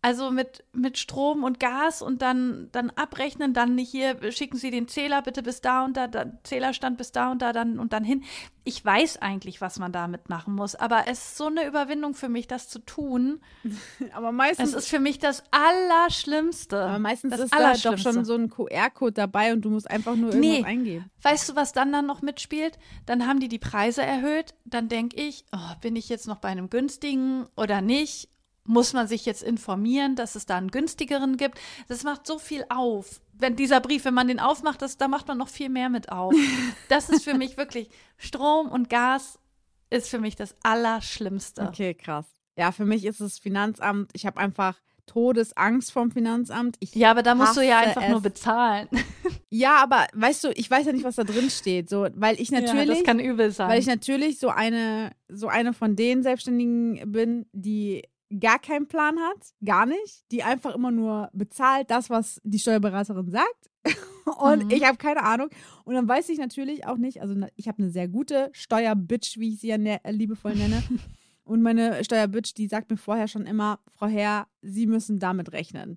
Also 0.00 0.30
mit, 0.30 0.62
mit 0.72 0.96
Strom 0.96 1.42
und 1.42 1.58
Gas 1.58 2.02
und 2.02 2.22
dann, 2.22 2.68
dann 2.70 2.90
abrechnen, 2.90 3.52
dann 3.52 3.76
hier 3.78 4.16
schicken 4.30 4.56
Sie 4.56 4.70
den 4.70 4.86
Zähler 4.86 5.22
bitte 5.22 5.42
bis 5.42 5.60
da 5.60 5.84
und 5.84 5.96
da, 5.96 6.06
da, 6.06 6.24
Zählerstand 6.44 6.98
bis 6.98 7.10
da 7.10 7.32
und 7.32 7.42
da 7.42 7.52
dann 7.52 7.80
und 7.80 7.92
dann 7.92 8.04
hin. 8.04 8.22
Ich 8.62 8.84
weiß 8.84 9.20
eigentlich, 9.22 9.60
was 9.60 9.80
man 9.80 9.90
damit 9.90 10.28
machen 10.28 10.54
muss, 10.54 10.76
aber 10.76 11.04
es 11.08 11.18
ist 11.18 11.36
so 11.38 11.46
eine 11.46 11.66
Überwindung 11.66 12.14
für 12.14 12.28
mich, 12.28 12.46
das 12.46 12.68
zu 12.68 12.78
tun. 12.80 13.40
Aber 14.12 14.30
meistens, 14.30 14.70
Es 14.70 14.74
ist 14.84 14.88
für 14.88 15.00
mich 15.00 15.18
das 15.18 15.42
Allerschlimmste. 15.50 16.78
aber 16.80 16.98
meistens 16.98 17.30
das 17.32 17.40
ist 17.40 17.54
da 17.54 17.72
doch 17.74 17.98
schon 17.98 18.24
so 18.24 18.34
ein 18.34 18.50
QR-Code 18.50 19.12
dabei 19.12 19.52
und 19.52 19.62
du 19.62 19.70
musst 19.70 19.90
einfach 19.90 20.14
nur 20.16 20.32
irgendwas 20.32 20.58
Nee. 20.60 20.64
eingeben. 20.64 21.10
Weißt 21.22 21.48
du, 21.48 21.56
was 21.56 21.72
dann 21.72 21.92
dann 21.92 22.06
noch 22.06 22.22
mitspielt? 22.22 22.78
Dann 23.06 23.26
haben 23.26 23.40
die 23.40 23.48
die 23.48 23.58
Preise 23.58 24.02
erhöht. 24.02 24.54
Dann 24.64 24.88
denke 24.88 25.16
ich, 25.16 25.44
oh, 25.52 25.74
bin 25.80 25.96
ich 25.96 26.08
jetzt 26.08 26.26
noch 26.28 26.36
bei 26.38 26.48
einem 26.48 26.70
günstigen 26.70 27.46
oder 27.56 27.80
nicht? 27.80 28.28
Muss 28.68 28.92
man 28.92 29.08
sich 29.08 29.24
jetzt 29.24 29.42
informieren, 29.42 30.14
dass 30.14 30.34
es 30.34 30.44
da 30.44 30.58
einen 30.58 30.70
günstigeren 30.70 31.38
gibt? 31.38 31.58
Das 31.88 32.04
macht 32.04 32.26
so 32.26 32.38
viel 32.38 32.66
auf. 32.68 33.22
Wenn 33.32 33.56
dieser 33.56 33.80
Brief, 33.80 34.04
wenn 34.04 34.12
man 34.12 34.28
den 34.28 34.38
aufmacht, 34.38 34.82
das, 34.82 34.98
da 34.98 35.08
macht 35.08 35.26
man 35.26 35.38
noch 35.38 35.48
viel 35.48 35.70
mehr 35.70 35.88
mit 35.88 36.12
auf. 36.12 36.34
Das 36.90 37.08
ist 37.08 37.24
für 37.24 37.32
mich 37.34 37.56
wirklich 37.56 37.88
Strom 38.18 38.68
und 38.68 38.90
Gas 38.90 39.38
ist 39.88 40.10
für 40.10 40.18
mich 40.18 40.36
das 40.36 40.54
Allerschlimmste. 40.62 41.62
Okay, 41.62 41.94
krass. 41.94 42.26
Ja, 42.56 42.70
für 42.70 42.84
mich 42.84 43.06
ist 43.06 43.20
es 43.20 43.38
Finanzamt. 43.38 44.10
Ich 44.12 44.26
habe 44.26 44.38
einfach 44.38 44.78
Todesangst 45.06 45.90
vom 45.90 46.10
Finanzamt. 46.10 46.76
Ich 46.80 46.94
Ja, 46.94 47.10
aber 47.10 47.22
da 47.22 47.34
musst 47.34 47.56
du 47.56 47.62
ja 47.62 47.78
einfach 47.78 48.02
es. 48.02 48.10
nur 48.10 48.20
bezahlen. 48.20 48.88
Ja, 49.50 49.82
aber 49.82 50.06
weißt 50.12 50.44
du, 50.44 50.48
ich 50.50 50.70
weiß 50.70 50.84
ja 50.84 50.92
nicht, 50.92 51.06
was 51.06 51.16
da 51.16 51.24
drin 51.24 51.48
steht. 51.48 51.88
So, 51.88 52.06
weil 52.16 52.38
ich 52.38 52.50
ja, 52.50 52.60
natürlich, 52.60 52.98
das 52.98 53.04
kann 53.04 53.18
übel 53.18 53.50
sein. 53.50 53.70
weil 53.70 53.80
ich 53.80 53.86
natürlich 53.86 54.38
so 54.38 54.50
eine, 54.50 55.12
so 55.30 55.48
eine 55.48 55.72
von 55.72 55.96
den 55.96 56.22
Selbstständigen 56.22 57.10
bin, 57.10 57.46
die 57.52 58.02
gar 58.40 58.58
keinen 58.58 58.86
Plan 58.88 59.18
hat, 59.18 59.54
gar 59.64 59.86
nicht, 59.86 60.24
die 60.30 60.42
einfach 60.42 60.74
immer 60.74 60.90
nur 60.90 61.30
bezahlt 61.32 61.90
das, 61.90 62.10
was 62.10 62.40
die 62.44 62.58
Steuerberaterin 62.58 63.30
sagt. 63.30 63.70
Und 64.38 64.64
Mhm. 64.64 64.70
ich 64.70 64.84
habe 64.84 64.98
keine 64.98 65.22
Ahnung. 65.22 65.48
Und 65.84 65.94
dann 65.94 66.06
weiß 66.06 66.28
ich 66.28 66.38
natürlich 66.38 66.86
auch 66.86 66.98
nicht, 66.98 67.22
also 67.22 67.34
ich 67.56 67.68
habe 67.68 67.82
eine 67.82 67.90
sehr 67.90 68.08
gute 68.08 68.50
Steuerbitch, 68.52 69.38
wie 69.38 69.54
ich 69.54 69.60
sie 69.60 69.68
ja 69.68 69.78
ne 69.78 70.00
liebevoll 70.06 70.54
nenne. 70.54 70.82
Und 71.44 71.62
meine 71.62 72.04
Steuerbitch, 72.04 72.52
die 72.52 72.66
sagt 72.68 72.90
mir 72.90 72.98
vorher 72.98 73.26
schon 73.26 73.46
immer, 73.46 73.78
Frau 73.94 74.06
Herr, 74.06 74.46
Sie 74.60 74.86
müssen 74.86 75.18
damit 75.18 75.52
rechnen. 75.52 75.96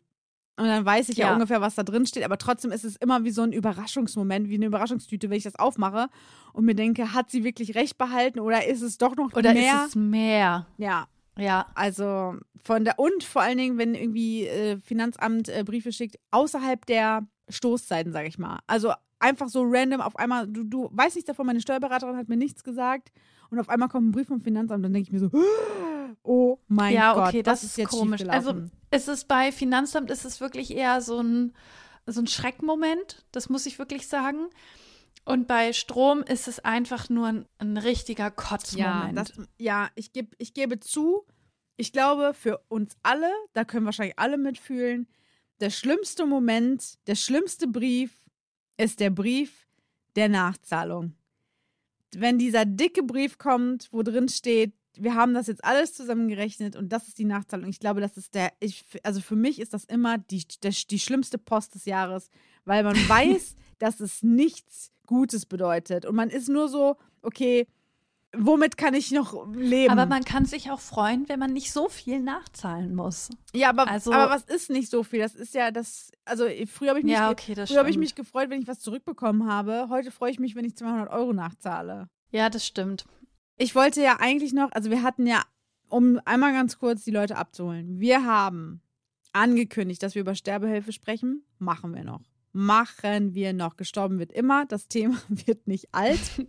Und 0.56 0.67
dann 0.67 0.86
weiß 0.86 1.10
ich 1.10 1.17
ja. 1.17 1.28
Ja. 1.28 1.34
ungefähr, 1.34 1.60
was 1.60 1.76
da 1.76 1.84
drin 1.84 2.06
steht, 2.06 2.24
aber 2.24 2.38
trotzdem 2.38 2.72
ist 2.72 2.86
es 2.86 2.96
immer 2.98 3.24
wie 3.26 3.32
so 3.32 3.41
ein 3.41 3.52
Überraschungsmoment, 3.52 4.48
wie 4.48 4.56
eine 4.56 4.67
Überraschungstüte, 4.67 5.30
wenn 5.30 5.38
ich 5.38 5.44
das 5.44 5.56
aufmache 5.56 6.08
und 6.54 6.65
mir 6.65 6.76
denke, 6.76 7.13
hat 7.13 7.32
sie 7.32 7.44
wirklich 7.44 7.76
recht 7.76 7.98
behalten 7.98 8.39
oder 8.39 8.65
ist 8.67 8.82
es 8.82 8.98
doch 8.98 9.15
noch 9.15 9.34
oder 9.34 9.54
mehr? 9.54 9.82
ist 9.84 9.89
es 9.89 9.96
mehr? 9.96 10.67
ja, 10.78 11.08
Ja. 11.38 11.67
also 11.76 12.36
von 12.63 12.84
der 12.84 13.00
und 13.00 13.24
vor 13.24 13.41
allen 13.41 13.58
Dingen, 13.58 13.78
wenn 13.78 13.96
irgendwie 13.96 14.48
äh, 14.48 14.80
Finanzamt 14.80 15.50
äh, 15.50 15.63
Briefe 15.65 15.91
schickt, 15.91 16.17
außerhalb 16.32 16.86
der 16.86 17.26
Stoßzeiten, 17.50 18.12
sage 18.12 18.28
ich 18.28 18.38
mal. 18.38 18.60
Also 18.67 18.94
einfach 19.20 19.50
so 19.50 19.63
random 19.63 20.02
auf 20.02 20.15
einmal, 20.17 20.48
du, 20.48 20.63
du 20.63 20.89
weißt 20.91 21.15
nichts 21.15 21.28
davon, 21.28 21.46
meine 21.46 21.62
Steuerberaterin 21.62 22.17
hat 22.17 22.30
mir 22.30 22.38
nichts 22.38 22.63
gesagt 22.63 23.12
und 23.50 23.60
auf 23.60 23.70
einmal 23.70 23.89
kommt 23.89 24.10
ein 24.10 24.12
Brief 24.12 24.28
vom 24.28 24.41
Finanzamt, 24.41 24.84
dann 24.84 24.94
denke 24.94 25.08
ich 25.08 25.13
mir 25.13 25.20
so, 25.20 25.30
oh 26.24 26.58
mein 26.67 26.94
ja, 26.94 27.13
Gott, 27.13 27.30
okay, 27.30 27.44
das, 27.44 27.62
das, 27.62 27.70
ist 27.72 27.78
jetzt 27.78 27.89
komisch. 27.89 28.22
Also 28.28 28.50
schiefgelaufen. 28.50 28.72
es 28.89 29.08
ist 29.08 29.28
bei 29.28 29.52
Finanzamt 29.52 30.10
ist 30.12 30.26
es 30.26 30.41
wirklich 30.41 30.76
eher 30.76 31.02
so 31.02 31.22
ein, 31.22 31.54
so 32.06 32.22
ein 32.22 32.28
Schreckmoment, 32.28 33.26
das 33.32 33.50
muss 33.50 33.65
ich 33.65 33.80
wirklich 33.80 34.08
sagen. 34.08 34.48
Und 35.23 35.47
bei 35.47 35.71
Strom 35.73 36.23
ist 36.23 36.47
es 36.47 36.60
einfach 36.60 37.10
nur 37.10 37.27
ein, 37.27 37.45
ein 37.60 37.77
richtiger 37.77 38.25
ja, 38.25 38.29
Kotzmoment. 38.31 39.17
das, 39.17 39.34
ja, 39.57 39.89
ich, 39.95 40.13
geb, 40.13 40.36
ich 40.39 40.53
gebe 40.53 40.79
zu, 40.79 41.25
ich 41.77 41.93
glaube, 41.93 42.34
für 42.34 42.63
uns 42.67 42.97
alle, 43.03 43.31
da 43.53 43.63
können 43.63 43.86
wahrscheinlich 43.86 44.17
alle 44.17 44.38
mitfühlen, 44.38 45.07
der 45.60 45.69
schlimmste 45.69 46.25
Moment, 46.25 46.97
der 47.07 47.15
schlimmste 47.15 47.67
Brief 47.67 48.12
ist 48.77 48.99
der 48.99 49.12
Brief 49.12 49.67
der 50.15 50.27
Nachzahlung. 50.27 51.15
Wenn 52.13 52.39
dieser 52.39 52.65
dicke 52.65 53.03
Brief 53.03 53.38
kommt, 53.38 53.88
wo 53.91 54.01
drin 54.01 54.27
steht, 54.27 54.73
wir 54.97 55.15
haben 55.15 55.34
das 55.34 55.47
jetzt 55.47 55.63
alles 55.63 55.93
zusammengerechnet 55.93 56.75
und 56.75 56.89
das 56.89 57.07
ist 57.07 57.17
die 57.17 57.25
Nachzahlung. 57.25 57.69
Ich 57.69 57.79
glaube, 57.79 58.01
das 58.01 58.17
ist 58.17 58.36
der, 58.36 58.51
ich, 58.60 58.84
also 59.03 59.21
für 59.21 59.36
mich 59.36 59.60
ist 59.60 59.73
das 59.73 59.86
immer 59.86 60.17
die, 60.17 60.45
der, 60.63 60.71
die 60.71 60.99
schlimmste 60.99 61.38
Post 61.38 61.75
des 61.75 61.86
Jahres, 61.86 62.29
weil 62.65 62.84
man 62.84 62.95
weiß, 63.07 63.55
dass 63.82 64.00
es 64.00 64.24
nichts 64.24 64.91
Gutes 65.08 65.46
bedeutet. 65.46 66.06
Und 66.06 66.15
man 66.15 66.30
ist 66.30 66.48
nur 66.50 66.67
so, 66.70 66.98
okay, 67.22 67.67
womit 68.38 68.78
kann 68.78 68.94
ich 68.94 69.12
noch 69.12 69.46
leben? 69.54 69.91
Aber 69.91 70.06
man 70.06 70.24
kann 70.24 70.46
sich 70.46 70.72
auch 70.72 70.80
freuen, 70.80 71.28
wenn 71.28 71.39
man 71.39 71.52
nicht 71.52 71.72
so 71.74 71.89
viel 71.89 72.22
nachzahlen 72.22 72.96
muss. 72.96 73.30
ja, 73.54 73.70
aber, 73.70 73.88
also- 73.89 74.13
aber 74.13 74.32
was 74.32 74.44
ist 74.44 74.70
nicht 74.70 74.89
so 74.89 75.04
viel? 75.04 75.20
Das 75.20 75.36
ist 75.36 75.54
ja 75.54 75.72
das, 75.72 76.12
also 76.24 76.46
früher 76.67 76.89
habe 76.89 77.00
ich 77.00 77.06
mich, 77.06 77.13
Ja, 77.13 77.30
okay, 77.32 77.56
früher 77.56 77.80
habe 77.80 77.89
ich 77.89 77.98
mich 77.98 78.15
gefreut, 78.15 78.50
wenn 78.50 78.62
ich 78.62 78.67
was 78.67 78.80
zurückbekommen 78.80 79.48
habe. 79.50 79.88
Heute 79.89 80.12
freue 80.12 80.32
ich 80.32 80.39
mich, 80.39 80.56
wenn 80.56 80.63
ich 80.65 80.78
200 80.78 81.10
Euro 81.10 81.34
nachzahle. 81.34 82.08
Ja, 82.32 82.50
das 82.50 82.65
stimmt. 82.65 83.06
Ich 83.58 83.76
wollte 83.76 84.02
ja 84.02 84.17
eigentlich 84.22 84.54
noch, 84.54 84.72
also 84.72 84.89
wir 84.89 85.04
hatten 85.04 85.28
ja, 85.28 85.44
um 85.89 86.20
einmal 86.24 86.54
ganz 86.54 86.78
kurz 86.80 87.04
die 87.04 87.12
Leute 87.12 87.36
abzuholen, 87.36 88.00
wir 88.00 88.24
haben 88.26 88.82
angekündigt, 89.34 90.02
dass 90.04 90.15
wir 90.15 90.22
über 90.22 90.36
Sterbehilfe 90.36 90.91
sprechen. 90.94 91.44
Machen 91.60 91.94
wir 91.94 92.04
noch. 92.04 92.22
Machen 92.53 93.33
wir 93.33 93.53
noch. 93.53 93.77
Gestorben 93.77 94.19
wird 94.19 94.31
immer. 94.31 94.65
Das 94.65 94.87
Thema 94.87 95.17
wird 95.29 95.67
nicht 95.67 95.89
alt. 95.93 96.19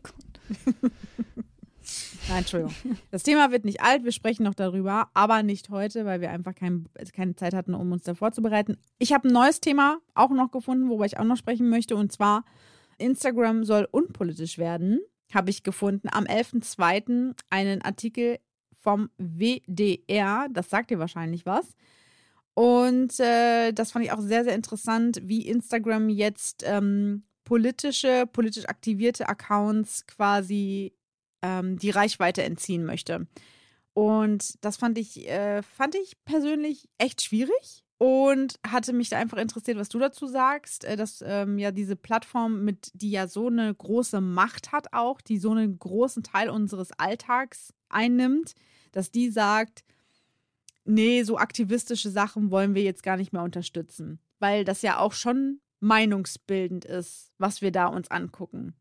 Nein, 2.29 2.39
Entschuldigung. 2.39 2.75
Das 3.11 3.23
Thema 3.23 3.51
wird 3.51 3.65
nicht 3.65 3.81
alt. 3.81 4.05
Wir 4.05 4.13
sprechen 4.13 4.45
noch 4.45 4.55
darüber, 4.55 5.11
aber 5.15 5.43
nicht 5.43 5.71
heute, 5.71 6.05
weil 6.05 6.21
wir 6.21 6.31
einfach 6.31 6.55
kein, 6.55 6.87
keine 7.13 7.35
Zeit 7.35 7.55
hatten, 7.55 7.75
um 7.75 7.91
uns 7.93 8.05
da 8.05 8.15
vorzubereiten. 8.15 8.77
Ich 8.99 9.13
habe 9.13 9.29
ein 9.29 9.33
neues 9.33 9.61
Thema 9.61 9.99
auch 10.15 10.31
noch 10.31 10.51
gefunden, 10.51 10.89
worüber 10.89 11.07
ich 11.07 11.19
auch 11.19 11.25
noch 11.25 11.37
sprechen 11.37 11.69
möchte. 11.69 11.97
Und 11.97 12.13
zwar, 12.13 12.45
Instagram 12.99 13.65
soll 13.65 13.89
unpolitisch 13.91 14.59
werden, 14.59 15.01
habe 15.35 15.51
ich 15.51 15.63
gefunden. 15.63 16.09
Am 16.11 16.25
11.02. 16.25 17.35
einen 17.51 17.83
Artikel 17.83 18.39
vom 18.81 19.11
WDR. 19.19 20.49
Das 20.51 20.71
sagt 20.71 20.91
dir 20.91 20.99
wahrscheinlich 20.99 21.47
was. 21.47 21.67
Und 22.55 23.19
äh, 23.19 23.73
das 23.73 23.93
fand 23.93 24.05
ich 24.05 24.13
auch 24.13 24.21
sehr, 24.21 24.45
sehr 24.45 24.55
interessant, 24.55 25.21
wie 25.23 25.47
Instagram 25.47 26.09
jetzt 26.09 26.65
ähm, 26.67 27.25
politische, 27.45 28.27
politisch 28.31 28.67
aktivierte 28.67 29.29
Accounts 29.29 30.07
quasi 30.07 30.93
ähm, 31.43 31.79
die 31.79 31.91
Reichweite 31.91 32.43
entziehen 32.43 32.85
möchte. 32.85 33.27
Und 33.95 34.65
das 34.65 34.77
fand 34.77 34.99
ich, 34.99 35.29
äh, 35.29 35.63
fand 35.63 35.95
ich 35.95 36.17
persönlich 36.25 36.89
echt 36.99 37.23
schwierig 37.23 37.85
und 37.99 38.59
hatte 38.67 38.93
mich 38.93 39.11
da 39.11 39.19
einfach 39.19 39.39
interessiert, 39.39 39.79
was 39.79 39.89
du 39.89 39.99
dazu 39.99 40.27
sagst, 40.27 40.85
äh, 40.85 40.97
dass 40.97 41.23
ähm, 41.27 41.59
ja 41.59 41.71
diese 41.71 41.97
Plattform 41.97 42.65
mit, 42.65 42.91
die 42.95 43.11
ja 43.11 43.29
so 43.29 43.49
eine 43.49 43.75
große 43.75 44.21
Macht 44.21 44.73
hat 44.73 44.93
auch, 44.93 45.21
die 45.21 45.39
so 45.39 45.51
einen 45.51 45.79
großen 45.79 46.23
Teil 46.23 46.51
unseres 46.51 46.91
Alltags 46.99 47.73
einnimmt, 47.89 48.55
dass 48.93 49.11
die 49.11 49.31
sagt, 49.31 49.85
nee, 50.85 51.23
so 51.23 51.39
aktivistische 51.39 52.11
Sachen 52.11 52.51
wollen 52.51 52.75
wir 52.75 52.83
jetzt 52.83 53.03
gar 53.03 53.17
nicht 53.17 53.33
mehr 53.33 53.43
unterstützen, 53.43 54.21
weil 54.39 54.65
das 54.65 54.83
ja 54.83 54.99
auch 54.99 55.13
schon 55.13 55.61
meinungsbildend 55.81 56.85
ist, 56.85 57.33
was 57.39 57.61
wir 57.61 57.73
da 57.73 57.87
uns 57.87 58.11
angucken. 58.11 58.75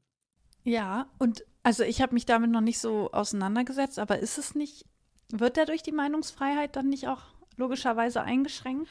Ja, 0.64 1.10
und 1.18 1.44
also 1.64 1.84
ich 1.84 2.02
habe 2.02 2.14
mich 2.14 2.26
damit 2.26 2.52
noch 2.52 2.62
nicht 2.62 2.80
so 2.80 3.12
auseinandergesetzt, 3.12 4.00
aber 4.00 4.20
ist 4.20 4.38
es 4.38 4.56
nicht, 4.56 4.86
wird 5.32 5.58
dadurch 5.58 5.84
die 5.84 5.92
Meinungsfreiheit 5.92 6.76
dann 6.76 6.90
nicht 6.90 7.08
auch 7.08 7.22
logischerweise 7.58 8.22
eingeschränkt? 8.22 8.90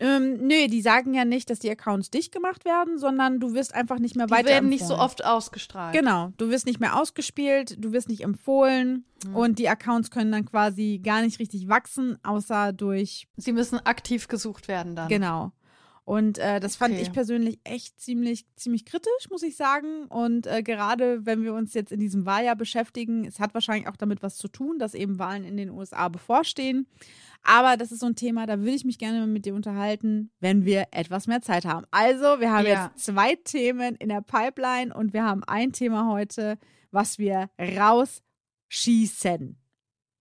Ähm, 0.00 0.46
nö, 0.46 0.68
die 0.68 0.80
sagen 0.80 1.12
ja 1.14 1.24
nicht, 1.24 1.50
dass 1.50 1.58
die 1.58 1.70
Accounts 1.70 2.10
dicht 2.10 2.32
gemacht 2.32 2.64
werden, 2.64 2.98
sondern 2.98 3.40
du 3.40 3.52
wirst 3.54 3.74
einfach 3.74 3.98
nicht 3.98 4.14
mehr 4.14 4.26
Die 4.26 4.32
weiter. 4.32 4.48
werden 4.48 4.68
nicht 4.68 4.84
so 4.86 4.96
oft 4.96 5.24
ausgestrahlt. 5.24 5.92
Genau, 5.92 6.32
du 6.36 6.50
wirst 6.50 6.66
nicht 6.66 6.78
mehr 6.78 6.96
ausgespielt, 7.00 7.76
du 7.82 7.92
wirst 7.92 8.08
nicht 8.08 8.22
empfohlen 8.22 9.04
Mhm. 9.26 9.34
und 9.34 9.58
die 9.58 9.68
Accounts 9.68 10.12
können 10.12 10.30
dann 10.30 10.44
quasi 10.44 11.00
gar 11.02 11.22
nicht 11.22 11.40
richtig 11.40 11.68
wachsen, 11.68 12.16
außer 12.22 12.72
durch, 12.72 13.26
Sie 13.36 13.52
müssen 13.52 13.78
aktiv 13.84 14.28
gesucht 14.28 14.68
werden 14.68 14.94
dann. 14.94 15.08
genau. 15.08 15.50
Und 16.04 16.38
äh, 16.38 16.58
das 16.58 16.74
fand 16.76 16.94
Okay. 16.94 17.02
ich 17.02 17.12
persönlich 17.12 17.58
echt 17.64 18.00
ziemlich, 18.00 18.46
ziemlich 18.56 18.86
kritisch, 18.86 19.28
muss 19.30 19.42
ich 19.42 19.56
sagen. 19.56 20.06
Und 20.06 20.46
äh, 20.46 20.62
gerade 20.62 21.26
wenn 21.26 21.42
wir 21.44 21.52
uns 21.52 21.74
jetzt 21.74 21.92
in 21.92 22.00
diesem 22.00 22.24
Wahljahr 22.24 22.56
beschäftigen, 22.56 23.26
es 23.26 23.40
hat 23.40 23.52
wahrscheinlich 23.52 23.88
auch 23.88 23.96
damit 23.96 24.22
was 24.22 24.38
zu 24.38 24.48
tun, 24.48 24.78
dass 24.78 24.94
eben 24.94 25.18
Wahlen 25.18 25.44
in 25.44 25.58
den 25.58 25.68
USA 25.68 26.08
bevorstehen. 26.08 26.86
Aber 27.42 27.76
das 27.76 27.92
ist 27.92 28.00
so 28.00 28.06
ein 28.06 28.14
Thema, 28.16 28.46
da 28.46 28.58
würde 28.58 28.72
ich 28.72 28.84
mich 28.84 28.98
gerne 28.98 29.26
mit 29.26 29.46
dir 29.46 29.54
unterhalten, 29.54 30.30
wenn 30.40 30.64
wir 30.66 30.86
etwas 30.90 31.26
mehr 31.26 31.40
Zeit 31.40 31.64
haben. 31.64 31.86
Also, 31.90 32.40
wir 32.40 32.52
haben 32.52 32.66
Ja. 32.66 32.90
jetzt 32.94 33.04
zwei 33.06 33.36
Themen 33.36 33.94
in 33.96 34.08
der 34.10 34.20
Pipeline 34.20 34.92
und 34.94 35.12
wir 35.14 35.24
haben 35.24 35.42
ein 35.44 35.72
Thema 35.72 36.08
heute, 36.10 36.58
was 36.90 37.18
wir 37.18 37.48
rausschießen. 38.70 39.56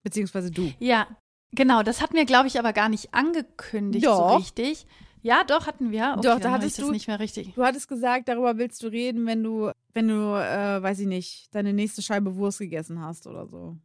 Beziehungsweise 0.03 0.51
du. 0.51 0.71
Ja, 0.79 1.07
genau. 1.51 1.83
Das 1.83 2.01
hatten 2.01 2.15
wir, 2.15 2.25
glaube 2.25 2.47
ich, 2.47 2.59
aber 2.59 2.71
gar 2.73 2.89
nicht 2.89 3.13
angekündigt 3.13 4.05
Doch. 4.05 4.29
so 4.31 4.35
richtig. 4.37 4.85
Ja, 5.21 5.43
doch, 5.43 5.67
hatten 5.67 5.91
wir. 5.91 6.13
Okay, 6.17 6.21
Doch, 6.27 6.39
da 6.39 6.51
hattest 6.51 6.79
du- 6.79 6.91
nicht 6.91 7.07
mehr 7.07 7.19
richtig. 7.19 7.53
Du 7.55 7.63
hattest 7.63 7.89
gesagt, 7.89 8.29
darüber 8.29 8.57
willst 8.57 8.81
du 8.83 8.87
reden, 8.87 9.25
wenn 9.25 9.43
du, 9.43 9.71
wenn 9.91 10.07
du, 10.07 10.15
äh, 10.35 10.81
weiß 10.81 10.99
ich 10.99 11.07
nicht, 11.07 11.53
deine 11.53 11.73
nächste 11.73 12.01
Scheibe 12.01 12.35
Wurst 12.37 12.59
gegessen 12.59 13.01
hast 13.01 13.27
oder 13.27 13.47
so. 13.47 13.77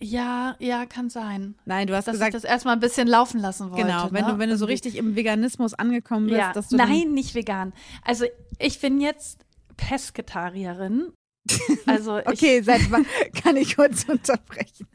Ja, 0.00 0.54
ja, 0.60 0.86
kann 0.86 1.10
sein. 1.10 1.56
Nein, 1.64 1.86
du 1.88 1.96
hast 1.96 2.06
Dass 2.06 2.12
gesagt, 2.14 2.34
ich 2.34 2.42
das 2.42 2.48
erstmal 2.50 2.74
ein 2.74 2.80
bisschen 2.80 3.08
laufen 3.08 3.40
lassen 3.40 3.70
wollte. 3.70 3.82
genau, 3.84 4.08
wenn 4.12 4.24
ne? 4.26 4.32
du, 4.32 4.38
wenn 4.38 4.48
du 4.50 4.56
so 4.56 4.66
richtig 4.66 4.96
im 4.96 5.16
Veganismus 5.16 5.74
angekommen 5.74 6.26
bist, 6.26 6.38
Ja, 6.38 6.52
dass 6.52 6.68
du 6.68 6.76
nein, 6.76 7.12
nicht 7.14 7.34
vegan. 7.34 7.72
Also 8.04 8.24
ich 8.58 8.80
bin 8.80 9.00
jetzt 9.00 9.44
Pesketarierin. 9.76 11.12
Also 11.86 12.18
ich, 12.18 12.26
Okay, 12.26 12.62
seit 12.62 12.90
wann 12.92 13.06
kann 13.42 13.56
ich 13.56 13.74
kurz 13.76 14.04
unterbrechen? 14.08 14.86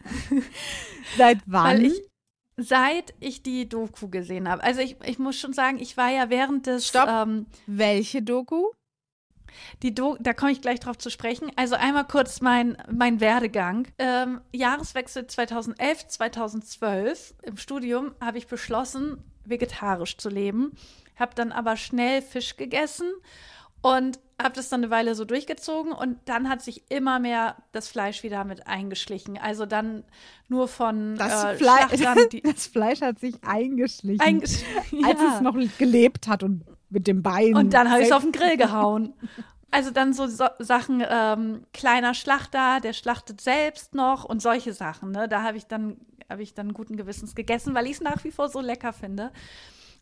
seit 1.18 1.39
wann? 1.47 1.84
ich 1.86 2.01
seit 2.58 3.16
ich 3.20 3.41
die 3.41 3.68
Doku 3.68 4.08
gesehen 4.10 4.47
habe. 4.47 4.64
Also 4.64 4.82
ich, 4.82 4.95
ich 5.04 5.18
muss 5.18 5.36
schon 5.39 5.54
sagen, 5.54 5.80
ich 5.80 5.97
war 5.97 6.12
ja 6.12 6.30
während 6.30 6.68
des 6.68 6.88
Stopp. 6.88 7.10
ähm, 7.10 7.47
Welche 7.66 8.22
Doku? 8.22 8.68
Die 9.82 9.93
Do 9.93 10.18
da 10.20 10.34
komme 10.34 10.51
ich 10.51 10.62
gleich 10.62 10.80
drauf 10.80 10.97
zu 10.97 11.10
sprechen. 11.10 11.51
Also 11.56 11.76
einmal 11.76 12.06
kurz 12.06 12.41
mein, 12.41 12.78
mein 12.91 13.20
Werdegang. 13.20 13.88
Ähm, 13.97 14.41
Jahreswechsel 14.51 15.28
2011, 15.28 16.08
2012 16.08 17.34
im 17.43 17.58
Studium 17.58 18.14
habe 18.22 18.38
ich 18.38 18.47
beschlossen, 18.47 19.24
vegetarisch 19.45 20.18
zu 20.18 20.30
leben. 20.30 20.72
Habe 21.16 21.36
dann 21.36 21.51
aber 21.51 21.78
schnell 21.78 22.22
Fisch 22.22 22.58
gegessen 22.58 23.12
und 23.82 24.20
habe 24.41 24.56
das 24.56 24.70
dann 24.70 24.82
eine 24.82 24.89
Weile 24.89 25.14
so 25.14 25.26
durchgezogen 25.26 25.91
und 25.93 26.18
dann 26.26 26.49
hat 26.49 26.62
sich 26.62 26.89
immer 26.89 27.20
mehr 27.20 27.58
das 27.72 27.88
Fleisch 27.88 28.24
wieder 28.24 28.43
mit 28.45 28.68
eingeschlichen. 28.68 29.38
Also 29.38 29.66
dann 29.66 30.04
nur 30.47 30.68
von 30.68 31.16
Das, 31.16 31.43
äh, 31.43 31.58
die 32.32 32.41
das 32.43 32.68
Fleisch 32.68 33.01
hat 33.01 33.20
sich 33.20 33.36
eingeschlichen, 33.43 34.22
eingeschlichen. 34.22 35.06
als 35.06 35.20
es 35.36 35.41
noch 35.41 35.56
gelebt 35.78 36.28
hat 36.28 36.43
und 36.43 36.64
mit 36.94 37.08
dem 37.08 37.24
Bein. 37.24 37.56
Und 37.56 37.74
dann 37.74 37.89
habe 37.89 38.02
ich 38.02 38.08
es 38.08 38.14
auf 38.14 38.24
den 38.24 38.32
Grill 38.32 38.58
gehauen. 38.58 39.14
Also 39.72 39.89
dann 39.89 40.14
so, 40.14 40.28
so 40.28 40.46
Sachen, 40.60 41.04
ähm, 41.10 41.66
kleiner 41.74 42.14
Schlachter, 42.14 42.80
der 42.80 42.94
schlachtet 42.94 43.41
selbst 43.41 43.96
noch 43.96 44.24
und 44.24 44.41
solche 44.41 44.72
Sachen. 44.72 45.12
Ne? 45.12 45.28
Da 45.28 45.41
habe 45.41 45.58
ich 45.58 45.66
dann 45.66 45.98
habe 46.30 46.44
ich 46.44 46.54
dann 46.54 46.74
guten 46.74 46.98
Gewissens 46.98 47.36
gegessen, 47.36 47.74
weil 47.74 47.86
ich 47.86 47.94
es 47.94 48.02
nach 48.02 48.24
wie 48.24 48.32
vor 48.32 48.50
so 48.50 48.60
lecker 48.60 48.94
finde. 48.94 49.32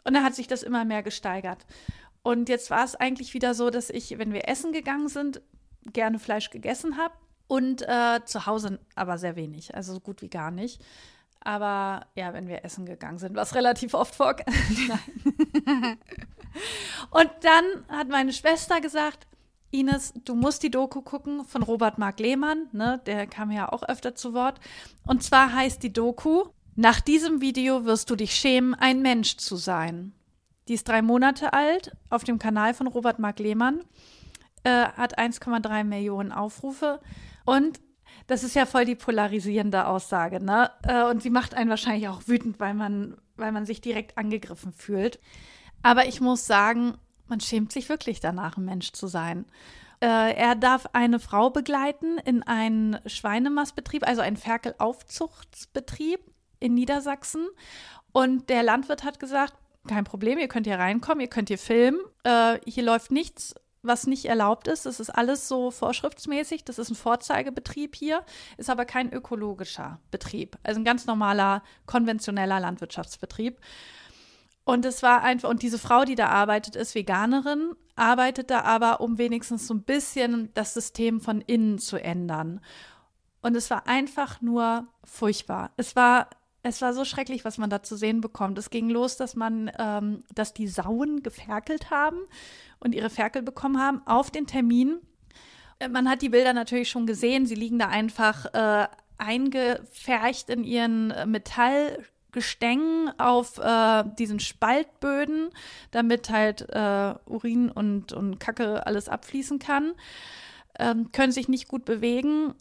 Und 0.04 0.14
dann 0.14 0.24
hat 0.24 0.36
sich 0.36 0.48
das 0.48 0.64
immer 0.64 0.86
mehr 0.86 1.04
gesteigert. 1.04 1.66
Und 2.24 2.50
jetzt 2.50 2.70
war 2.72 2.84
es 2.84 2.96
eigentlich 2.96 3.34
wieder 3.34 3.54
so, 3.54 3.70
dass 3.70 3.90
ich, 3.90 4.18
wenn 4.18 4.34
wir 4.34 4.48
essen 4.48 4.72
gegangen 4.72 5.10
sind, 5.10 5.42
gerne 5.94 6.20
Fleisch 6.20 6.50
gegessen 6.50 6.98
habe 6.98 7.14
und 7.48 7.82
äh, 7.88 8.22
zu 8.26 8.46
Hause 8.46 8.80
aber 8.96 9.18
sehr 9.18 9.36
wenig, 9.36 9.76
also 9.76 9.94
so 9.94 10.00
gut 10.00 10.22
wie 10.22 10.30
gar 10.30 10.52
nicht. 10.52 10.82
Aber 11.44 12.06
ja, 12.16 12.34
wenn 12.34 12.48
wir 12.48 12.64
essen 12.64 12.86
gegangen 12.86 13.18
sind, 13.18 13.36
was 13.36 13.56
relativ 13.56 13.96
oft 13.96 14.14
vor. 14.14 14.36
Und 17.10 17.30
dann 17.42 17.66
hat 17.90 18.10
meine 18.10 18.34
Schwester 18.34 18.82
gesagt, 18.82 19.28
Ines, 19.72 20.14
du 20.26 20.36
musst 20.36 20.64
die 20.64 20.72
Doku 20.72 21.02
gucken 21.02 21.46
von 21.46 21.64
Robert 21.64 21.98
Mark 21.98 22.20
Lehmann, 22.20 22.68
ne? 22.74 23.02
Der 23.06 23.26
kam 23.26 23.52
ja 23.52 23.72
auch 23.72 23.84
öfter 23.84 24.16
zu 24.16 24.34
Wort. 24.34 24.60
Und 25.08 25.24
zwar 25.24 25.54
heißt 25.54 25.82
die 25.82 25.94
Doku, 25.94 26.44
nach 26.76 27.00
diesem 27.00 27.42
Video 27.42 27.86
wirst 27.86 28.10
du 28.10 28.16
dich 28.16 28.36
schämen, 28.36 28.74
ein 28.74 29.02
Mensch 29.02 29.38
zu 29.38 29.56
sein. 29.56 30.14
Die 30.68 30.74
ist 30.74 30.88
drei 30.88 31.02
Monate 31.02 31.54
alt, 31.54 31.96
auf 32.10 32.24
dem 32.24 32.40
Kanal 32.40 32.74
von 32.74 32.88
Robert 32.88 33.20
Mark 33.20 33.40
Lehmann, 33.40 33.82
äh, 34.64 34.70
hat 34.70 35.18
1,3 35.18 35.84
Millionen 35.84 36.32
Aufrufe 36.32 37.00
und 37.46 37.80
das 38.28 38.44
ist 38.44 38.56
ja 38.56 38.66
voll 38.66 38.86
die 38.86 38.96
polarisierende 38.96 39.88
Aussage, 39.88 40.44
ne? 40.44 40.72
Äh, 40.84 41.04
und 41.04 41.22
sie 41.24 41.30
macht 41.30 41.54
einen 41.54 41.70
wahrscheinlich 41.70 42.08
auch 42.08 42.28
wütend, 42.28 42.60
weil 42.60 42.74
man, 42.74 43.18
weil 43.36 43.52
man 43.52 43.66
sich 43.66 43.82
direkt 43.82 44.18
angegriffen 44.18 44.72
fühlt. 44.72 45.20
Aber 45.84 46.08
ich 46.08 46.22
muss 46.22 46.46
sagen, 46.46 46.98
man 47.28 47.40
schämt 47.40 47.72
sich 47.72 47.90
wirklich 47.90 48.20
danach, 48.20 48.58
ein 48.58 48.66
Mensch 48.66 48.92
zu 48.92 49.08
sein. 49.08 49.46
Äh, 50.02 50.34
er 50.36 50.56
darf 50.56 50.88
eine 50.94 51.20
Frau 51.20 51.50
begleiten 51.50 52.18
in 52.26 52.44
einen 52.44 52.98
Schweinemastbetrieb, 53.06 54.06
also 54.08 54.22
einen 54.22 54.38
Ferkelaufzuchtsbetrieb 54.38 56.20
in 56.60 56.74
Niedersachsen. 56.74 57.48
Und 58.12 58.50
der 58.50 58.64
Landwirt 58.64 59.04
hat 59.04 59.20
gesagt, 59.20 59.54
kein 59.88 60.04
Problem, 60.04 60.38
ihr 60.38 60.48
könnt 60.48 60.68
hier 60.68 60.78
reinkommen, 60.78 61.22
ihr 61.22 61.30
könnt 61.30 61.50
hier 61.50 61.58
filmen. 61.58 62.00
Äh, 62.24 62.60
hier 62.66 62.84
läuft 62.84 63.12
nichts, 63.12 63.56
was 63.82 64.06
nicht 64.08 64.26
erlaubt 64.26 64.68
ist. 64.68 64.86
Das 64.86 65.00
ist 65.00 65.10
alles 65.10 65.48
so 65.48 65.72
vorschriftsmäßig. 65.72 66.66
Das 66.66 66.78
ist 66.80 66.90
ein 66.90 66.96
Vorzeigebetrieb 66.96 67.96
hier, 67.96 68.24
ist 68.58 68.70
aber 68.70 68.86
kein 68.86 69.12
ökologischer 69.12 70.00
Betrieb. 70.12 70.58
Also 70.64 70.80
ein 70.80 70.86
ganz 70.86 71.06
normaler, 71.06 71.64
konventioneller 71.86 72.60
Landwirtschaftsbetrieb. 72.60 73.60
Und 74.64 74.86
es 74.86 75.02
war 75.02 75.24
einfach, 75.24 75.50
und 75.50 75.64
diese 75.64 75.80
Frau, 75.80 76.04
die 76.06 76.16
da 76.16 76.28
arbeitet, 76.28 76.76
ist 76.76 76.96
Veganerin, 76.96 77.72
arbeitet 77.96 78.52
da 78.52 78.62
aber, 78.62 79.02
um 79.02 79.18
wenigstens 79.18 79.68
so 79.68 79.74
ein 79.74 79.84
bisschen 79.84 80.50
das 80.54 80.74
System 80.74 81.20
von 81.20 81.42
innen 81.42 81.80
zu 81.80 81.98
ändern. 81.98 82.62
Und 83.42 83.56
es 83.56 83.70
war 83.70 83.88
einfach 83.88 84.42
nur 84.42 84.88
furchtbar. 85.04 85.72
Es 85.78 85.96
war, 85.96 86.30
es 86.62 86.82
war 86.82 86.94
so 86.94 87.06
schrecklich, 87.06 87.44
was 87.44 87.58
man 87.58 87.72
da 87.72 87.82
zu 87.82 87.96
sehen 87.96 88.22
bekommt. 88.22 88.58
Es 88.60 88.70
ging 88.70 88.90
los, 88.90 89.18
dass 89.18 89.36
man, 89.36 89.72
ähm, 89.80 90.24
dass 90.34 90.54
die 90.54 90.68
Sauen 90.68 91.24
geferkelt 91.24 91.90
haben 91.90 92.20
und 92.80 92.94
ihre 92.94 93.10
Ferkel 93.10 93.42
bekommen 93.42 93.80
haben 93.80 94.06
auf 94.06 94.30
den 94.30 94.46
Termin. 94.46 95.00
Äh, 95.80 95.90
Man 95.90 96.08
hat 96.08 96.22
die 96.22 96.30
Bilder 96.30 96.54
natürlich 96.54 96.90
schon 96.90 97.08
gesehen. 97.08 97.48
Sie 97.48 97.56
liegen 97.56 97.80
da 97.80 97.88
einfach 97.88 98.46
äh, 98.54 98.88
eingefercht 99.18 100.50
in 100.50 100.64
ihren 100.64 101.10
äh, 101.10 101.26
Metallgestängen 102.32 103.12
auf 103.20 103.58
äh, 103.58 104.04
diesen 104.18 104.40
Spaltböden, 104.40 105.50
damit 105.92 106.30
halt 106.30 106.68
äh, 106.70 107.14
Urin 107.26 107.70
und, 107.70 108.14
und 108.14 108.40
Kacke 108.40 108.86
alles 108.86 109.10
abfließen 109.10 109.60
kann. 109.60 109.94
Ähm, 110.80 111.12
können 111.12 111.32
sich 111.32 111.48
nicht 111.48 111.68
gut 111.68 111.86
bewegen. 111.86 112.54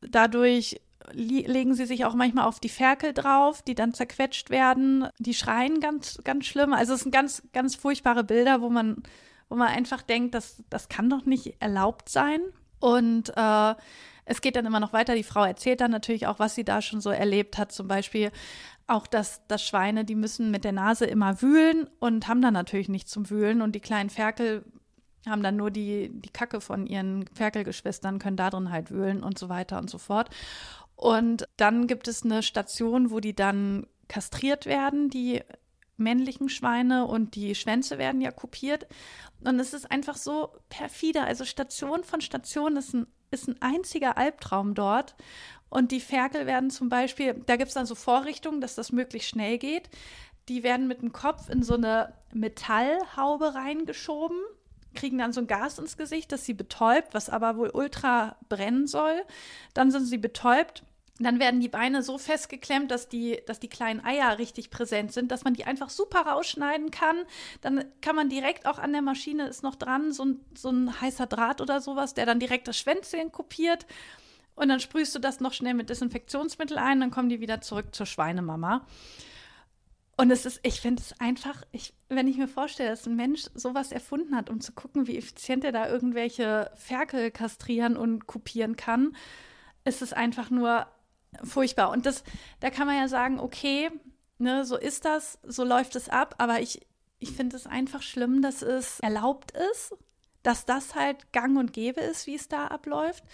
Dadurch 0.00 0.80
legen 1.12 1.74
sie 1.74 1.84
sich 1.84 2.04
auch 2.06 2.14
manchmal 2.14 2.46
auf 2.46 2.60
die 2.60 2.70
Ferkel 2.70 3.12
drauf, 3.12 3.62
die 3.62 3.74
dann 3.74 3.92
zerquetscht 3.92 4.50
werden. 4.50 5.06
Die 5.18 5.34
schreien 5.34 5.80
ganz, 5.80 6.18
ganz 6.24 6.46
schlimm. 6.46 6.72
Also 6.72 6.94
es 6.94 7.00
sind 7.00 7.12
ganz, 7.12 7.42
ganz 7.52 7.74
furchtbare 7.74 8.24
Bilder, 8.24 8.62
wo 8.62 8.70
man, 8.70 9.02
wo 9.48 9.56
man 9.56 9.68
einfach 9.68 10.02
denkt, 10.02 10.34
das, 10.34 10.62
das 10.70 10.88
kann 10.88 11.10
doch 11.10 11.26
nicht 11.26 11.56
erlaubt 11.60 12.08
sein. 12.08 12.40
Und 12.80 13.32
äh, 13.36 13.74
es 14.26 14.40
geht 14.40 14.56
dann 14.56 14.66
immer 14.66 14.80
noch 14.80 14.92
weiter. 14.92 15.14
Die 15.14 15.22
Frau 15.22 15.44
erzählt 15.44 15.80
dann 15.80 15.90
natürlich 15.90 16.26
auch, 16.26 16.38
was 16.38 16.54
sie 16.54 16.64
da 16.64 16.80
schon 16.80 17.00
so 17.00 17.10
erlebt 17.10 17.58
hat. 17.58 17.72
Zum 17.72 17.88
Beispiel 17.88 18.30
auch, 18.86 19.06
dass, 19.06 19.46
dass 19.46 19.66
Schweine, 19.66 20.04
die 20.04 20.14
müssen 20.14 20.50
mit 20.50 20.64
der 20.64 20.72
Nase 20.72 21.06
immer 21.06 21.40
wühlen 21.40 21.88
und 22.00 22.28
haben 22.28 22.42
dann 22.42 22.54
natürlich 22.54 22.88
nichts 22.88 23.10
zum 23.10 23.30
Wühlen. 23.30 23.62
Und 23.62 23.74
die 23.74 23.80
kleinen 23.80 24.10
Ferkel 24.10 24.64
haben 25.26 25.42
dann 25.42 25.56
nur 25.56 25.70
die, 25.70 26.10
die 26.12 26.30
Kacke 26.30 26.60
von 26.60 26.86
ihren 26.86 27.26
Ferkelgeschwistern, 27.34 28.18
können 28.18 28.36
da 28.36 28.50
drin 28.50 28.70
halt 28.70 28.90
wühlen 28.90 29.22
und 29.22 29.38
so 29.38 29.48
weiter 29.48 29.78
und 29.78 29.88
so 29.88 29.98
fort. 29.98 30.28
Und 30.96 31.48
dann 31.56 31.86
gibt 31.86 32.08
es 32.08 32.24
eine 32.24 32.42
Station, 32.42 33.10
wo 33.10 33.20
die 33.20 33.34
dann 33.34 33.86
kastriert 34.08 34.66
werden, 34.66 35.08
die 35.08 35.42
männlichen 35.96 36.48
Schweine 36.48 37.06
und 37.06 37.34
die 37.34 37.54
Schwänze 37.54 37.98
werden 37.98 38.20
ja 38.20 38.32
kopiert. 38.32 38.86
Und 39.44 39.58
es 39.60 39.72
ist 39.72 39.90
einfach 39.90 40.16
so 40.16 40.52
perfide. 40.68 41.22
Also 41.22 41.44
Station 41.44 42.04
von 42.04 42.20
Station 42.20 42.76
ist 42.76 42.94
ein, 42.94 43.06
ist 43.30 43.48
ein 43.48 43.60
einziger 43.62 44.16
Albtraum 44.16 44.74
dort. 44.74 45.14
Und 45.74 45.90
die 45.90 45.98
Ferkel 45.98 46.46
werden 46.46 46.70
zum 46.70 46.88
Beispiel, 46.88 47.34
da 47.46 47.56
gibt 47.56 47.68
es 47.68 47.74
dann 47.74 47.84
so 47.84 47.96
Vorrichtungen, 47.96 48.60
dass 48.60 48.76
das 48.76 48.92
möglichst 48.92 49.30
schnell 49.30 49.58
geht. 49.58 49.90
Die 50.48 50.62
werden 50.62 50.86
mit 50.86 51.02
dem 51.02 51.12
Kopf 51.12 51.48
in 51.48 51.64
so 51.64 51.74
eine 51.74 52.14
Metallhaube 52.32 53.56
reingeschoben, 53.56 54.38
kriegen 54.94 55.18
dann 55.18 55.32
so 55.32 55.40
ein 55.40 55.48
Gas 55.48 55.80
ins 55.80 55.96
Gesicht, 55.96 56.30
das 56.30 56.44
sie 56.44 56.54
betäubt, 56.54 57.12
was 57.12 57.28
aber 57.28 57.56
wohl 57.56 57.70
ultra 57.70 58.36
brennen 58.48 58.86
soll. 58.86 59.20
Dann 59.72 59.90
sind 59.90 60.06
sie 60.06 60.18
betäubt 60.18 60.84
dann 61.20 61.38
werden 61.38 61.60
die 61.60 61.68
Beine 61.68 62.02
so 62.02 62.18
festgeklemmt, 62.18 62.90
dass 62.90 63.08
die, 63.08 63.40
dass 63.46 63.60
die 63.60 63.68
kleinen 63.68 64.04
Eier 64.04 64.38
richtig 64.38 64.70
präsent 64.70 65.12
sind, 65.12 65.30
dass 65.30 65.44
man 65.44 65.54
die 65.54 65.64
einfach 65.64 65.88
super 65.88 66.22
rausschneiden 66.22 66.90
kann. 66.90 67.16
Dann 67.60 67.84
kann 68.00 68.16
man 68.16 68.28
direkt 68.28 68.66
auch 68.66 68.78
an 68.78 68.92
der 68.92 69.02
Maschine 69.02 69.46
ist 69.46 69.62
noch 69.62 69.76
dran, 69.76 70.10
so 70.10 70.24
ein, 70.24 70.40
so 70.56 70.70
ein 70.70 71.00
heißer 71.00 71.26
Draht 71.26 71.60
oder 71.60 71.80
sowas, 71.80 72.14
der 72.14 72.26
dann 72.26 72.40
direkt 72.40 72.66
das 72.66 72.76
Schwänzchen 72.76 73.30
kopiert. 73.30 73.86
Und 74.54 74.68
dann 74.68 74.80
sprühst 74.80 75.14
du 75.14 75.18
das 75.18 75.40
noch 75.40 75.52
schnell 75.52 75.74
mit 75.74 75.90
Desinfektionsmittel 75.90 76.78
ein, 76.78 77.00
dann 77.00 77.10
kommen 77.10 77.28
die 77.28 77.40
wieder 77.40 77.60
zurück 77.60 77.94
zur 77.94 78.06
Schweinemama. 78.06 78.86
Und 80.16 80.30
es 80.30 80.46
ist, 80.46 80.60
ich 80.62 80.80
finde 80.80 81.02
es 81.02 81.18
einfach, 81.20 81.64
ich, 81.72 81.92
wenn 82.08 82.28
ich 82.28 82.36
mir 82.36 82.46
vorstelle, 82.46 82.90
dass 82.90 83.06
ein 83.06 83.16
Mensch 83.16 83.46
sowas 83.54 83.90
erfunden 83.90 84.36
hat, 84.36 84.48
um 84.48 84.60
zu 84.60 84.72
gucken, 84.72 85.08
wie 85.08 85.18
effizient 85.18 85.64
er 85.64 85.72
da 85.72 85.88
irgendwelche 85.88 86.70
Ferkel 86.76 87.32
kastrieren 87.32 87.96
und 87.96 88.26
kopieren 88.26 88.76
kann, 88.76 89.16
ist 89.84 90.02
es 90.02 90.12
einfach 90.12 90.50
nur 90.50 90.86
furchtbar. 91.42 91.90
Und 91.90 92.06
das, 92.06 92.22
da 92.60 92.70
kann 92.70 92.86
man 92.86 92.96
ja 92.96 93.08
sagen, 93.08 93.40
okay, 93.40 93.90
ne, 94.38 94.64
so 94.64 94.76
ist 94.76 95.04
das, 95.04 95.40
so 95.42 95.64
läuft 95.64 95.96
es 95.96 96.08
ab, 96.08 96.36
aber 96.38 96.60
ich, 96.60 96.86
ich 97.18 97.32
finde 97.32 97.56
es 97.56 97.66
einfach 97.66 98.02
schlimm, 98.02 98.40
dass 98.40 98.62
es 98.62 99.00
erlaubt 99.00 99.52
ist, 99.72 99.94
dass 100.44 100.64
das 100.64 100.94
halt 100.94 101.32
gang 101.32 101.58
und 101.58 101.72
gäbe 101.72 102.00
ist, 102.00 102.28
wie 102.28 102.36
es 102.36 102.48
da 102.48 102.68
abläuft. 102.68 103.24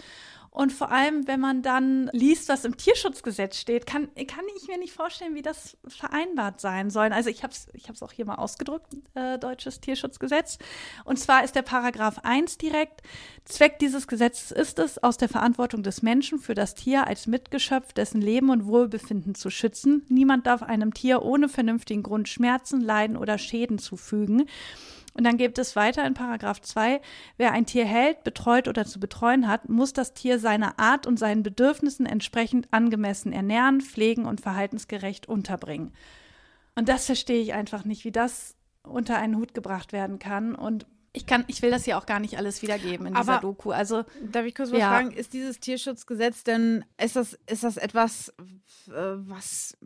Und 0.53 0.73
vor 0.73 0.91
allem, 0.91 1.27
wenn 1.29 1.39
man 1.39 1.61
dann 1.61 2.09
liest, 2.11 2.49
was 2.49 2.65
im 2.65 2.75
Tierschutzgesetz 2.75 3.57
steht, 3.57 3.85
kann, 3.85 4.09
kann 4.27 4.43
ich 4.57 4.67
mir 4.67 4.77
nicht 4.77 4.91
vorstellen, 4.91 5.33
wie 5.33 5.41
das 5.41 5.77
vereinbart 5.87 6.59
sein 6.59 6.89
soll. 6.89 7.13
Also 7.13 7.29
ich 7.29 7.43
habe 7.43 7.53
es 7.53 7.67
ich 7.73 7.87
hab's 7.87 8.03
auch 8.03 8.11
hier 8.11 8.25
mal 8.25 8.35
ausgedrückt, 8.35 8.93
äh, 9.15 9.39
deutsches 9.39 9.79
Tierschutzgesetz. 9.79 10.57
Und 11.05 11.17
zwar 11.17 11.45
ist 11.45 11.55
der 11.55 11.61
Paragraph 11.61 12.19
1 12.23 12.57
direkt, 12.57 13.01
Zweck 13.45 13.79
dieses 13.79 14.09
Gesetzes 14.09 14.51
ist 14.51 14.77
es, 14.77 15.01
aus 15.01 15.15
der 15.15 15.29
Verantwortung 15.29 15.83
des 15.83 16.01
Menschen 16.01 16.37
für 16.37 16.53
das 16.53 16.75
Tier 16.75 17.07
als 17.07 17.27
Mitgeschöpf 17.27 17.93
dessen 17.93 18.21
Leben 18.21 18.49
und 18.49 18.65
Wohlbefinden 18.65 19.35
zu 19.35 19.49
schützen. 19.49 20.05
Niemand 20.09 20.47
darf 20.47 20.63
einem 20.63 20.93
Tier 20.93 21.21
ohne 21.21 21.47
vernünftigen 21.47 22.03
Grund 22.03 22.27
Schmerzen, 22.27 22.81
Leiden 22.81 23.15
oder 23.15 23.37
Schäden 23.37 23.79
zufügen. 23.79 24.49
Und 25.13 25.25
dann 25.25 25.37
gibt 25.37 25.57
es 25.57 25.75
weiter 25.75 26.05
in 26.05 26.13
Paragraph 26.13 26.61
2, 26.61 27.01
wer 27.37 27.51
ein 27.51 27.65
Tier 27.65 27.85
hält, 27.85 28.23
betreut 28.23 28.67
oder 28.67 28.85
zu 28.85 28.99
betreuen 28.99 29.47
hat, 29.47 29.67
muss 29.67 29.93
das 29.93 30.13
Tier 30.13 30.39
seiner 30.39 30.79
Art 30.79 31.05
und 31.05 31.19
seinen 31.19 31.43
Bedürfnissen 31.43 32.05
entsprechend 32.05 32.67
angemessen 32.71 33.33
ernähren, 33.33 33.81
pflegen 33.81 34.25
und 34.25 34.41
verhaltensgerecht 34.41 35.27
unterbringen. 35.27 35.91
Und 36.75 36.87
das 36.87 37.05
verstehe 37.05 37.41
ich 37.41 37.53
einfach 37.53 37.83
nicht, 37.83 38.05
wie 38.05 38.11
das 38.11 38.55
unter 38.83 39.17
einen 39.17 39.35
Hut 39.35 39.53
gebracht 39.53 39.91
werden 39.91 40.17
kann. 40.17 40.55
Und 40.55 40.85
ich 41.13 41.25
kann, 41.25 41.43
ich 41.47 41.61
will 41.61 41.71
das 41.71 41.85
ja 41.85 41.97
auch 41.97 42.05
gar 42.05 42.19
nicht 42.19 42.37
alles 42.37 42.61
wiedergeben 42.61 43.05
in 43.05 43.13
dieser 43.13 43.39
Doku. 43.39 43.71
Also 43.71 44.05
darf 44.31 44.45
ich 44.45 44.55
kurz 44.55 44.71
was 44.71 44.79
ja. 44.79 44.89
fragen? 44.89 45.11
Ist 45.11 45.33
dieses 45.33 45.59
Tierschutzgesetz 45.59 46.43
denn 46.43 46.85
ist 47.01 47.17
das 47.17 47.37
ist 47.47 47.63
das 47.63 47.75
etwas, 47.75 48.29
äh, 48.87 48.93
was 48.93 49.77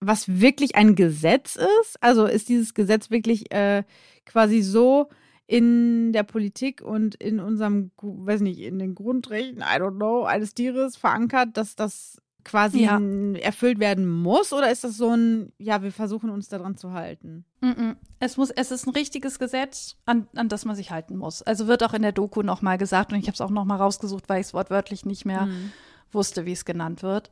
was 0.00 0.40
wirklich 0.40 0.76
ein 0.76 0.94
Gesetz 0.94 1.56
ist? 1.56 1.96
Also 2.00 2.26
ist 2.26 2.48
dieses 2.48 2.74
Gesetz 2.74 3.10
wirklich 3.10 3.52
äh, 3.52 3.84
quasi 4.28 4.62
so 4.62 5.08
in 5.46 6.12
der 6.12 6.22
Politik 6.22 6.82
und 6.82 7.14
in 7.16 7.40
unserem, 7.40 7.90
weiß 8.00 8.42
nicht, 8.42 8.60
in 8.60 8.78
den 8.78 8.94
Grundrechten, 8.94 9.62
I 9.62 9.80
don't 9.80 9.96
know, 9.96 10.24
eines 10.24 10.54
Tieres 10.54 10.96
verankert, 10.96 11.56
dass 11.56 11.74
das 11.74 12.20
quasi 12.44 12.84
ja. 12.84 13.00
erfüllt 13.40 13.78
werden 13.78 14.08
muss? 14.08 14.52
Oder 14.52 14.70
ist 14.70 14.84
das 14.84 14.96
so 14.96 15.10
ein, 15.10 15.52
ja, 15.58 15.82
wir 15.82 15.92
versuchen 15.92 16.30
uns 16.30 16.48
daran 16.48 16.76
zu 16.76 16.92
halten? 16.92 17.44
Es, 18.20 18.36
muss, 18.36 18.50
es 18.50 18.70
ist 18.70 18.86
ein 18.86 18.94
richtiges 18.94 19.38
Gesetz, 19.38 19.96
an, 20.06 20.28
an 20.34 20.48
das 20.48 20.64
man 20.64 20.76
sich 20.76 20.90
halten 20.90 21.16
muss. 21.16 21.42
Also 21.42 21.66
wird 21.66 21.82
auch 21.82 21.94
in 21.94 22.02
der 22.02 22.12
Doku 22.12 22.42
nochmal 22.42 22.78
gesagt 22.78 23.12
und 23.12 23.18
ich 23.18 23.26
habe 23.26 23.34
es 23.34 23.40
auch 23.40 23.50
nochmal 23.50 23.78
rausgesucht, 23.78 24.28
weil 24.28 24.40
ich 24.40 24.48
es 24.48 24.54
wortwörtlich 24.54 25.04
nicht 25.04 25.24
mehr 25.24 25.46
mhm. 25.46 25.72
wusste, 26.12 26.46
wie 26.46 26.52
es 26.52 26.64
genannt 26.64 27.02
wird. 27.02 27.30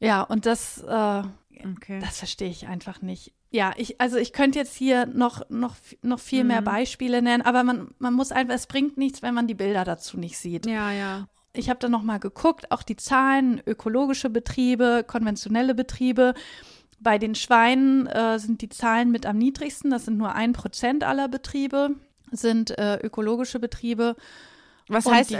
Ja, 0.00 0.22
und 0.22 0.46
das, 0.46 0.82
äh, 0.82 1.22
okay. 1.64 2.00
das 2.00 2.18
verstehe 2.18 2.50
ich 2.50 2.66
einfach 2.66 3.02
nicht. 3.02 3.32
Ja, 3.50 3.72
ich, 3.76 4.00
also 4.00 4.16
ich 4.16 4.32
könnte 4.32 4.58
jetzt 4.58 4.74
hier 4.74 5.06
noch, 5.06 5.48
noch, 5.50 5.76
noch 6.02 6.20
viel 6.20 6.42
mhm. 6.42 6.48
mehr 6.48 6.62
Beispiele 6.62 7.20
nennen, 7.20 7.42
aber 7.42 7.64
man, 7.64 7.94
man 7.98 8.14
muss 8.14 8.32
einfach, 8.32 8.54
es 8.54 8.66
bringt 8.66 8.96
nichts, 8.96 9.22
wenn 9.22 9.34
man 9.34 9.48
die 9.48 9.54
Bilder 9.54 9.84
dazu 9.84 10.18
nicht 10.18 10.38
sieht. 10.38 10.66
Ja, 10.66 10.92
ja. 10.92 11.28
Ich 11.52 11.68
habe 11.68 11.80
da 11.80 11.88
noch 11.88 12.02
mal 12.02 12.18
geguckt, 12.18 12.70
auch 12.70 12.84
die 12.84 12.96
Zahlen, 12.96 13.60
ökologische 13.66 14.30
Betriebe, 14.30 15.04
konventionelle 15.04 15.74
Betriebe. 15.74 16.34
Bei 17.00 17.18
den 17.18 17.34
Schweinen 17.34 18.06
äh, 18.06 18.38
sind 18.38 18.62
die 18.62 18.68
Zahlen 18.68 19.10
mit 19.10 19.26
am 19.26 19.38
niedrigsten. 19.38 19.90
Das 19.90 20.04
sind 20.04 20.16
nur 20.16 20.32
ein 20.32 20.52
Prozent 20.52 21.02
aller 21.02 21.26
Betriebe, 21.26 21.96
sind 22.30 22.78
äh, 22.78 22.98
ökologische 22.98 23.58
Betriebe. 23.58 24.14
Was 24.86 25.06
heißt, 25.06 25.36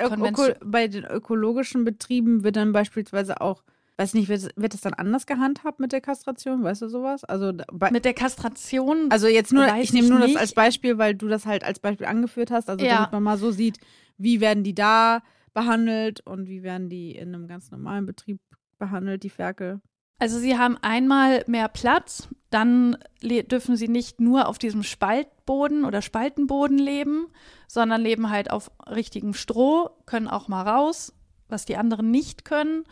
bei 0.64 0.88
den 0.88 1.04
ökologischen 1.04 1.84
Betrieben 1.84 2.44
wird 2.44 2.56
dann 2.56 2.72
beispielsweise 2.72 3.40
auch 3.40 3.62
Weiß 4.00 4.14
nicht, 4.14 4.30
wird, 4.30 4.48
wird 4.56 4.72
das 4.72 4.80
dann 4.80 4.94
anders 4.94 5.26
gehandhabt 5.26 5.78
mit 5.78 5.92
der 5.92 6.00
Kastration? 6.00 6.64
Weißt 6.64 6.80
du 6.80 6.88
sowas? 6.88 7.22
Also 7.22 7.52
mit 7.90 8.06
der 8.06 8.14
Kastration. 8.14 9.10
Also 9.10 9.26
jetzt 9.28 9.52
nur, 9.52 9.66
ich 9.76 9.92
nehme 9.92 10.08
nur 10.08 10.20
nicht. 10.20 10.36
das 10.36 10.40
als 10.40 10.54
Beispiel, 10.54 10.96
weil 10.96 11.14
du 11.14 11.28
das 11.28 11.44
halt 11.44 11.64
als 11.64 11.80
Beispiel 11.80 12.06
angeführt 12.06 12.50
hast. 12.50 12.70
Also 12.70 12.82
ja. 12.82 12.94
damit 12.94 13.12
man 13.12 13.22
mal 13.22 13.36
so 13.36 13.50
sieht, 13.50 13.76
wie 14.16 14.40
werden 14.40 14.64
die 14.64 14.74
da 14.74 15.20
behandelt 15.52 16.20
und 16.26 16.48
wie 16.48 16.62
werden 16.62 16.88
die 16.88 17.14
in 17.14 17.34
einem 17.34 17.46
ganz 17.46 17.70
normalen 17.70 18.06
Betrieb 18.06 18.40
behandelt, 18.78 19.22
die 19.22 19.28
Ferkel. 19.28 19.82
Also 20.18 20.38
sie 20.38 20.56
haben 20.56 20.78
einmal 20.80 21.44
mehr 21.46 21.68
Platz, 21.68 22.30
dann 22.48 22.96
dürfen 23.22 23.76
sie 23.76 23.88
nicht 23.88 24.18
nur 24.18 24.48
auf 24.48 24.56
diesem 24.56 24.82
Spaltboden 24.82 25.84
oder 25.84 26.00
Spaltenboden 26.00 26.78
leben, 26.78 27.26
sondern 27.68 28.00
leben 28.00 28.30
halt 28.30 28.50
auf 28.50 28.70
richtigem 28.88 29.34
Stroh, 29.34 29.90
können 30.06 30.26
auch 30.26 30.48
mal 30.48 30.66
raus, 30.66 31.12
was 31.48 31.66
die 31.66 31.76
anderen 31.76 32.10
nicht 32.10 32.46
können. 32.46 32.84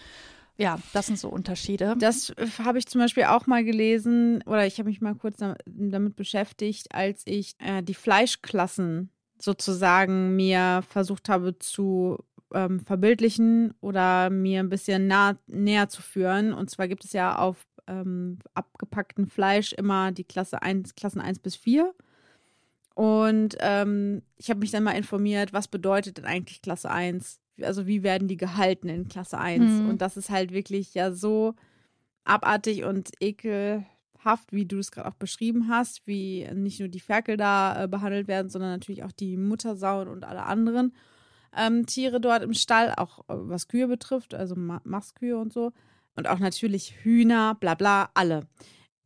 Ja, 0.59 0.79
das 0.93 1.07
sind 1.07 1.19
so 1.19 1.29
Unterschiede. 1.29 1.95
Das 2.01 2.35
habe 2.65 2.79
ich 2.79 2.87
zum 2.87 3.01
Beispiel 3.01 3.25
auch 3.25 3.47
mal 3.47 3.65
gelesen 3.65 4.43
oder 4.45 4.67
ich 4.67 4.79
habe 4.79 4.89
mich 4.89 5.01
mal 5.01 5.15
kurz 5.15 5.39
damit 5.67 6.17
beschäftigt, 6.17 6.93
als 6.93 7.23
ich 7.27 7.55
äh, 7.61 7.81
die 7.83 7.95
Fleischklassen 7.95 9.11
sozusagen 9.39 10.35
mir 10.35 10.83
versucht 10.89 11.29
habe 11.29 11.57
zu 11.61 12.19
ähm, 12.53 12.81
verbildlichen 12.81 13.73
oder 13.81 14.31
mir 14.31 14.59
ein 14.59 14.69
bisschen 14.69 15.07
nah, 15.07 15.39
näher 15.47 15.89
zu 15.89 16.03
führen. 16.03 16.53
Und 16.53 16.71
zwar 16.71 16.89
gibt 16.89 17.05
es 17.05 17.13
ja 17.13 17.39
auf 17.39 17.65
ähm, 17.87 18.39
abgepacktem 18.55 19.29
Fleisch 19.29 19.73
immer 19.73 20.11
die 20.11 20.25
Klasse 20.25 20.61
1, 20.61 20.97
Klassen 20.97 21.21
1 21.21 21.39
bis 21.39 21.55
4. 21.55 21.95
Und 22.97 23.57
ähm, 23.61 24.23
ich 24.37 24.51
habe 24.51 24.59
mich 24.59 24.73
dann 24.73 24.83
mal 24.83 24.97
informiert, 24.97 25.53
was 25.53 25.69
bedeutet 25.69 26.19
denn 26.19 26.25
eigentlich 26.25 26.63
Klasse 26.63 26.91
1? 26.91 27.39
Also 27.63 27.87
wie 27.87 28.03
werden 28.03 28.29
die 28.29 28.37
gehalten 28.37 28.89
in 28.89 29.09
Klasse 29.09 29.39
1? 29.39 29.65
Mhm. 29.65 29.89
Und 29.89 30.03
das 30.03 30.17
ist 30.17 30.31
halt 30.31 30.53
wirklich 30.53 30.95
ja 30.95 31.13
so 31.13 31.55
abartig 32.25 32.85
und 32.85 33.11
ekelhaft, 33.21 34.53
wie 34.53 34.67
du 34.67 34.79
es 34.79 34.91
gerade 34.91 35.09
auch 35.09 35.15
beschrieben 35.15 35.69
hast, 35.69 36.07
wie 36.07 36.47
nicht 36.55 36.81
nur 36.81 36.89
die 36.89 37.01
Ferkel 37.01 37.37
da 37.37 37.85
äh, 37.85 37.89
behandelt 37.89 38.29
werden, 38.29 38.51
sondern 38.51 38.71
natürlich 38.71 39.05
auch 39.05 39.13
die 39.13 39.37
Muttersauen 39.37 40.09
und 40.09 40.25
alle 40.25 40.45
anderen 40.45 40.93
ähm, 41.57 41.87
Tiere 41.87 42.21
dort 42.21 42.43
im 42.43 42.55
Stall, 42.55 42.95
auch 42.97 43.21
äh, 43.21 43.35
was 43.35 43.69
Kühe 43.69 43.89
betrifft, 43.89 44.35
also 44.35 44.55
Ma 44.55 44.81
Mastkühe 44.85 45.39
und 45.39 45.53
so. 45.53 45.73
Und 46.17 46.29
auch 46.29 46.39
natürlich 46.41 46.95
Hühner, 47.03 47.55
bla 47.55 47.75
bla, 47.75 48.11
alle 48.15 48.47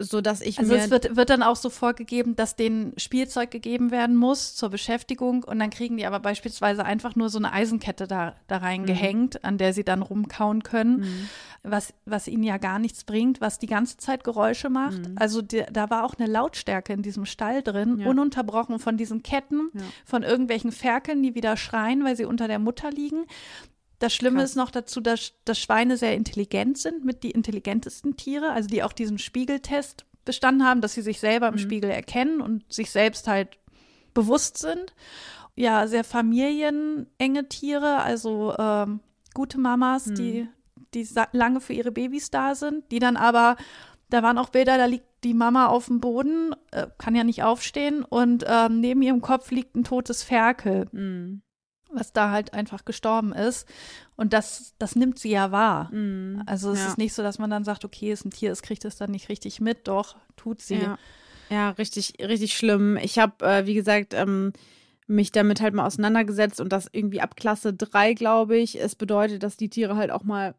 so 0.04 0.20
dass 0.20 0.40
ich 0.40 0.58
also 0.58 0.74
es 0.74 0.90
wird, 0.90 1.16
wird 1.16 1.30
dann 1.30 1.42
auch 1.42 1.56
so 1.56 1.70
vorgegeben, 1.70 2.36
dass 2.36 2.56
denen 2.56 2.92
Spielzeug 2.98 3.50
gegeben 3.50 3.90
werden 3.90 4.16
muss 4.16 4.54
zur 4.54 4.70
Beschäftigung 4.70 5.44
und 5.44 5.58
dann 5.58 5.70
kriegen 5.70 5.96
die 5.96 6.06
aber 6.06 6.20
beispielsweise 6.20 6.84
einfach 6.84 7.16
nur 7.16 7.28
so 7.28 7.38
eine 7.38 7.52
Eisenkette 7.52 8.06
da, 8.06 8.34
da 8.46 8.58
reingehängt, 8.58 9.34
mhm. 9.34 9.40
an 9.42 9.58
der 9.58 9.72
sie 9.72 9.84
dann 9.84 10.02
rumkauen 10.02 10.62
können, 10.62 11.00
mhm. 11.00 11.28
was, 11.62 11.94
was 12.04 12.28
ihnen 12.28 12.42
ja 12.42 12.58
gar 12.58 12.78
nichts 12.78 13.04
bringt, 13.04 13.40
was 13.40 13.58
die 13.58 13.66
ganze 13.66 13.96
Zeit 13.96 14.24
Geräusche 14.24 14.70
macht. 14.70 15.08
Mhm. 15.08 15.16
Also 15.16 15.42
die, 15.42 15.64
da 15.72 15.90
war 15.90 16.04
auch 16.04 16.14
eine 16.18 16.30
Lautstärke 16.30 16.92
in 16.92 17.02
diesem 17.02 17.26
Stall 17.26 17.62
drin, 17.62 17.98
ja. 17.98 18.08
ununterbrochen 18.08 18.78
von 18.78 18.96
diesen 18.96 19.22
Ketten, 19.22 19.70
ja. 19.74 19.82
von 20.04 20.22
irgendwelchen 20.22 20.72
Ferkeln, 20.72 21.22
die 21.22 21.34
wieder 21.34 21.56
schreien, 21.56 22.04
weil 22.04 22.16
sie 22.16 22.24
unter 22.24 22.48
der 22.48 22.58
Mutter 22.58 22.90
liegen. 22.90 23.26
Das 24.02 24.12
Schlimme 24.12 24.40
Krass. 24.40 24.50
ist 24.50 24.56
noch 24.56 24.72
dazu, 24.72 25.00
dass, 25.00 25.32
dass 25.44 25.60
Schweine 25.60 25.96
sehr 25.96 26.16
intelligent 26.16 26.76
sind, 26.76 27.04
mit 27.04 27.22
die 27.22 27.30
intelligentesten 27.30 28.16
Tiere, 28.16 28.50
also 28.50 28.68
die 28.68 28.82
auch 28.82 28.92
diesen 28.92 29.18
Spiegeltest 29.18 30.04
bestanden 30.24 30.64
haben, 30.66 30.80
dass 30.80 30.94
sie 30.94 31.02
sich 31.02 31.20
selber 31.20 31.46
im 31.46 31.54
mhm. 31.54 31.58
Spiegel 31.58 31.88
erkennen 31.88 32.40
und 32.40 32.64
sich 32.72 32.90
selbst 32.90 33.28
halt 33.28 33.58
bewusst 34.12 34.58
sind. 34.58 34.92
ja 35.54 35.86
sehr 35.86 36.02
familienenge 36.02 37.48
Tiere, 37.48 38.02
also 38.02 38.54
ähm, 38.58 38.98
gute 39.34 39.58
Mamas, 39.60 40.06
Hm. 40.06 40.14
die, 40.16 40.48
die 40.94 41.06
lange 41.30 41.60
für 41.60 41.72
ihre 41.74 41.92
Babys 41.92 42.30
da 42.30 42.56
sind, 42.56 42.90
die 42.90 42.98
dann 42.98 43.16
aber, 43.16 43.56
da 44.10 44.24
waren 44.24 44.38
auch 44.38 44.48
Bilder, 44.48 44.78
da 44.78 44.86
liegt 44.86 45.06
die 45.22 45.34
Mama 45.34 45.66
auf 45.68 45.86
dem 45.86 46.00
Boden, 46.00 46.54
äh, 46.72 46.88
kann 46.98 47.14
ja 47.14 47.22
nicht 47.22 47.44
aufstehen 47.44 48.02
und 48.02 48.44
ähm, 48.48 48.80
neben 48.80 49.00
ihrem 49.02 49.20
Kopf 49.20 49.50
liegt 49.52 49.76
ein 49.76 49.84
totes 49.84 50.22
Ferkel, 50.24 50.86
Mm, 50.92 51.42
was 51.94 52.12
da 52.12 52.30
halt 52.30 52.54
einfach 52.54 52.84
gestorben 52.84 53.32
ist. 53.32 53.66
Und 54.16 54.32
das, 54.32 54.74
das 54.78 54.96
nimmt 54.96 55.18
sie 55.18 55.30
ja 55.30 55.50
wahr. 55.50 55.90
mm, 55.92 56.42
Also 56.46 56.72
es 56.72 56.80
ja. 56.80 56.86
ist 56.88 56.98
nicht 56.98 57.12
so, 57.14 57.22
dass 57.22 57.38
man 57.38 57.50
dann 57.50 57.64
sagt, 57.64 57.84
okay, 57.84 58.12
ist 58.12 58.24
ein 58.24 58.30
Tier, 58.30 58.52
es 58.52 58.62
kriegt 58.62 58.84
es 58.84 58.96
dann 58.96 59.10
nicht 59.10 59.28
richtig 59.28 59.60
mit, 59.60 59.88
doch, 59.88 60.16
tut 60.36 60.60
sie. 60.60 60.76
Ja, 60.76 60.98
ja 61.50 61.70
richtig, 61.70 62.14
richtig 62.20 62.54
schlimm. 62.56 62.96
Ich 62.96 63.18
habe, 63.18 63.44
äh, 63.44 63.66
wie 63.66 63.74
gesagt, 63.74 64.14
ähm, 64.14 64.52
mich 65.06 65.32
damit 65.32 65.60
halt 65.60 65.74
mal 65.74 65.86
auseinandergesetzt 65.86 66.60
und 66.60 66.72
das 66.72 66.88
irgendwie 66.92 67.20
ab 67.20 67.36
Klasse 67.36 67.72
3, 67.74 68.14
glaube 68.14 68.56
ich, 68.56 68.80
es 68.80 68.94
bedeutet, 68.94 69.42
dass 69.42 69.56
die 69.56 69.68
Tiere 69.68 69.96
halt 69.96 70.10
auch 70.10 70.24
mal 70.24 70.54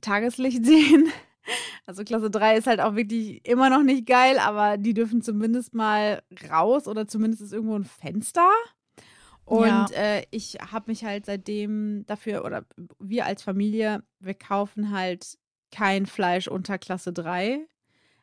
Tageslicht 0.00 0.64
sehen. 0.64 1.08
Also 1.86 2.04
Klasse 2.04 2.30
3 2.30 2.58
ist 2.58 2.66
halt 2.66 2.80
auch 2.80 2.94
wirklich 2.94 3.46
immer 3.46 3.70
noch 3.70 3.82
nicht 3.82 4.06
geil, 4.06 4.38
aber 4.38 4.76
die 4.76 4.92
dürfen 4.92 5.22
zumindest 5.22 5.74
mal 5.74 6.22
raus 6.50 6.86
oder 6.86 7.08
zumindest 7.08 7.42
ist 7.42 7.52
irgendwo 7.52 7.74
ein 7.74 7.84
Fenster. 7.84 8.50
Und 9.48 9.66
Ja. 9.66 9.86
äh, 9.92 10.24
ich 10.30 10.58
habe 10.60 10.90
mich 10.90 11.04
halt 11.04 11.24
seitdem 11.24 12.04
dafür, 12.06 12.44
oder 12.44 12.66
wir 12.98 13.24
als 13.24 13.42
Familie, 13.42 14.02
wir 14.20 14.34
kaufen 14.34 14.90
halt 14.90 15.38
kein 15.72 16.04
Fleisch 16.04 16.48
unter 16.48 16.76
Klasse 16.76 17.14
3, 17.14 17.66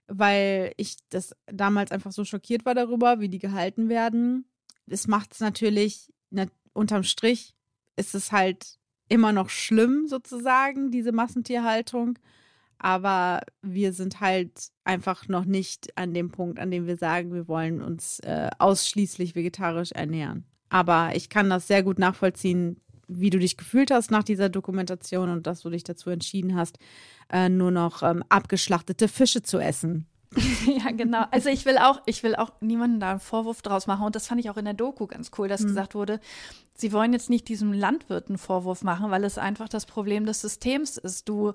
weil 0.08 0.74
ich 0.78 0.98
das 1.10 1.36
damals 1.48 1.92
einfach 1.92 2.12
so 2.12 2.26
schockiert 2.26 2.64
war 2.66 2.76
darüber, 2.76 3.20
wie 3.20 3.30
die 3.30 3.40
gehalten 3.40 3.90
werden. 3.90 4.46
Es 4.86 5.08
macht 5.08 5.34
es 5.34 5.40
natürlich, 5.40 6.14
na, 6.30 6.46
unterm 6.74 7.02
Strich 7.02 7.56
ist 7.96 8.14
es 8.14 8.32
halt 8.32 8.78
immer 9.10 9.32
noch 9.32 9.50
schlimm 9.50 10.08
sozusagen, 10.08 10.92
diese 10.92 11.12
Massentierhaltung. 11.12 12.20
Aber 12.78 13.42
wir 13.64 13.94
sind 13.94 14.20
halt 14.20 14.52
einfach 14.84 15.28
noch 15.28 15.46
nicht 15.46 15.98
an 15.98 16.14
dem 16.14 16.30
Punkt, 16.30 16.60
an 16.60 16.70
dem 16.70 16.86
wir 16.86 16.98
sagen, 16.98 17.34
wir 17.34 17.48
wollen 17.48 17.82
uns 17.82 18.20
äh, 18.20 18.52
ausschließlich 18.60 19.34
vegetarisch 19.34 19.92
ernähren. 19.92 20.46
Aber 20.76 21.16
ich 21.16 21.30
kann 21.30 21.50
das 21.50 21.68
sehr 21.68 21.84
gut 21.84 22.00
nachvollziehen, 22.00 22.82
wie 23.08 23.30
du 23.30 23.40
dich 23.40 23.56
gefühlt 23.56 23.92
hast 23.92 24.12
nach 24.12 24.24
dieser 24.24 24.50
Dokumentation 24.50 25.30
und 25.30 25.48
dass 25.48 25.62
du 25.62 25.70
dich 25.70 25.86
dazu 25.86 26.10
entschieden 26.10 26.54
hast, 26.54 26.80
äh, 27.32 27.48
nur 27.48 27.72
noch 27.72 28.04
ähm, 28.04 28.26
abgeschlachtete 28.28 29.08
Fische 29.08 29.42
zu 29.42 29.58
essen. 29.58 30.06
Ja, 30.66 30.92
genau. 30.92 31.24
Also 31.32 31.48
ich 31.48 31.66
will 31.66 31.78
auch, 31.78 32.02
ich 32.06 32.22
will 32.22 32.36
auch 32.36 32.52
niemanden 32.60 33.00
da 33.00 33.12
einen 33.12 33.20
Vorwurf 33.22 33.62
draus 33.62 33.88
machen. 33.88 34.06
Und 34.06 34.18
das 34.18 34.28
fand 34.28 34.42
ich 34.42 34.50
auch 34.50 34.58
in 34.58 34.66
der 34.66 34.74
Doku 34.74 35.08
ganz 35.08 35.32
cool, 35.38 35.48
dass 35.48 35.64
gesagt 35.64 35.96
wurde, 35.96 36.20
sie 36.74 36.92
wollen 36.92 37.14
jetzt 37.14 37.30
nicht 37.30 37.48
diesem 37.48 37.72
Landwirt 37.72 38.28
einen 38.28 38.38
Vorwurf 38.38 38.84
machen, 38.84 39.12
weil 39.12 39.24
es 39.24 39.38
einfach 39.38 39.70
das 39.70 39.86
Problem 39.86 40.26
des 40.26 40.42
Systems 40.42 40.98
ist. 40.98 41.30
Du 41.30 41.54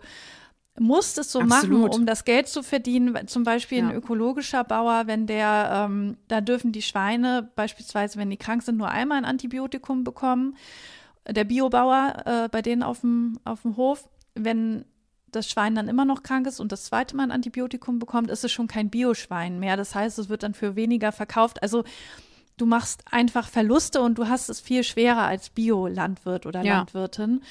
musst 0.80 1.18
es 1.18 1.30
so 1.30 1.40
Absolut. 1.40 1.80
machen, 1.82 2.00
um 2.00 2.06
das 2.06 2.24
Geld 2.24 2.48
zu 2.48 2.62
verdienen. 2.62 3.28
Zum 3.28 3.44
Beispiel 3.44 3.78
ein 3.82 3.90
Ja. 3.90 3.94
ökologischer 3.96 4.64
Bauer, 4.64 5.06
wenn 5.06 5.26
der, 5.26 5.86
ähm, 5.90 6.16
da 6.28 6.40
dürfen 6.40 6.72
die 6.72 6.80
Schweine 6.80 7.50
beispielsweise, 7.54 8.18
wenn 8.18 8.30
die 8.30 8.38
krank 8.38 8.62
sind, 8.62 8.78
nur 8.78 8.88
einmal 8.88 9.18
ein 9.18 9.26
Antibiotikum 9.26 10.04
bekommen. 10.04 10.56
Der 11.28 11.44
Biobauer 11.44 12.22
äh, 12.24 12.48
bei 12.48 12.62
denen 12.62 12.82
auf 12.82 13.00
dem, 13.02 13.38
auf 13.44 13.60
dem 13.62 13.76
Hof, 13.76 14.08
wenn 14.34 14.86
das 15.30 15.48
Schwein 15.50 15.74
dann 15.74 15.86
immer 15.86 16.06
noch 16.06 16.22
krank 16.22 16.46
ist 16.46 16.60
und 16.60 16.72
das 16.72 16.84
zweite 16.84 17.14
Mal 17.14 17.24
ein 17.24 17.30
Antibiotikum 17.30 17.98
bekommt, 17.98 18.30
ist 18.30 18.42
es 18.42 18.50
schon 18.50 18.66
kein 18.66 18.88
Bioschwein 18.88 19.60
mehr. 19.60 19.76
Das 19.76 19.94
heißt, 19.94 20.18
es 20.18 20.30
wird 20.30 20.42
dann 20.42 20.54
für 20.54 20.76
weniger 20.76 21.12
verkauft. 21.12 21.62
Also 21.62 21.84
du 22.56 22.64
machst 22.64 23.04
einfach 23.10 23.48
Verluste 23.48 24.00
und 24.00 24.16
du 24.16 24.28
hast 24.28 24.48
es 24.48 24.60
viel 24.60 24.82
schwerer 24.82 25.22
als 25.24 25.50
Biolandwirt 25.50 26.46
oder 26.46 26.62
Ja. 26.62 26.78
Landwirtin. 26.78 27.42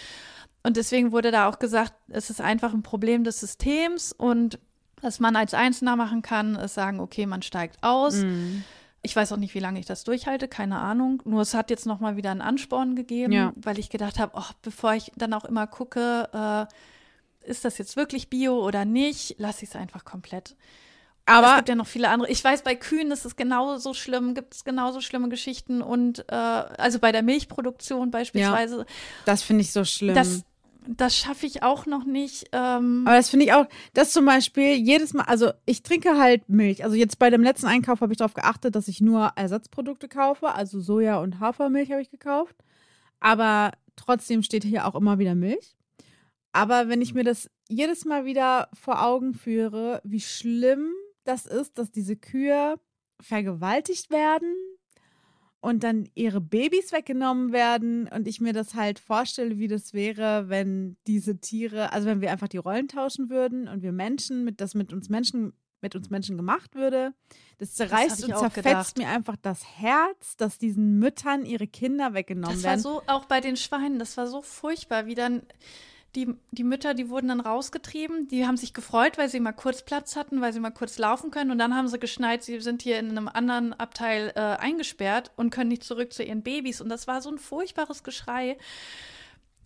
Und 0.64 0.78
deswegen 0.78 1.12
wurde 1.12 1.32
da 1.32 1.47
auch 1.47 1.60
gesagt, 1.60 1.93
es 2.10 2.30
ist 2.30 2.41
einfach 2.41 2.74
ein 2.74 2.84
Problem 2.84 3.24
des 3.24 3.39
Systems 3.39 4.12
und 4.12 4.60
was 5.01 5.20
man 5.22 5.36
als 5.38 5.53
Einzelner 5.53 5.95
machen 5.95 6.22
kann, 6.22 6.55
ist 6.55 6.74
sagen, 6.74 6.99
okay, 6.99 7.26
man 7.26 7.41
steigt 7.41 7.82
aus. 7.82 8.16
Mhm. 8.16 8.64
Ich 9.01 9.16
weiß 9.16 9.32
auch 9.32 9.38
nicht, 9.38 9.53
wie 9.55 9.60
lange 9.62 9.80
ich 9.80 9.86
das 9.86 10.03
durchhalte, 10.03 10.49
keine 10.49 10.80
Ahnung. 10.80 11.22
Nur 11.24 11.41
es 11.41 11.53
hat 11.53 11.70
jetzt 11.70 11.86
noch 11.86 12.01
mal 12.01 12.18
wieder 12.18 12.32
einen 12.32 12.41
Ansporn 12.41 12.97
gegeben, 12.97 13.32
Ja. 13.32 13.53
weil 13.55 13.80
ich 13.80 13.89
gedacht 13.89 14.20
habe, 14.20 14.34
oh, 14.36 14.43
bevor 14.62 14.93
ich 14.93 15.14
dann 15.16 15.34
auch 15.34 15.45
immer 15.45 15.68
gucke, 15.68 16.28
äh, 16.34 17.49
ist 17.49 17.64
das 17.64 17.78
jetzt 17.78 17.95
wirklich 17.95 18.30
Bio 18.30 18.60
oder 18.60 18.84
nicht, 18.84 19.36
lasse 19.39 19.64
ich 19.64 19.70
es 19.70 19.76
einfach 19.78 20.03
komplett. 20.03 20.49
es 20.49 20.55
Aber 21.34 21.55
gibt 21.55 21.70
ja 21.70 21.76
noch 21.76 21.88
viele 21.88 22.10
andere. 22.10 22.30
Ich 22.30 22.43
weiß, 22.43 22.64
bei 22.64 22.76
Kühen 22.76 23.12
ist 23.12 23.24
es 23.24 23.38
genauso 23.38 23.93
schlimm, 23.93 24.34
gibt 24.34 24.53
es 24.53 24.66
genauso 24.66 24.99
schlimme 24.99 25.30
Geschichten 25.30 25.82
und 25.82 26.26
äh, 26.28 26.34
also 26.36 26.99
bei 26.99 27.14
der 27.14 27.24
Milchproduktion 27.24 28.12
beispielsweise, 28.12 28.86
das 29.24 29.43
finde 29.43 29.62
ich 29.62 29.72
so 29.72 29.86
schlimm. 29.86 30.16
das, 30.16 30.43
das 30.98 31.16
schaffe 31.16 31.46
ich 31.46 31.62
auch 31.62 31.86
noch 31.86 32.04
nicht. 32.04 32.50
Ähm, 32.52 33.04
Aber 33.06 33.16
das 33.16 33.30
finde 33.30 33.46
ich 33.46 33.54
auch, 33.54 33.68
das 33.94 34.12
zum 34.12 34.26
Beispiel 34.26 34.74
jedes 34.74 35.14
Mal, 35.14 35.24
also 35.24 35.52
ich 35.66 35.84
trinke 35.84 36.18
halt 36.18 36.50
Milch. 36.50 36.84
Also 36.84 36.96
jetzt 36.96 37.20
bei 37.20 37.30
dem 37.30 37.44
letzten 37.44 37.68
Einkauf 37.68 38.02
habe 38.02 38.12
ich 38.12 38.18
darauf 38.18 38.34
geachtet, 38.34 38.76
dass 38.76 38.88
ich 38.88 39.00
nur 39.00 39.32
Ersatzprodukte 39.36 40.08
kaufe. 40.08 40.54
Also 40.54 40.80
Soja- 40.80 41.22
und 41.22 41.40
Hafermilch 41.40 41.92
habe 41.92 42.02
ich 42.02 42.10
gekauft. 42.10 42.56
Aber 43.20 43.72
trotzdem 43.96 44.42
steht 44.42 44.64
hier 44.64 44.88
auch 44.88 44.96
immer 44.96 45.20
wieder 45.20 45.36
Milch. 45.36 45.76
Aber 46.54 46.90
wenn 46.90 47.02
ich 47.02 47.14
mir 47.14 47.24
das 47.24 47.52
jedes 47.68 48.06
Mal 48.06 48.26
wieder 48.26 48.70
vor 48.74 49.04
Augen 49.04 49.36
führe, 49.36 50.02
wie 50.04 50.22
schlimm 50.22 50.92
das 51.24 51.46
ist, 51.46 51.78
dass 51.78 51.92
diese 51.92 52.16
Kühe 52.16 52.80
vergewaltigt 53.22 54.10
werden 54.10 54.56
und 55.62 55.84
dann 55.84 56.07
ihre 56.16 56.41
Babys 56.41 56.91
weggenommen 56.91 57.51
werden 57.51 58.07
und 58.07 58.28
ich 58.28 58.39
mir 58.39 58.53
das 58.53 58.76
halt 58.76 58.99
vorstelle, 58.99 59.57
wie 59.57 59.68
das 59.68 59.93
wäre, 59.93 60.49
wenn 60.49 60.97
diese 61.07 61.39
Tiere, 61.39 61.91
also 61.91 62.07
wenn 62.07 62.22
wir 62.22 62.32
einfach 62.32 62.47
die 62.47 62.57
Rollen 62.57 62.88
tauschen 62.88 63.30
würden 63.30 63.68
und 63.68 63.82
wir 63.82 63.91
Menschen, 63.91 64.43
mit 64.43 64.62
das 64.62 64.74
mit 64.74 64.93
uns 64.93 65.10
Menschen 65.10 65.53
mit 65.82 65.95
uns 65.95 66.10
Menschen 66.10 66.36
gemacht 66.36 66.76
würde. 66.76 67.14
Das 67.57 67.74
zerreißt 67.76 68.20
ich 68.20 68.26
und 68.26 68.38
zerfetzt 68.38 68.55
gedacht. 68.66 68.97
mir 68.97 69.07
einfach 69.07 69.38
das 69.41 69.66
Herz, 69.80 70.36
dass 70.36 70.57
diesen 70.57 70.99
Müttern 70.99 71.45
ihre 71.45 71.68
Kinder 71.68 72.14
weggenommen 72.14 72.55
Das 72.55 72.64
war 72.64 72.72
werden. 72.72 72.82
so, 72.82 73.01
auch 73.07 73.26
bei 73.26 73.39
den 73.39 73.55
Schweinen, 73.55 73.97
das 73.97 74.18
war 74.18 74.28
so 74.28 74.41
furchtbar, 74.41 75.05
wie 75.05 75.16
dann 75.16 75.41
die, 76.16 76.34
die 76.51 76.64
Mütter, 76.64 76.93
die 76.95 77.10
wurden 77.10 77.28
dann 77.28 77.39
rausgetrieben, 77.39 78.28
die 78.28 78.45
haben 78.47 78.57
sich 78.57 78.74
gefreut, 78.74 79.18
weil 79.18 79.30
sie 79.30 79.39
mal 79.39 79.51
kurz 79.51 79.84
Platz 79.84 80.16
hatten, 80.16 80.41
weil 80.41 80.53
sie 80.53 80.60
mal 80.60 80.72
kurz 80.72 80.97
laufen 80.97 81.30
können 81.30 81.51
und 81.51 81.60
dann 81.60 81.76
haben 81.76 81.88
sie 81.88 81.99
geschneit, 81.99 82.43
sie 82.43 82.60
sind 82.62 82.82
hier 82.82 82.97
in 82.99 83.10
einem 83.12 83.28
anderen 83.28 83.74
Abteil 83.74 84.32
äh, 84.36 84.39
eingesperrt 84.39 85.32
und 85.36 85.51
können 85.51 85.70
nicht 85.70 85.84
zurück 85.84 86.12
zu 86.12 86.24
ihren 86.24 86.41
Babys 86.41 86.82
und 86.82 86.89
das 86.89 87.07
war 87.07 87.22
so 87.22 87.30
ein 87.30 87.38
furchtbares 87.38 88.03
Geschrei. 88.03 88.57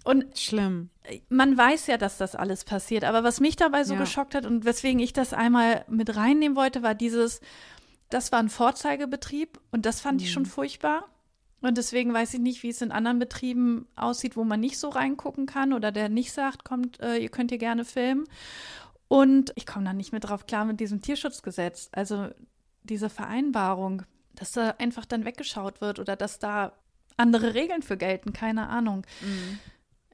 Und 0.03 0.37
Schlimm. 0.37 0.89
man 1.29 1.57
weiß 1.57 1.87
ja, 1.87 1.95
dass 1.97 2.17
das 2.17 2.35
alles 2.35 2.65
passiert, 2.65 3.05
aber 3.05 3.23
was 3.23 3.39
mich 3.39 3.55
dabei 3.55 3.85
so 3.85 3.93
Ja. 3.93 4.01
geschockt 4.01 4.35
hat 4.35 4.45
und 4.45 4.65
weswegen 4.65 4.99
ich 4.99 5.13
das 5.13 5.31
einmal 5.33 5.85
mit 5.87 6.13
reinnehmen 6.17 6.57
wollte, 6.57 6.83
war 6.83 6.93
dieses, 6.93 7.39
das 8.09 8.33
war 8.33 8.39
ein 8.39 8.49
Vorzeigebetrieb 8.49 9.61
und 9.71 9.85
das 9.85 10.01
fand 10.01 10.21
ich 10.21 10.27
Mhm. 10.27 10.33
schon 10.33 10.45
furchtbar. 10.45 11.07
Und 11.63 11.77
deswegen 11.77 12.13
weiß 12.13 12.33
ich 12.33 12.41
nicht, 12.41 12.61
wie 12.61 12.69
es 12.69 12.81
in 12.81 12.91
anderen 12.91 13.19
Betrieben 13.19 13.87
aussieht, 13.95 14.35
wo 14.35 14.43
man 14.43 14.59
nicht 14.59 14.77
so 14.77 14.89
reingucken 14.89 15.45
kann 15.45 15.71
oder 15.71 15.91
der 15.93 16.09
nicht 16.09 16.33
sagt, 16.33 16.65
kommt, 16.65 16.99
äh, 16.99 17.17
ihr 17.17 17.29
könnt 17.29 17.51
hier 17.51 17.57
gerne 17.57 17.85
filmen. 17.85 18.25
Und 19.07 19.53
ich 19.55 19.65
komme 19.65 19.85
da 19.85 19.93
nicht 19.93 20.11
mehr 20.11 20.19
drauf 20.19 20.45
klar 20.45 20.65
mit 20.65 20.79
diesem 20.79 21.01
Tierschutzgesetz. 21.01 21.89
Also 21.93 22.29
diese 22.83 23.09
Vereinbarung, 23.09 24.03
dass 24.35 24.51
da 24.51 24.71
einfach 24.77 25.05
dann 25.05 25.23
weggeschaut 25.23 25.79
wird 25.79 25.99
oder 25.99 26.15
dass 26.17 26.37
da 26.37 26.73
andere 27.15 27.53
Regeln 27.53 27.81
für 27.81 27.95
gelten, 27.95 28.33
keine 28.33 28.67
Ahnung. 28.67 29.05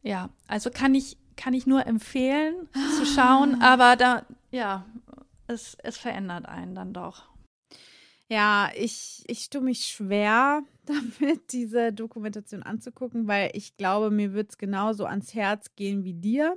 Ja, 0.04 0.30
also 0.48 0.70
kann 0.70 0.94
ich, 0.94 1.18
kann 1.36 1.54
ich 1.54 1.66
nur 1.66 1.88
empfehlen 1.88 2.70
zu 2.98 3.06
schauen, 3.16 3.62
aber 3.62 3.96
da, 3.96 4.26
ja, 4.52 4.86
es, 5.48 5.76
es 5.82 5.98
verändert 5.98 6.46
einen 6.46 6.76
dann 6.76 6.94
doch. 6.94 7.29
Ja, 8.32 8.70
ich, 8.76 9.24
ich 9.28 9.50
tue 9.50 9.62
mich 9.62 9.88
schwer 9.88 10.62
damit, 10.86 11.52
diese 11.52 11.92
Dokumentation 11.92 12.64
anzugucken, 12.64 13.28
weil 13.28 13.50
ich 13.54 13.76
glaube, 13.76 14.12
mir 14.12 14.34
wird 14.34 14.52
es 14.52 14.58
genauso 14.58 15.06
ans 15.06 15.34
Herz 15.34 15.76
gehen 15.76 16.04
wie 16.04 16.14
dir 16.14 16.56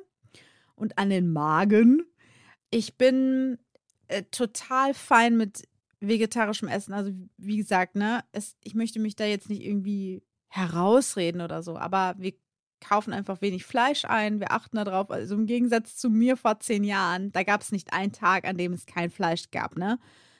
und 0.74 0.98
an 0.98 1.10
den 1.10 1.32
Magen. 1.32 2.02
Ich 2.70 2.98
bin 2.98 3.58
äh, 4.08 4.22
total 4.24 4.92
fein 4.92 5.36
mit 5.36 5.66
vegetarischem 6.00 6.68
Essen. 6.68 6.92
Also, 6.92 7.12
wie 7.38 7.56
gesagt, 7.56 7.96
ne, 7.96 8.22
es, 8.32 8.56
ich 8.62 8.74
möchte 8.74 8.98
mich 8.98 9.16
da 9.16 9.24
jetzt 9.24 9.48
nicht 9.48 9.64
irgendwie 9.64 10.22
herausreden 10.48 11.40
oder 11.40 11.62
so, 11.62 11.78
aber 11.78 12.14
wir 12.18 12.34
kaufen 12.80 13.12
einfach 13.12 13.40
wenig 13.40 13.64
Fleisch 13.64 14.04
ein, 14.04 14.40
wir 14.40 14.50
achten 14.50 14.76
darauf. 14.76 15.10
Also 15.10 15.36
im 15.36 15.46
Gegensatz 15.46 15.96
zu 15.96 16.10
mir 16.10 16.36
vor 16.36 16.60
zehn 16.60 16.84
Jahren, 16.84 17.32
da 17.32 17.44
gab 17.44 17.62
es 17.62 17.72
nicht 17.72 17.92
einen 17.94 18.12
Tag, 18.12 18.46
an 18.46 18.58
dem 18.58 18.72
es 18.72 18.84
kein 18.84 19.10
Fleisch 19.10 19.50
gab, 19.50 19.76
ne? 19.76 19.98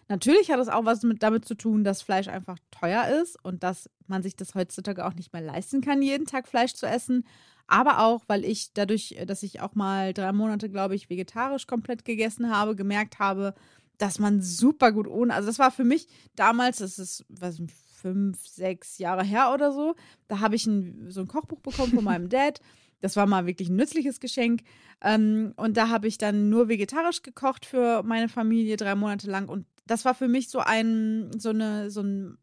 Natürlich 0.08 0.50
hat 0.50 0.60
es 0.60 0.68
auch 0.68 0.84
was 0.84 1.02
mit, 1.02 1.22
damit 1.22 1.44
zu 1.44 1.54
tun, 1.54 1.84
dass 1.84 2.02
Fleisch 2.02 2.28
einfach 2.28 2.58
teuer 2.70 3.06
ist 3.22 3.42
und 3.44 3.62
dass 3.62 3.88
man 4.06 4.22
sich 4.22 4.36
das 4.36 4.54
heutzutage 4.54 5.06
auch 5.06 5.14
nicht 5.14 5.32
mehr 5.32 5.42
leisten 5.42 5.80
kann, 5.80 6.02
jeden 6.02 6.26
Tag 6.26 6.48
Fleisch 6.48 6.74
zu 6.74 6.86
essen. 6.86 7.24
Aber 7.66 8.00
auch, 8.00 8.24
weil 8.26 8.44
ich 8.44 8.72
dadurch, 8.74 9.16
dass 9.26 9.42
ich 9.42 9.60
auch 9.60 9.74
mal 9.74 10.12
drei 10.12 10.32
Monate, 10.32 10.68
glaube 10.68 10.94
ich, 10.94 11.08
vegetarisch 11.08 11.66
komplett 11.66 12.04
gegessen 12.04 12.54
habe, 12.54 12.76
gemerkt 12.76 13.18
habe, 13.18 13.54
dass 13.98 14.18
man 14.18 14.42
super 14.42 14.92
gut 14.92 15.06
ohne, 15.06 15.32
also 15.32 15.46
das 15.46 15.58
war 15.58 15.70
für 15.70 15.84
mich 15.84 16.08
damals, 16.34 16.78
das 16.78 16.98
ist, 16.98 17.24
weiß 17.28 17.60
nicht, 17.60 17.74
fünf, 18.02 18.46
sechs 18.46 18.98
Jahre 18.98 19.22
her 19.22 19.52
oder 19.54 19.72
so. 19.72 19.94
Da 20.26 20.40
habe 20.40 20.56
ich 20.56 20.66
ein, 20.66 21.06
so 21.08 21.20
ein 21.20 21.28
Kochbuch 21.28 21.60
bekommen 21.60 21.92
von 21.92 22.04
meinem 22.04 22.28
Dad. 22.28 22.60
Das 23.00 23.16
war 23.16 23.26
mal 23.26 23.46
wirklich 23.46 23.68
ein 23.68 23.76
nützliches 23.76 24.20
Geschenk. 24.20 24.62
Ähm, 25.00 25.54
und 25.56 25.76
da 25.76 25.88
habe 25.88 26.08
ich 26.08 26.18
dann 26.18 26.50
nur 26.50 26.68
vegetarisch 26.68 27.22
gekocht 27.22 27.64
für 27.64 28.02
meine 28.02 28.28
Familie 28.28 28.76
drei 28.76 28.94
Monate 28.94 29.30
lang. 29.30 29.48
Und 29.48 29.66
das 29.86 30.04
war 30.04 30.14
für 30.14 30.28
mich 30.28 30.48
so 30.48 30.60
ein, 30.60 31.30
so 31.38 31.50
eine, 31.50 31.90
so 31.90 32.00
ein 32.02 32.38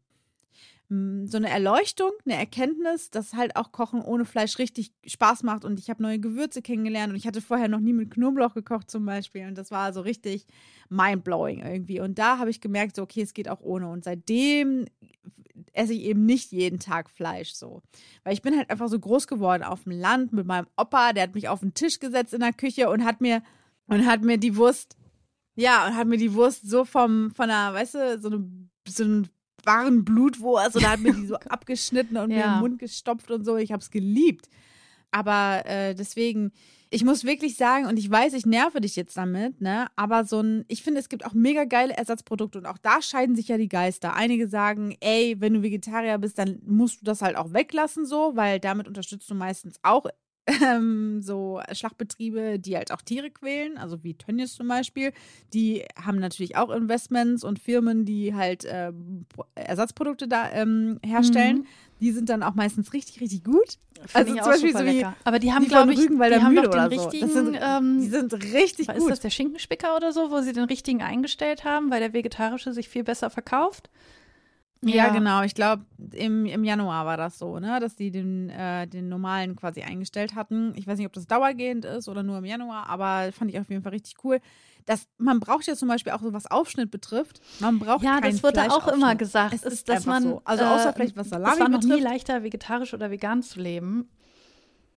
so 0.92 1.36
eine 1.36 1.48
Erleuchtung, 1.48 2.10
eine 2.26 2.34
Erkenntnis, 2.34 3.10
dass 3.10 3.34
halt 3.34 3.54
auch 3.54 3.70
Kochen 3.70 4.02
ohne 4.02 4.24
Fleisch 4.24 4.58
richtig 4.58 4.90
Spaß 5.06 5.44
macht. 5.44 5.64
Und 5.64 5.78
ich 5.78 5.88
habe 5.88 6.02
neue 6.02 6.18
Gewürze 6.18 6.62
kennengelernt 6.62 7.10
und 7.10 7.16
ich 7.16 7.28
hatte 7.28 7.40
vorher 7.40 7.68
noch 7.68 7.78
nie 7.78 7.92
mit 7.92 8.10
Knoblauch 8.10 8.54
gekocht 8.54 8.90
zum 8.90 9.06
Beispiel. 9.06 9.46
Und 9.46 9.56
das 9.56 9.70
war 9.70 9.92
so 9.92 10.00
richtig 10.00 10.48
mindblowing 10.88 11.60
irgendwie. 11.60 12.00
Und 12.00 12.18
da 12.18 12.38
habe 12.38 12.50
ich 12.50 12.60
gemerkt, 12.60 12.96
so 12.96 13.02
okay, 13.02 13.22
es 13.22 13.34
geht 13.34 13.48
auch 13.48 13.60
ohne. 13.60 13.88
Und 13.88 14.02
seitdem 14.02 14.86
esse 15.72 15.92
ich 15.92 16.02
eben 16.02 16.26
nicht 16.26 16.50
jeden 16.50 16.80
Tag 16.80 17.08
Fleisch 17.08 17.52
so, 17.52 17.82
weil 18.24 18.32
ich 18.32 18.42
bin 18.42 18.56
halt 18.56 18.70
einfach 18.70 18.88
so 18.88 18.98
groß 18.98 19.28
geworden 19.28 19.62
auf 19.62 19.84
dem 19.84 19.92
Land 19.92 20.32
mit 20.32 20.46
meinem 20.46 20.66
Opa, 20.76 21.12
der 21.12 21.24
hat 21.24 21.34
mich 21.36 21.48
auf 21.48 21.60
den 21.60 21.74
Tisch 21.74 22.00
gesetzt 22.00 22.34
in 22.34 22.40
der 22.40 22.52
Küche 22.52 22.90
und 22.90 23.04
hat 23.04 23.20
mir 23.20 23.42
und 23.86 24.06
hat 24.06 24.22
mir 24.22 24.38
die 24.38 24.56
Wurst 24.56 24.96
ja, 25.60 25.86
und 25.86 25.96
hat 25.96 26.08
mir 26.08 26.16
die 26.16 26.34
Wurst 26.34 26.68
so 26.68 26.84
vom, 26.84 27.30
von 27.32 27.50
einer, 27.50 27.74
weißt 27.74 27.94
du, 27.94 28.18
so 28.18 28.28
eine, 28.28 28.48
so 28.88 29.04
ein 29.04 29.28
wahren 29.64 30.04
Blutwurst 30.04 30.76
oder 30.76 30.90
hat 30.90 31.00
mir 31.00 31.12
die 31.12 31.26
so 31.26 31.36
abgeschnitten 31.48 32.16
und 32.16 32.30
ja. 32.30 32.36
mir 32.36 32.54
im 32.54 32.60
Mund 32.60 32.78
gestopft 32.78 33.30
und 33.30 33.44
so. 33.44 33.56
Ich 33.56 33.72
habe 33.72 33.82
es 33.82 33.90
geliebt. 33.90 34.48
Aber 35.10 35.66
äh, 35.66 35.94
deswegen, 35.94 36.52
ich 36.88 37.04
muss 37.04 37.24
wirklich 37.24 37.56
sagen, 37.56 37.86
und 37.86 37.98
ich 37.98 38.10
weiß, 38.10 38.32
ich 38.32 38.46
nerve 38.46 38.80
dich 38.80 38.96
jetzt 38.96 39.16
damit, 39.16 39.60
ne? 39.60 39.88
Aber 39.96 40.24
so 40.24 40.40
ein, 40.40 40.64
ich 40.68 40.82
finde, 40.82 41.00
es 41.00 41.08
gibt 41.08 41.26
auch 41.26 41.34
mega 41.34 41.64
geile 41.64 41.94
Ersatzprodukte 41.94 42.58
und 42.58 42.66
auch 42.66 42.78
da 42.78 43.02
scheiden 43.02 43.36
sich 43.36 43.48
ja 43.48 43.58
die 43.58 43.68
Geister. 43.68 44.14
Einige 44.14 44.48
sagen, 44.48 44.96
ey, 45.00 45.36
wenn 45.40 45.54
du 45.54 45.62
Vegetarier 45.62 46.16
bist, 46.18 46.38
dann 46.38 46.60
musst 46.64 47.00
du 47.00 47.04
das 47.04 47.22
halt 47.22 47.36
auch 47.36 47.52
weglassen, 47.52 48.06
so, 48.06 48.32
weil 48.34 48.60
damit 48.60 48.88
unterstützt 48.88 49.28
du 49.30 49.34
meistens 49.34 49.78
auch 49.82 50.06
ähm, 50.62 51.22
so 51.22 51.60
Schlachtbetriebe, 51.72 52.58
die 52.58 52.76
halt 52.76 52.92
auch 52.92 53.02
Tiere 53.02 53.30
quälen, 53.30 53.78
also 53.78 54.02
wie 54.02 54.14
Tönnies 54.14 54.54
zum 54.54 54.68
Beispiel, 54.68 55.12
die 55.52 55.84
haben 56.02 56.18
natürlich 56.18 56.56
auch 56.56 56.70
Investments 56.70 57.44
und 57.44 57.58
Firmen, 57.58 58.04
die 58.04 58.34
halt 58.34 58.64
äh, 58.64 58.92
Ersatzprodukte 59.54 60.28
da 60.28 60.50
ähm, 60.52 60.98
herstellen. 61.04 61.58
Mhm. 61.58 61.66
Die 62.00 62.12
sind 62.12 62.30
dann 62.30 62.42
auch 62.42 62.54
meistens 62.54 62.94
richtig, 62.94 63.20
richtig 63.20 63.44
gut. 63.44 63.78
Find 64.06 64.16
also 64.16 64.34
zum 64.34 64.44
Beispiel 64.44 64.72
so 64.72 64.84
wie, 64.86 65.06
aber 65.24 65.38
die 65.38 65.52
haben, 65.52 65.66
glaube 65.66 65.92
ich, 65.92 65.98
Rügenwalder 65.98 66.38
die 66.38 66.42
haben 66.42 66.56
doch 66.56 66.70
den 66.70 66.80
richtigen, 66.80 67.28
so. 67.28 67.34
sind, 67.34 67.58
ähm, 67.60 68.00
die 68.00 68.08
sind 68.08 68.32
richtig 68.32 68.86
gut. 68.86 68.96
Ist 68.96 69.10
das 69.10 69.20
der 69.20 69.28
Schinkenspicker 69.28 69.94
oder 69.94 70.12
so, 70.12 70.30
wo 70.30 70.40
sie 70.40 70.52
den 70.52 70.64
richtigen 70.64 71.02
eingestellt 71.02 71.64
haben, 71.64 71.90
weil 71.90 72.00
der 72.00 72.14
vegetarische 72.14 72.72
sich 72.72 72.88
viel 72.88 73.04
besser 73.04 73.28
verkauft? 73.28 73.90
Ja, 74.82 74.94
ja, 74.94 75.08
genau. 75.10 75.42
Ich 75.42 75.54
glaube, 75.54 75.84
im, 76.12 76.46
im 76.46 76.64
Januar 76.64 77.04
war 77.04 77.18
das 77.18 77.38
so, 77.38 77.58
ne? 77.58 77.80
dass 77.80 77.96
die 77.96 78.10
den, 78.10 78.48
äh, 78.48 78.86
den 78.86 79.10
normalen 79.10 79.54
quasi 79.54 79.82
eingestellt 79.82 80.34
hatten. 80.34 80.72
Ich 80.74 80.86
weiß 80.86 80.96
nicht, 80.96 81.06
ob 81.06 81.12
das 81.12 81.26
dauergehend 81.26 81.84
ist 81.84 82.08
oder 82.08 82.22
nur 82.22 82.38
im 82.38 82.46
Januar, 82.46 82.88
aber 82.88 83.30
fand 83.32 83.50
ich 83.50 83.60
auf 83.60 83.68
jeden 83.68 83.82
Fall 83.82 83.92
richtig 83.92 84.14
cool. 84.24 84.40
Das, 84.86 85.06
man 85.18 85.38
braucht 85.38 85.66
ja 85.66 85.74
zum 85.74 85.88
Beispiel 85.88 86.12
auch 86.12 86.22
so, 86.22 86.32
was 86.32 86.50
Aufschnitt 86.50 86.90
betrifft. 86.90 87.42
Man 87.60 87.78
braucht 87.78 88.02
Ja, 88.02 88.20
das 88.22 88.42
wird 88.42 88.58
auch 88.58 88.88
immer 88.88 89.14
gesagt. 89.16 89.52
Es 89.52 89.64
ist, 89.64 89.88
dass 89.90 90.06
man, 90.06 90.22
so. 90.22 90.42
Also 90.44 90.64
außer 90.64 90.90
äh, 90.90 90.92
vielleicht 90.94 91.16
was 91.16 91.28
Salami 91.28 91.52
Es 91.52 91.60
war 91.60 91.68
noch 91.68 91.80
betrifft. 91.80 91.98
nie 91.98 92.02
leichter, 92.02 92.42
vegetarisch 92.42 92.94
oder 92.94 93.10
vegan 93.10 93.42
zu 93.42 93.60
leben. 93.60 94.08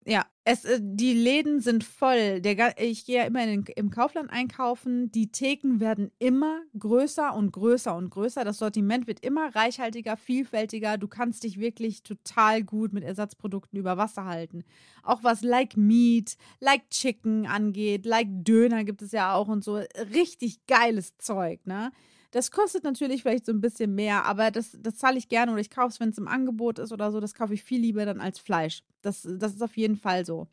Ja, 0.06 0.26
es, 0.46 0.66
äh, 0.66 0.80
die 0.82 1.14
Läden 1.14 1.62
sind 1.62 1.84
voll. 1.84 2.42
Der, 2.42 2.82
ich 2.82 3.06
gehe 3.06 3.18
ja 3.18 3.24
immer 3.24 3.44
in, 3.44 3.64
im 3.76 3.90
Kaufland 3.90 4.30
einkaufen. 4.30 5.12
Die 5.12 5.32
Theken 5.32 5.80
werden 5.80 6.12
immer 6.20 6.62
größer 6.78 7.34
und 7.34 7.52
größer 7.52 7.96
und 7.96 8.10
größer. 8.10 8.44
Das 8.44 8.58
Sortiment 8.58 9.08
wird 9.08 9.24
immer 9.26 9.56
reichhaltiger, 9.56 10.18
vielfältiger. 10.18 10.98
Du 10.98 11.08
kannst 11.08 11.44
dich 11.44 11.60
wirklich 11.60 12.04
total 12.04 12.64
gut 12.64 12.94
mit 12.94 13.04
Ersatzprodukten 13.04 13.80
über 13.80 13.98
Wasser 13.98 14.26
halten. 14.26 14.64
Auch 15.02 15.24
was 15.24 15.44
like 15.44 15.78
Meat, 15.78 16.36
like 16.60 16.90
Chicken 16.90 17.48
angeht, 17.48 18.06
like 18.06 18.28
Döner 18.30 18.84
gibt 18.84 19.02
es 19.02 19.12
ja 19.12 19.34
auch 19.34 19.48
und 19.48 19.64
so. 19.64 19.76
Richtig 20.14 20.66
geiles 20.68 21.18
Zeug, 21.18 21.66
ne? 21.66 21.92
Das 22.34 22.50
kostet 22.50 22.84
natürlich 22.84 23.22
vielleicht 23.22 23.46
so 23.46 23.52
ein 23.52 23.62
bisschen 23.62 23.94
mehr, 23.94 24.26
aber 24.26 24.50
das, 24.50 24.76
das 24.80 24.96
zahle 24.96 25.20
ich 25.20 25.30
gerne 25.30 25.52
oder 25.52 25.62
ich 25.62 25.70
kaufe 25.70 25.90
es, 25.90 26.00
wenn 26.00 26.10
es 26.10 26.18
im 26.18 26.28
Angebot 26.28 26.80
ist 26.80 26.92
oder 26.92 27.12
so. 27.12 27.20
Das 27.20 27.36
kaufe 27.36 27.54
ich 27.54 27.64
viel 27.64 27.80
lieber 27.80 28.08
dann 28.08 28.20
als 28.20 28.40
Fleisch. 28.40 28.82
Das, 29.04 29.22
das 29.22 29.54
ist 29.54 29.62
auf 29.62 29.78
jeden 29.78 29.98
Fall 29.98 30.26
so. 30.26 30.48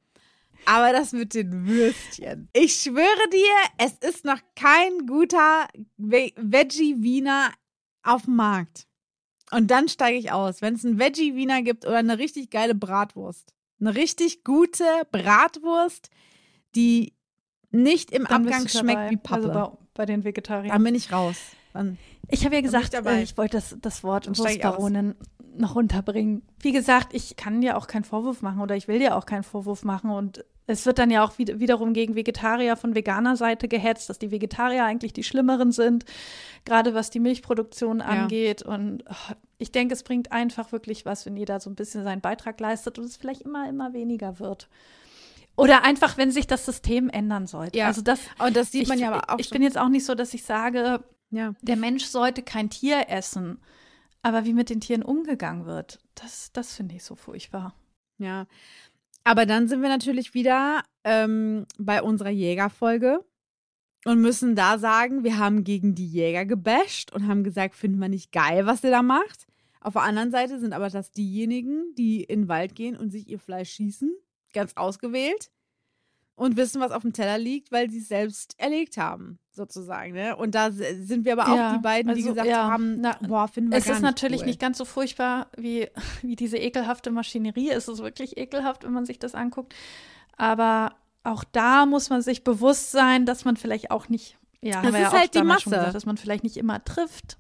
Aber 0.66 0.93
das 0.93 1.12
mit 1.12 1.33
den 1.33 1.66
Würstchen. 1.66 2.51
Ich 2.53 2.74
schwöre 2.74 3.31
dir, 3.33 3.87
es 3.87 3.95
ist 4.07 4.26
noch 4.26 4.41
kein 4.57 5.07
guter 5.07 5.68
Veggie-Wiener 5.97 7.51
auf 8.03 8.26
dem 8.26 8.37
Markt. 8.37 8.87
Und 9.51 9.70
dann 9.70 9.89
steige 9.89 10.18
ich 10.18 10.33
aus, 10.33 10.61
wenn 10.61 10.74
es 10.74 10.85
einen 10.85 10.99
Veggie-Wiener 10.99 11.62
gibt 11.62 11.87
oder 11.87 11.97
eine 11.97 12.18
richtig 12.18 12.51
geile 12.51 12.74
Bratwurst. 12.74 13.55
Eine 13.81 13.95
richtig 13.95 14.45
gute 14.45 14.85
Bratwurst, 15.12 16.11
die 16.74 17.14
nicht 17.70 18.11
im 18.11 18.24
dann 18.24 18.45
Abgang 18.45 18.68
schmeckt 18.68 19.11
wie 19.12 19.16
Pappe. 19.16 19.51
Also 19.51 19.70
bei, 19.70 19.78
bei 19.95 20.05
den 20.05 20.24
Vegetariern. 20.24 20.68
Dann 20.68 20.85
bin 20.85 20.95
ich 20.95 21.11
raus. 21.11 21.39
Dann 21.73 21.99
ich 22.29 22.45
habe 22.45 22.55
ja 22.55 22.61
gesagt, 22.61 22.95
ich, 22.95 23.07
äh, 23.07 23.23
ich 23.23 23.37
wollte 23.37 23.57
das, 23.57 23.77
das 23.81 24.03
Wort 24.05 24.27
Wurstbaronin 24.29 25.14
noch 25.57 25.75
unterbringen. 25.75 26.43
Wie 26.61 26.73
gesagt, 26.73 27.12
ich 27.12 27.37
kann 27.37 27.61
dir 27.61 27.77
auch 27.77 27.87
keinen 27.87 28.05
Vorwurf 28.05 28.43
machen 28.43 28.61
oder 28.61 28.77
ich 28.77 28.89
will 28.89 28.99
dir 28.99 29.16
auch 29.16 29.27
keinen 29.27 29.43
Vorwurf 29.43 29.85
machen. 29.85 30.11
Und 30.11 30.45
es 30.66 30.87
wird 30.87 30.99
dann 30.99 31.11
ja 31.11 31.25
auch 31.25 31.39
wiederum 31.39 31.93
gegen 31.93 32.14
Vegetarier 32.14 32.77
von 32.77 32.95
veganer 32.95 33.37
Seite 33.37 33.66
gehetzt, 33.66 34.09
dass 34.09 34.18
die 34.18 34.31
Vegetarier 34.31 34.85
eigentlich 34.85 35.12
die 35.12 35.25
Schlimmeren 35.25 35.73
sind, 35.73 36.05
gerade 36.64 36.95
was 36.95 37.11
die 37.11 37.21
Milchproduktion 37.21 37.99
ja. 37.99 38.07
angeht. 38.07 38.62
Und 38.62 39.05
oh, 39.09 39.35
ich 39.59 39.73
denke, 39.73 39.95
es 39.95 40.03
bringt 40.03 40.33
einfach 40.33 40.73
wirklich 40.73 41.05
was, 41.05 41.27
wenn 41.27 41.37
jeder 41.37 41.59
so 41.61 41.68
ein 41.71 41.75
bisschen 41.75 42.05
seinen 42.05 42.21
Beitrag 42.21 42.61
leistet 42.61 42.99
und 42.99 43.05
es 43.05 43.16
vielleicht 43.16 43.43
immer, 43.43 43.68
immer 43.68 43.93
weniger 43.93 44.39
wird. 44.39 44.68
Oder 45.57 45.85
einfach, 45.85 46.16
wenn 46.16 46.31
sich 46.31 46.47
das 46.47 46.64
System 46.64 47.11
ändern 47.11 47.47
sollte. 47.47 47.77
Ja, 47.77 47.89
also 47.89 48.01
das, 48.01 48.21
und 48.39 48.57
das 48.57 48.73
sieht 48.73 48.89
man 48.89 48.97
ich, 48.97 49.03
ja 49.03 49.12
aber 49.12 49.35
auch. 49.35 49.39
Ich 49.39 49.49
schon. 49.49 49.57
bin 49.57 49.62
jetzt 49.62 49.77
auch 49.77 49.89
nicht 49.89 50.07
so, 50.07 50.14
dass 50.14 50.33
ich 50.33 50.45
sage, 50.45 51.03
ja. 51.31 51.55
der 51.62 51.76
Mensch 51.76 52.05
sollte 52.05 52.43
kein 52.43 52.70
Tier 52.70 53.09
essen. 53.09 53.59
Aber 54.22 54.45
wie 54.45 54.53
mit 54.53 54.68
den 54.68 54.81
Tieren 54.81 55.03
umgegangen 55.03 55.64
wird, 55.64 55.99
das, 56.14 56.53
das 56.53 56.74
finde 56.74 56.97
ich 56.97 57.05
so 57.05 57.14
furchtbar. 57.14 57.74
Ja. 58.18 58.47
Aber 59.24 59.47
dann 59.47 59.68
sind 59.68 59.83
wir 59.83 59.89
natürlich 59.89 60.35
wieder 60.35 60.83
ähm, 61.05 61.66
bei 61.78 62.03
unserer 62.03 62.31
Jägerfolge 62.31 63.24
und 64.05 64.20
müssen 64.20 64.57
da 64.57 64.78
sagen, 64.78 65.24
wir 65.24 65.39
haben 65.39 65.64
gegen 65.64 65.95
die 65.95 66.07
Jäger 66.07 66.45
gebasht 66.45 67.12
und 67.12 67.26
haben 67.26 67.45
gesagt, 67.45 67.74
finden 67.74 67.99
wir 67.99 68.09
nicht 68.09 68.33
geil, 68.33 68.66
was 68.66 68.85
ihr 68.85 68.91
da 68.91 69.03
macht. 69.03 69.47
Auf 69.81 69.95
der 69.95 70.03
anderen 70.03 70.31
Seite 70.31 70.61
sind 70.61 70.74
aber 70.74 70.91
das 70.91 71.12
diejenigen, 71.12 71.95
die 71.97 72.22
in 72.22 72.43
den 72.43 72.49
Wald 72.49 72.74
gehen 72.74 72.97
und 72.97 73.11
sich 73.11 73.28
ihr 73.28 73.39
Fleisch 73.39 73.70
schießen, 73.72 74.12
ganz 74.53 74.74
ausgewählt 74.76 75.51
und 76.41 76.57
wissen, 76.57 76.80
was 76.80 76.91
auf 76.91 77.03
dem 77.03 77.12
Teller 77.12 77.36
liegt, 77.36 77.70
weil 77.70 77.91
sie 77.91 77.99
es 77.99 78.09
selbst 78.09 78.59
erlegt 78.59 78.97
haben, 78.97 79.38
sozusagen. 79.53 80.14
Ne? 80.14 80.34
Und 80.34 80.55
da 80.55 80.70
sind 80.72 81.26
wir 81.26 81.34
aber 81.34 81.53
auch 81.53 81.57
ja, 81.57 81.74
die 81.74 81.82
beiden, 81.82 82.14
die 82.14 82.22
also, 82.22 82.30
gesagt 82.30 82.49
ja, 82.49 82.70
haben, 82.70 82.99
na, 83.03 83.18
boah, 83.20 83.47
finden 83.47 83.70
wir 83.70 83.76
Es 83.76 83.84
gar 83.84 83.93
ist 83.93 84.01
nicht 84.01 84.11
natürlich 84.11 84.41
cool. 84.41 84.47
nicht 84.47 84.59
ganz 84.59 84.78
so 84.78 84.86
furchtbar 84.86 85.49
wie, 85.59 85.86
wie 86.22 86.36
diese 86.36 86.57
ekelhafte 86.57 87.11
Maschinerie. 87.11 87.68
Es 87.68 87.88
ist 87.88 88.03
wirklich 88.03 88.38
ekelhaft, 88.38 88.84
wenn 88.84 88.93
man 88.93 89.05
sich 89.05 89.18
das 89.18 89.34
anguckt. 89.34 89.74
Aber 90.38 90.95
auch 91.24 91.45
da 91.45 91.84
muss 91.84 92.09
man 92.09 92.22
sich 92.22 92.43
bewusst 92.43 92.91
sein, 92.91 93.26
dass 93.26 93.45
man 93.45 93.59
vielleicht 93.59 93.91
auch 93.91 94.09
nicht, 94.09 94.38
ja, 94.62 94.80
das 94.80 94.95
ist 94.95 94.99
ja 94.99 95.12
halt 95.12 95.34
die 95.34 95.43
Masse, 95.43 95.64
gesagt, 95.68 95.95
dass 95.95 96.07
man 96.07 96.16
vielleicht 96.16 96.43
nicht 96.43 96.57
immer 96.57 96.82
trifft. 96.82 97.36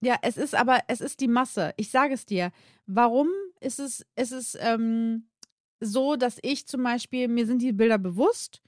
Ja, 0.00 0.16
es 0.22 0.38
ist 0.38 0.54
aber, 0.54 0.78
es 0.88 1.02
ist 1.02 1.20
die 1.20 1.28
Masse. 1.28 1.74
Ich 1.76 1.90
sage 1.90 2.14
es 2.14 2.24
dir. 2.24 2.50
Warum 2.86 3.28
ist 3.60 3.78
es, 3.78 4.06
ist 4.16 4.32
es, 4.32 4.56
ähm, 4.58 5.26
so, 5.80 6.16
dass 6.16 6.38
ich 6.42 6.66
zum 6.66 6.82
Beispiel, 6.82 7.28
mir 7.28 7.46
sind 7.46 7.62
die 7.62 7.72
Bilder 7.72 7.98
bewusst, 7.98 8.60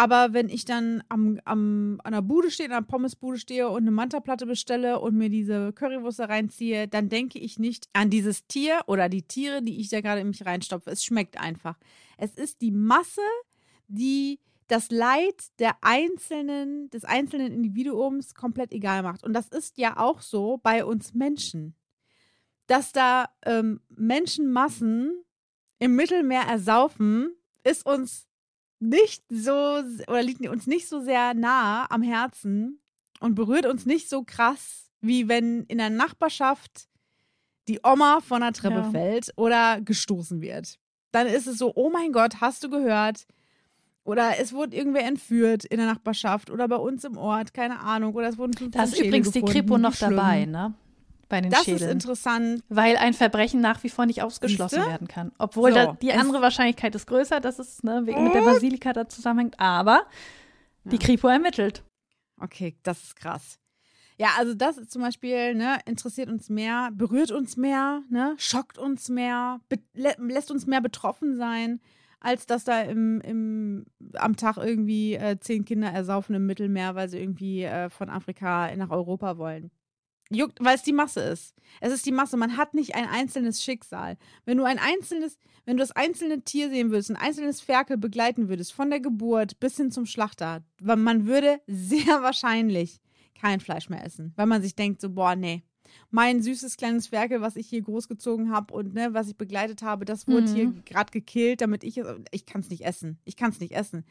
aber 0.00 0.32
wenn 0.32 0.48
ich 0.48 0.64
dann 0.64 1.02
am, 1.10 1.38
am, 1.44 2.00
an 2.04 2.12
der 2.12 2.22
Bude 2.22 2.50
stehe, 2.50 2.70
an 2.70 2.84
der 2.84 2.88
Pommesbude 2.88 3.38
stehe 3.38 3.68
und 3.68 3.82
eine 3.82 3.90
Mantaplatte 3.90 4.46
bestelle 4.46 4.98
und 4.98 5.14
mir 5.14 5.28
diese 5.28 5.74
Currywurst 5.74 6.20
reinziehe, 6.20 6.88
dann 6.88 7.10
denke 7.10 7.38
ich 7.38 7.58
nicht 7.58 7.86
an 7.92 8.08
dieses 8.08 8.46
Tier 8.46 8.80
oder 8.86 9.10
die 9.10 9.24
Tiere, 9.24 9.60
die 9.60 9.78
ich 9.78 9.90
da 9.90 10.00
gerade 10.00 10.22
in 10.22 10.28
mich 10.28 10.46
reinstopfe. 10.46 10.90
Es 10.90 11.04
schmeckt 11.04 11.38
einfach. 11.38 11.76
Es 12.16 12.32
ist 12.32 12.62
die 12.62 12.70
Masse, 12.70 13.20
die 13.88 14.40
das 14.68 14.90
Leid 14.90 15.48
der 15.58 15.76
einzelnen, 15.82 16.88
des 16.90 17.04
einzelnen 17.04 17.52
Individuums 17.52 18.34
komplett 18.34 18.72
egal 18.72 19.02
macht. 19.02 19.22
Und 19.22 19.34
das 19.34 19.48
ist 19.48 19.76
ja 19.76 19.98
auch 19.98 20.22
so 20.22 20.60
bei 20.62 20.84
uns 20.84 21.12
Menschen. 21.12 21.74
Dass 22.68 22.92
da 22.92 23.26
ähm, 23.44 23.80
Menschenmassen 23.90 25.24
im 25.80 25.96
Mittelmeer 25.96 26.42
ersaufen, 26.42 27.34
ist 27.64 27.84
uns 27.84 28.28
nicht 28.78 29.24
so 29.28 29.82
oder 30.06 30.22
liegt 30.22 30.46
uns 30.46 30.66
nicht 30.66 30.88
so 30.88 31.00
sehr 31.00 31.34
nah 31.34 31.90
am 31.90 32.02
Herzen 32.02 32.80
und 33.18 33.34
berührt 33.34 33.66
uns 33.66 33.84
nicht 33.86 34.08
so 34.08 34.22
krass, 34.22 34.90
wie 35.00 35.28
wenn 35.28 35.64
in 35.64 35.78
der 35.78 35.90
Nachbarschaft 35.90 36.86
die 37.68 37.80
Oma 37.82 38.20
von 38.20 38.40
der 38.40 38.52
Treppe 38.52 38.76
ja. 38.76 38.90
fällt 38.90 39.32
oder 39.36 39.80
gestoßen 39.80 40.40
wird. 40.40 40.78
Dann 41.12 41.26
ist 41.26 41.46
es 41.46 41.58
so, 41.58 41.72
oh 41.74 41.90
mein 41.90 42.12
Gott, 42.12 42.40
hast 42.40 42.62
du 42.62 42.70
gehört? 42.70 43.26
Oder 44.04 44.38
es 44.38 44.52
wurde 44.52 44.76
irgendwer 44.76 45.04
entführt 45.04 45.64
in 45.64 45.78
der 45.78 45.86
Nachbarschaft 45.86 46.50
oder 46.50 46.68
bei 46.68 46.76
uns 46.76 47.04
im 47.04 47.16
Ort, 47.16 47.52
keine 47.52 47.80
Ahnung. 47.80 48.14
Oder 48.14 48.28
es 48.28 48.38
wurden 48.38 48.70
Da 48.70 48.84
ist 48.84 48.98
übrigens 48.98 49.28
gefunden, 49.28 49.46
die 49.46 49.52
Kripo 49.52 49.78
noch 49.78 49.94
dabei, 49.96 50.46
ne? 50.46 50.74
Bei 51.30 51.40
den 51.40 51.50
Das 51.50 51.64
Schädeln. 51.64 51.88
ist 51.88 51.92
interessant. 51.92 52.62
Weil 52.68 52.98
ein 52.98 53.14
Verbrechen 53.14 53.62
nach 53.62 53.82
wie 53.82 53.88
vor 53.88 54.04
nicht 54.04 54.22
ausgeschlossen 54.22 54.74
Siehste? 54.76 54.90
werden 54.90 55.08
kann. 55.08 55.32
Obwohl 55.38 55.70
So, 55.70 55.76
da, 55.76 55.92
die 55.94 56.12
andere 56.12 56.42
Wahrscheinlichkeit 56.42 56.94
ist 56.94 57.06
größer, 57.06 57.40
dass 57.40 57.58
es 57.58 57.82
ne, 57.82 58.02
wegen 58.04 58.22
mit 58.24 58.34
der 58.34 58.42
Basilika 58.42 58.92
da 58.92 59.08
zusammenhängt. 59.08 59.58
Aber 59.58 60.02
die 60.84 60.98
Kripo 60.98 61.28
ermittelt. 61.28 61.82
Okay, 62.38 62.76
das 62.82 63.02
ist 63.02 63.16
krass. 63.16 63.58
Ja, 64.18 64.28
also 64.38 64.52
das 64.52 64.76
ist 64.76 64.90
zum 64.90 65.00
Beispiel, 65.00 65.54
ne, 65.54 65.78
interessiert 65.86 66.28
uns 66.28 66.50
mehr, 66.50 66.90
berührt 66.92 67.30
uns 67.30 67.56
mehr, 67.56 68.02
ne, 68.10 68.34
schockt 68.36 68.76
uns 68.76 69.08
mehr, 69.08 69.60
lä 69.94 70.12
lässt 70.18 70.50
uns 70.50 70.66
mehr 70.66 70.82
betroffen 70.82 71.36
sein, 71.38 71.80
als 72.18 72.44
dass 72.44 72.64
da 72.64 72.82
im, 72.82 73.22
im, 73.22 73.86
am 74.14 74.36
Tag 74.36 74.58
irgendwie 74.58 75.14
äh, 75.14 75.38
zehn 75.40 75.64
Kinder 75.64 75.88
ersaufen 75.88 76.34
im 76.34 76.44
Mittelmeer, 76.44 76.94
weil 76.94 77.08
sie 77.08 77.18
irgendwie 77.18 77.62
äh, 77.62 77.88
von 77.88 78.10
Afrika 78.10 78.74
nach 78.76 78.90
Europa 78.90 79.38
wollen. 79.38 79.70
Juckt, 80.30 80.58
weil 80.60 80.76
es 80.76 80.82
die 80.82 80.92
Masse 80.92 81.20
ist. 81.20 81.54
Es 81.80 81.92
ist 81.92 82.06
die 82.06 82.12
Masse. 82.12 82.36
Man 82.36 82.56
hat 82.56 82.74
nicht 82.74 82.94
ein 82.94 83.08
einzelnes 83.08 83.62
Schicksal. 83.62 84.16
Wenn 84.44 84.58
du 84.58 84.64
ein 84.64 84.78
einzelnes, 84.78 85.38
wenn 85.64 85.76
du 85.76 85.82
das 85.82 85.92
einzelne 85.92 86.42
Tier 86.42 86.70
sehen 86.70 86.90
würdest, 86.90 87.10
ein 87.10 87.16
einzelnes 87.16 87.60
Ferkel 87.60 87.96
begleiten 87.96 88.48
würdest, 88.48 88.72
von 88.72 88.90
der 88.90 89.00
Geburt 89.00 89.58
bis 89.58 89.76
hin 89.76 89.90
zum 89.90 90.06
Schlachter, 90.06 90.64
man 90.80 91.26
würde 91.26 91.60
sehr 91.66 92.22
wahrscheinlich 92.22 93.00
kein 93.34 93.60
Fleisch 93.60 93.88
mehr 93.88 94.04
essen, 94.04 94.32
weil 94.36 94.46
man 94.46 94.62
sich 94.62 94.76
denkt 94.76 95.00
so, 95.00 95.10
boah, 95.10 95.34
nee. 95.34 95.64
Mein 96.10 96.42
süßes 96.42 96.76
kleines 96.76 97.06
Ferkel, 97.08 97.40
was 97.40 97.56
ich 97.56 97.68
hier 97.68 97.82
großgezogen 97.82 98.50
habe 98.50 98.74
und 98.74 98.94
ne, 98.94 99.14
was 99.14 99.28
ich 99.28 99.36
begleitet 99.36 99.82
habe, 99.82 100.04
das 100.04 100.26
wurde 100.28 100.42
Mhm. 100.50 100.54
hier 100.54 100.72
gerade 100.84 101.10
gekillt, 101.12 101.60
damit 101.60 101.84
ich 101.84 101.98
es, 101.98 102.06
ich 102.32 102.46
kann 102.46 102.60
es 102.62 102.70
nicht 102.70 102.84
essen. 102.84 103.18
Ich 103.24 103.36
kann 103.36 103.50
es 103.50 103.60
nicht 103.60 103.72
essen. 103.72 104.04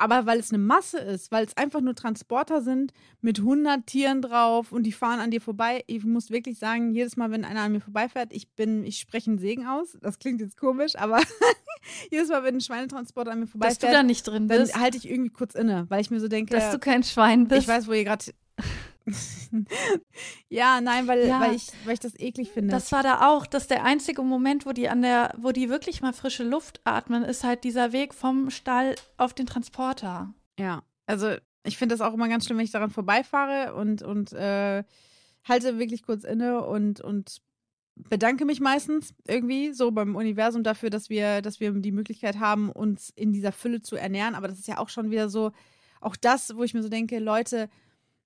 Aber 0.00 0.26
weil 0.26 0.38
es 0.38 0.50
eine 0.52 0.62
Masse 0.62 0.98
ist, 0.98 1.32
weil 1.32 1.44
es 1.44 1.56
einfach 1.56 1.80
nur 1.80 1.94
Transporter 1.96 2.62
sind 2.62 2.92
mit 3.20 3.40
100 3.40 3.84
Tieren 3.84 4.22
drauf 4.22 4.70
und 4.70 4.84
die 4.84 4.92
fahren 4.92 5.18
an 5.18 5.32
dir 5.32 5.40
vorbei. 5.40 5.82
Ich 5.88 6.04
muss 6.04 6.30
wirklich 6.30 6.56
sagen, 6.58 6.92
jedes 6.94 7.16
Mal, 7.16 7.32
wenn 7.32 7.44
einer 7.44 7.62
an 7.62 7.72
mir 7.72 7.80
vorbeifährt, 7.80 8.32
ich 8.32 8.48
bin, 8.52 8.84
ich 8.84 9.00
spreche 9.00 9.28
einen 9.30 9.38
Segen 9.40 9.66
aus. 9.66 9.98
Das 10.00 10.20
klingt 10.20 10.40
jetzt 10.40 10.56
komisch, 10.56 10.94
aber 10.96 11.20
jedes 12.12 12.28
Mal, 12.28 12.44
wenn 12.44 12.54
ein 12.56 12.60
Schweinetransporter 12.60 13.32
an 13.32 13.40
mir 13.40 13.46
Dass 13.46 13.52
du 13.52 13.58
vorbeifährt, 13.58 13.92
da 13.94 14.02
nicht 14.04 14.22
drin 14.24 14.46
dann 14.46 14.60
bist. 14.60 14.78
halte 14.78 14.98
ich 14.98 15.10
irgendwie 15.10 15.30
kurz 15.30 15.56
inne, 15.56 15.86
weil 15.88 16.00
ich 16.00 16.12
mir 16.12 16.20
so 16.20 16.28
denke, 16.28 16.54
dass 16.54 16.70
du 16.70 16.78
kein 16.78 17.02
Schwein 17.02 17.48
bist. 17.48 17.62
ich 17.62 17.68
weiß, 17.68 17.88
wo 17.88 17.92
ihr 17.92 18.04
gerade. 18.04 18.26
ja, 20.48 20.80
nein, 20.80 21.06
weil, 21.06 21.26
Ja. 21.26 21.40
weil, 21.40 21.54
ich, 21.54 21.68
weil 21.84 21.94
ich 21.94 22.00
das 22.00 22.18
eklig 22.18 22.50
finde. 22.50 22.70
Das 22.70 22.92
war 22.92 23.02
da 23.02 23.28
auch, 23.28 23.46
dass 23.46 23.66
der 23.66 23.84
einzige 23.84 24.22
Moment, 24.22 24.66
wo 24.66 24.72
die 24.72 24.88
an 24.88 25.02
der, 25.02 25.34
wo 25.38 25.52
die 25.52 25.68
wirklich 25.68 26.00
mal 26.02 26.12
frische 26.12 26.44
Luft 26.44 26.80
atmen, 26.84 27.22
ist 27.24 27.44
halt 27.44 27.64
dieser 27.64 27.92
Weg 27.92 28.14
vom 28.14 28.50
Stall 28.50 28.94
auf 29.16 29.34
den 29.34 29.46
Transporter. 29.46 30.32
ja, 30.58 30.82
also 31.06 31.34
ich 31.64 31.78
finde 31.78 31.94
das 31.94 32.02
auch 32.02 32.12
immer 32.14 32.28
ganz 32.28 32.44
schlimm, 32.44 32.58
wenn 32.58 32.64
ich 32.64 32.70
daran 32.70 32.90
vorbeifahre 32.90 33.74
und, 33.74 34.02
und 34.02 34.32
äh, 34.32 34.84
halte 35.44 35.78
wirklich 35.78 36.02
kurz 36.02 36.24
inne 36.24 36.64
und, 36.64 37.00
und 37.00 37.40
bedanke 37.96 38.44
mich 38.44 38.60
meistens 38.60 39.14
irgendwie 39.26 39.72
so 39.72 39.90
beim 39.90 40.16
Universum 40.16 40.62
dafür, 40.62 40.90
dass 40.90 41.08
wir, 41.10 41.42
dass 41.42 41.60
wir 41.60 41.72
die 41.72 41.92
Möglichkeit 41.92 42.38
haben, 42.38 42.70
uns 42.70 43.10
in 43.10 43.32
dieser 43.32 43.52
Fülle 43.52 43.82
zu 43.82 43.96
ernähren. 43.96 44.34
Aber 44.34 44.48
das 44.48 44.58
ist 44.58 44.68
ja 44.68 44.78
auch 44.78 44.88
schon 44.88 45.10
wieder 45.10 45.28
so, 45.28 45.52
auch 46.00 46.14
das, 46.16 46.54
wo 46.56 46.62
ich 46.62 46.74
mir 46.74 46.82
so 46.82 46.88
denke, 46.88 47.18
Leute, 47.18 47.68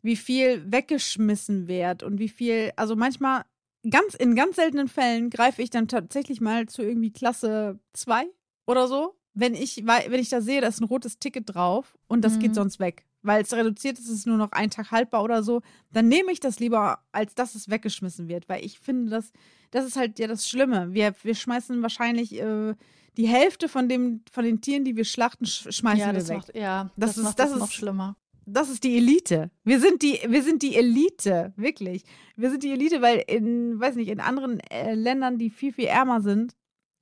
wie 0.03 0.17
viel 0.17 0.71
weggeschmissen 0.71 1.69
wird 1.69 2.03
und 2.03 2.19
wie 2.19 2.29
viel, 2.29 2.73
also 2.77 2.97
manchmal, 2.97 3.45
ganz 3.91 4.15
in 4.15 4.35
ganz 4.37 4.57
seltenen 4.57 4.89
Fällen 4.89 5.31
greife 5.31 5.63
ich 5.63 5.71
dann 5.71 5.89
tatsächlich 5.89 6.41
mal 6.41 6.67
zu 6.67 6.83
irgendwie 6.83 7.13
Klasse 7.13 7.79
2 7.95 8.27
oder 8.67 8.87
so, 8.89 9.15
wenn 9.35 9.55
ich, 9.55 9.85
wenn 9.87 10.21
ich 10.21 10.29
da 10.29 10.41
sehe, 10.41 10.61
da 10.61 10.69
ist 10.69 10.81
ein 10.81 10.85
rotes 10.85 11.19
Ticket 11.19 11.55
drauf 11.55 11.97
und 12.07 12.23
das 12.25 12.35
Mhm. 12.35 12.39
geht 12.41 12.55
sonst 12.55 12.79
weg. 12.81 13.05
Weil 13.25 13.43
es 13.43 13.53
reduziert 13.53 13.99
ist, 13.99 14.07
es 14.09 14.19
ist 14.19 14.27
nur 14.27 14.37
noch 14.37 14.51
ein 14.53 14.71
Tag 14.71 14.91
haltbar 14.91 15.23
oder 15.23 15.43
so, 15.45 15.63
dann 15.93 16.09
nehme 16.09 16.33
ich 16.33 16.41
das 16.41 16.59
lieber, 16.59 16.99
als 17.13 17.35
dass 17.37 17.55
es 17.55 17.71
weggeschmissen 17.71 18.29
wird. 18.29 18.49
Weil 18.49 18.65
ich 18.65 18.81
finde, 18.81 19.11
das, 19.11 19.33
das 19.71 19.85
ist 19.87 19.97
halt 19.97 20.19
ja 20.19 20.27
das 20.27 20.49
Schlimme. 20.49 20.93
Wir, 20.93 21.15
wir 21.23 21.35
schmeißen 21.37 21.81
wahrscheinlich 21.83 22.35
äh, 22.41 22.75
die 23.17 23.29
Hälfte 23.29 23.69
von, 23.69 23.89
dem, 23.89 24.23
von 24.33 24.45
den 24.45 24.61
Tieren, 24.61 24.85
die 24.85 24.97
wir 24.97 25.05
schlachten, 25.05 25.47
sch 25.47 25.69
schmeißen 25.73 26.01
ja, 26.01 26.07
wir 26.07 26.13
das 26.15 26.29
weg. 26.29 26.37
macht, 26.39 26.55
ja, 26.57 26.91
Das 26.97 27.11
das, 27.11 27.17
ist- 27.19 27.23
macht 27.25 27.39
das 27.39 27.51
das 27.51 27.59
noch 27.61 27.69
ist- 27.69 27.75
schlimmer. 27.75 28.17
Das 28.47 28.69
ist 28.71 28.85
die 28.85 28.97
Elite. 28.97 29.51
Wir 29.65 29.81
sind 29.81 30.03
die, 30.03 30.19
wir 30.27 30.43
sind 30.43 30.63
die 30.63 30.75
Elite, 30.77 31.53
wirklich. 31.57 32.05
Wir 32.37 32.51
sind 32.51 32.63
die 32.63 32.73
Elite, 32.73 33.01
weil 33.03 33.23
in, 33.27 33.79
weiß 33.79 33.97
nicht, 33.97 34.09
in 34.09 34.21
anderen 34.21 34.61
äh, 34.71 34.95
Ländern, 34.95 35.39
die 35.39 35.51
viel, 35.51 35.73
viel 35.73 35.87
ärmer 35.87 36.21
sind, 36.21 36.55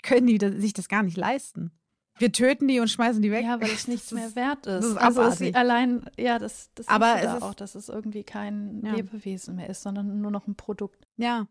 können 0.02 0.26
die 0.26 0.38
das, 0.38 0.54
sich 0.56 0.72
das 0.72 0.88
gar 0.88 1.02
nicht 1.02 1.16
leisten. 1.16 1.70
Wir 2.18 2.32
töten 2.32 2.68
die 2.68 2.80
und 2.80 2.88
schmeißen 2.88 3.22
die 3.22 3.30
weg. 3.30 3.44
Ja, 3.44 3.60
weil 3.60 3.70
es 3.74 3.88
nichts 3.88 4.12
mehr 4.12 4.26
ist- 4.26 4.36
wert 4.36 4.66
ist. 4.66 4.82
das 4.82 4.86
ist 4.86 4.96
also 4.98 5.20
abartig. 5.22 5.38
sie 5.48 5.54
allein, 5.54 6.04
ja, 6.18 6.38
das, 6.38 6.70
das 6.74 6.86
Aber 6.88 7.16
es 7.16 7.22
da 7.22 7.36
ist- 7.36 7.42
auch, 7.42 7.54
dass 7.54 7.74
es 7.74 7.88
irgendwie 7.88 8.24
kein 8.24 8.82
Ja. 8.84 8.94
Lebewesen 8.94 9.56
mehr 9.56 9.70
ist, 9.70 9.82
sondern 9.82 10.20
nur 10.20 10.30
noch 10.30 10.46
ein 10.46 10.54
Produkt. 10.56 11.06
Ja. 11.16 11.46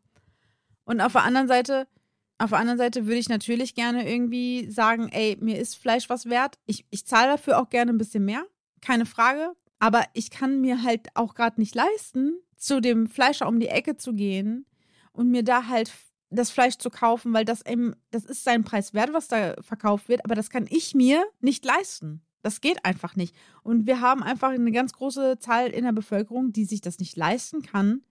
Und 0.85 1.01
auf 1.01 1.13
der 1.13 1.23
anderen 1.23 1.47
Seite, 1.47 1.87
auf 2.37 2.51
der 2.51 2.59
anderen 2.59 2.77
Seite 2.77 3.05
würde 3.05 3.17
ich 3.19 3.29
natürlich 3.29 3.73
gerne 3.75 4.07
irgendwie 4.11 4.69
sagen, 4.71 5.09
ey, 5.11 5.37
mir 5.41 5.57
ist 5.59 5.75
Fleisch 5.75 6.09
was 6.09 6.25
wert. 6.27 6.59
Ich, 6.67 6.85
ich 6.89 7.05
zahle 7.05 7.31
dafür 7.31 7.59
auch 7.59 7.69
gerne 7.69 7.91
ein 7.91 7.97
bisschen 7.97 8.23
mehr, 8.25 8.43
keine 8.81 9.05
Frage. 9.05 9.53
Aber 9.79 10.03
ich 10.13 10.29
kann 10.29 10.61
mir 10.61 10.83
halt 10.83 11.07
auch 11.15 11.35
gerade 11.35 11.59
nicht 11.59 11.73
leisten, 11.73 12.33
zu 12.57 12.81
dem 12.81 13.07
Fleischer 13.07 13.47
um 13.47 13.59
die 13.59 13.69
Ecke 13.69 13.97
zu 13.97 14.13
gehen 14.13 14.65
und 15.11 15.29
mir 15.29 15.43
da 15.43 15.67
halt 15.67 15.93
das 16.29 16.51
Fleisch 16.51 16.77
zu 16.77 16.89
kaufen, 16.89 17.33
weil 17.33 17.45
das 17.45 17.65
eben, 17.65 17.95
das 18.11 18.25
ist 18.25 18.43
sein 18.43 18.63
Preis 18.63 18.93
wert, 18.93 19.13
was 19.13 19.27
da 19.27 19.55
verkauft 19.61 20.09
wird, 20.09 20.23
aber 20.25 20.35
das 20.35 20.49
kann 20.49 20.67
ich 20.69 20.93
mir 20.93 21.25
nicht 21.39 21.65
leisten. 21.65 22.21
Das 22.41 22.61
geht 22.61 22.85
einfach 22.85 23.15
nicht. 23.15 23.35
Und 23.63 23.85
wir 23.85 23.99
haben 23.99 24.23
einfach 24.23 24.49
eine 24.49 24.71
ganz 24.71 24.93
große 24.93 25.39
Zahl 25.39 25.67
in 25.67 25.83
der 25.83 25.91
Bevölkerung, 25.91 26.53
die 26.53 26.65
sich 26.65 26.81
das 26.81 26.99
nicht 26.99 27.17
leisten 27.17 27.61
kann, 27.61 28.01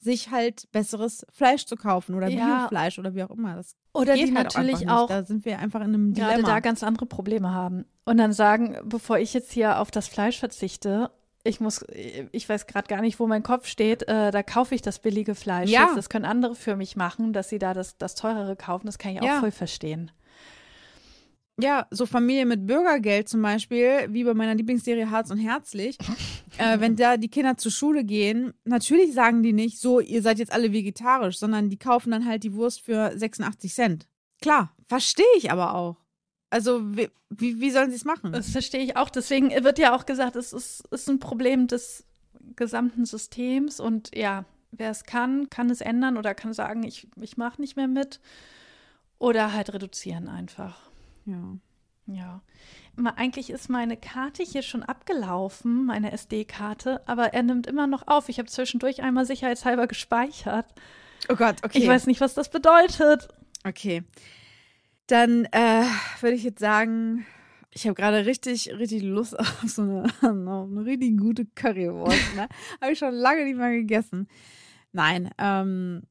sich 0.00 0.30
halt 0.30 0.70
besseres 0.72 1.26
Fleisch 1.30 1.66
zu 1.66 1.76
kaufen 1.76 2.14
oder 2.14 2.28
Ja. 2.28 2.60
Biofleisch 2.62 2.98
oder 2.98 3.14
wie 3.14 3.22
auch 3.22 3.30
immer. 3.30 3.56
Das 3.56 3.76
Oder 3.92 4.14
die 4.14 4.22
halt 4.22 4.32
natürlich 4.54 4.80
nicht. 4.80 4.90
auch 4.90 5.08
Da 5.08 5.24
sind 5.24 5.44
wir 5.44 5.58
einfach 5.58 5.80
in 5.80 5.88
einem 5.94 6.14
gerade 6.14 6.36
Dilemma. 6.36 6.48
da 6.48 6.60
ganz 6.60 6.82
andere 6.82 7.06
Probleme 7.06 7.52
haben. 7.52 7.84
Und 8.06 8.16
dann 8.16 8.32
sagen, 8.32 8.76
bevor 8.84 9.18
ich 9.18 9.34
jetzt 9.34 9.52
hier 9.52 9.78
auf 9.78 9.90
das 9.90 10.08
Fleisch 10.08 10.38
verzichte, 10.40 11.10
ich 11.44 11.60
muss, 11.60 11.84
ich 12.32 12.48
weiß 12.48 12.66
gerade 12.66 12.86
gar 12.88 13.00
nicht, 13.00 13.18
wo 13.20 13.26
mein 13.26 13.42
Kopf 13.42 13.66
steht, 13.66 14.02
äh, 14.08 14.30
da 14.30 14.42
kaufe 14.42 14.74
ich 14.74 14.82
das 14.82 14.98
billige 14.98 15.34
Fleisch. 15.34 15.70
Ja. 15.70 15.84
jetzt. 15.86 15.96
Das 15.96 16.08
können 16.10 16.24
andere 16.26 16.54
für 16.54 16.76
mich 16.76 16.96
machen, 16.96 17.32
dass 17.32 17.48
sie 17.48 17.58
da 17.58 17.72
das, 17.74 17.96
das 17.98 18.14
teurere 18.14 18.56
kaufen. 18.56 18.86
Das 18.86 18.98
kann 18.98 19.12
ich 19.12 19.20
auch 19.20 19.26
Ja. 19.26 19.40
voll 19.40 19.50
verstehen. 19.50 20.10
Ja, 21.62 21.86
so 21.90 22.06
Familie 22.06 22.46
mit 22.46 22.66
Bürgergeld 22.66 23.28
zum 23.28 23.42
Beispiel, 23.42 24.06
wie 24.08 24.24
bei 24.24 24.34
meiner 24.34 24.54
Lieblingsserie 24.54 25.10
Harz 25.10 25.30
und 25.30 25.38
Herzlich. 25.38 25.98
äh, 26.58 26.80
wenn 26.80 26.96
da 26.96 27.16
die 27.16 27.28
Kinder 27.28 27.56
zur 27.56 27.72
Schule 27.72 28.04
gehen, 28.04 28.52
natürlich 28.64 29.12
sagen 29.12 29.42
die 29.42 29.52
nicht, 29.52 29.78
so, 29.80 30.00
ihr 30.00 30.22
seid 30.22 30.38
jetzt 30.38 30.52
alle 30.52 30.72
vegetarisch, 30.72 31.38
sondern 31.38 31.68
die 31.68 31.78
kaufen 31.78 32.10
dann 32.10 32.26
halt 32.26 32.44
die 32.44 32.54
Wurst 32.54 32.82
für 32.82 33.16
86 33.16 33.74
Cent. 33.74 34.08
Klar, 34.40 34.74
verstehe 34.86 35.24
ich 35.36 35.50
aber 35.50 35.74
auch. 35.74 35.96
Also, 36.50 36.96
wie, 36.96 37.08
wie, 37.28 37.60
wie 37.60 37.70
sollen 37.70 37.90
sie 37.90 37.96
es 37.96 38.04
machen? 38.04 38.32
Das 38.32 38.50
verstehe 38.50 38.82
ich 38.82 38.96
auch. 38.96 39.08
Deswegen 39.08 39.50
wird 39.62 39.78
ja 39.78 39.94
auch 39.94 40.04
gesagt, 40.04 40.34
es 40.34 40.52
ist, 40.52 40.82
ist 40.90 41.08
ein 41.08 41.20
Problem 41.20 41.68
des 41.68 42.04
gesamten 42.56 43.04
Systems. 43.04 43.78
Und 43.78 44.14
ja, 44.16 44.44
wer 44.72 44.90
es 44.90 45.04
kann, 45.04 45.48
kann 45.48 45.70
es 45.70 45.80
ändern 45.80 46.16
oder 46.16 46.34
kann 46.34 46.52
sagen, 46.52 46.82
ich, 46.82 47.06
ich 47.20 47.36
mache 47.36 47.60
nicht 47.60 47.76
mehr 47.76 47.86
mit. 47.88 48.20
Oder 49.18 49.52
halt 49.52 49.72
reduzieren 49.72 50.28
einfach. 50.28 50.89
Ja. 51.24 51.58
Ja. 52.06 52.42
Eigentlich 53.16 53.50
ist 53.50 53.70
meine 53.70 53.96
Karte 53.96 54.42
hier 54.42 54.62
schon 54.62 54.82
abgelaufen, 54.82 55.86
meine 55.86 56.12
SD-Karte, 56.12 57.06
aber 57.06 57.32
er 57.32 57.42
nimmt 57.42 57.66
immer 57.66 57.86
noch 57.86 58.08
auf. 58.08 58.28
Ich 58.28 58.38
habe 58.38 58.48
zwischendurch 58.48 59.02
einmal 59.02 59.26
sicherheitshalber 59.26 59.86
gespeichert. 59.86 60.66
Oh 61.28 61.36
Gott, 61.36 61.56
okay. 61.62 61.78
Ich 61.78 61.88
weiß 61.88 62.06
nicht, 62.06 62.20
was 62.20 62.34
das 62.34 62.50
bedeutet. 62.50 63.28
Okay. 63.64 64.02
Dann 65.06 65.44
äh, 65.46 65.84
würde 66.20 66.36
ich 66.36 66.42
jetzt 66.42 66.60
sagen, 66.60 67.26
ich 67.72 67.84
habe 67.86 67.94
gerade 67.94 68.26
richtig, 68.26 68.72
richtig 68.76 69.02
Lust 69.02 69.38
auf 69.38 69.62
so 69.66 69.82
eine, 69.82 70.04
auf 70.20 70.24
eine 70.24 70.84
richtig 70.84 71.16
gute 71.18 71.46
Currywurst. 71.46 72.34
Ne? 72.36 72.48
habe 72.80 72.92
ich 72.92 72.98
schon 72.98 73.14
lange 73.14 73.44
nicht 73.44 73.56
mehr 73.56 73.70
gegessen. 73.70 74.28
Nein, 74.92 75.30
ähm, 75.38 76.02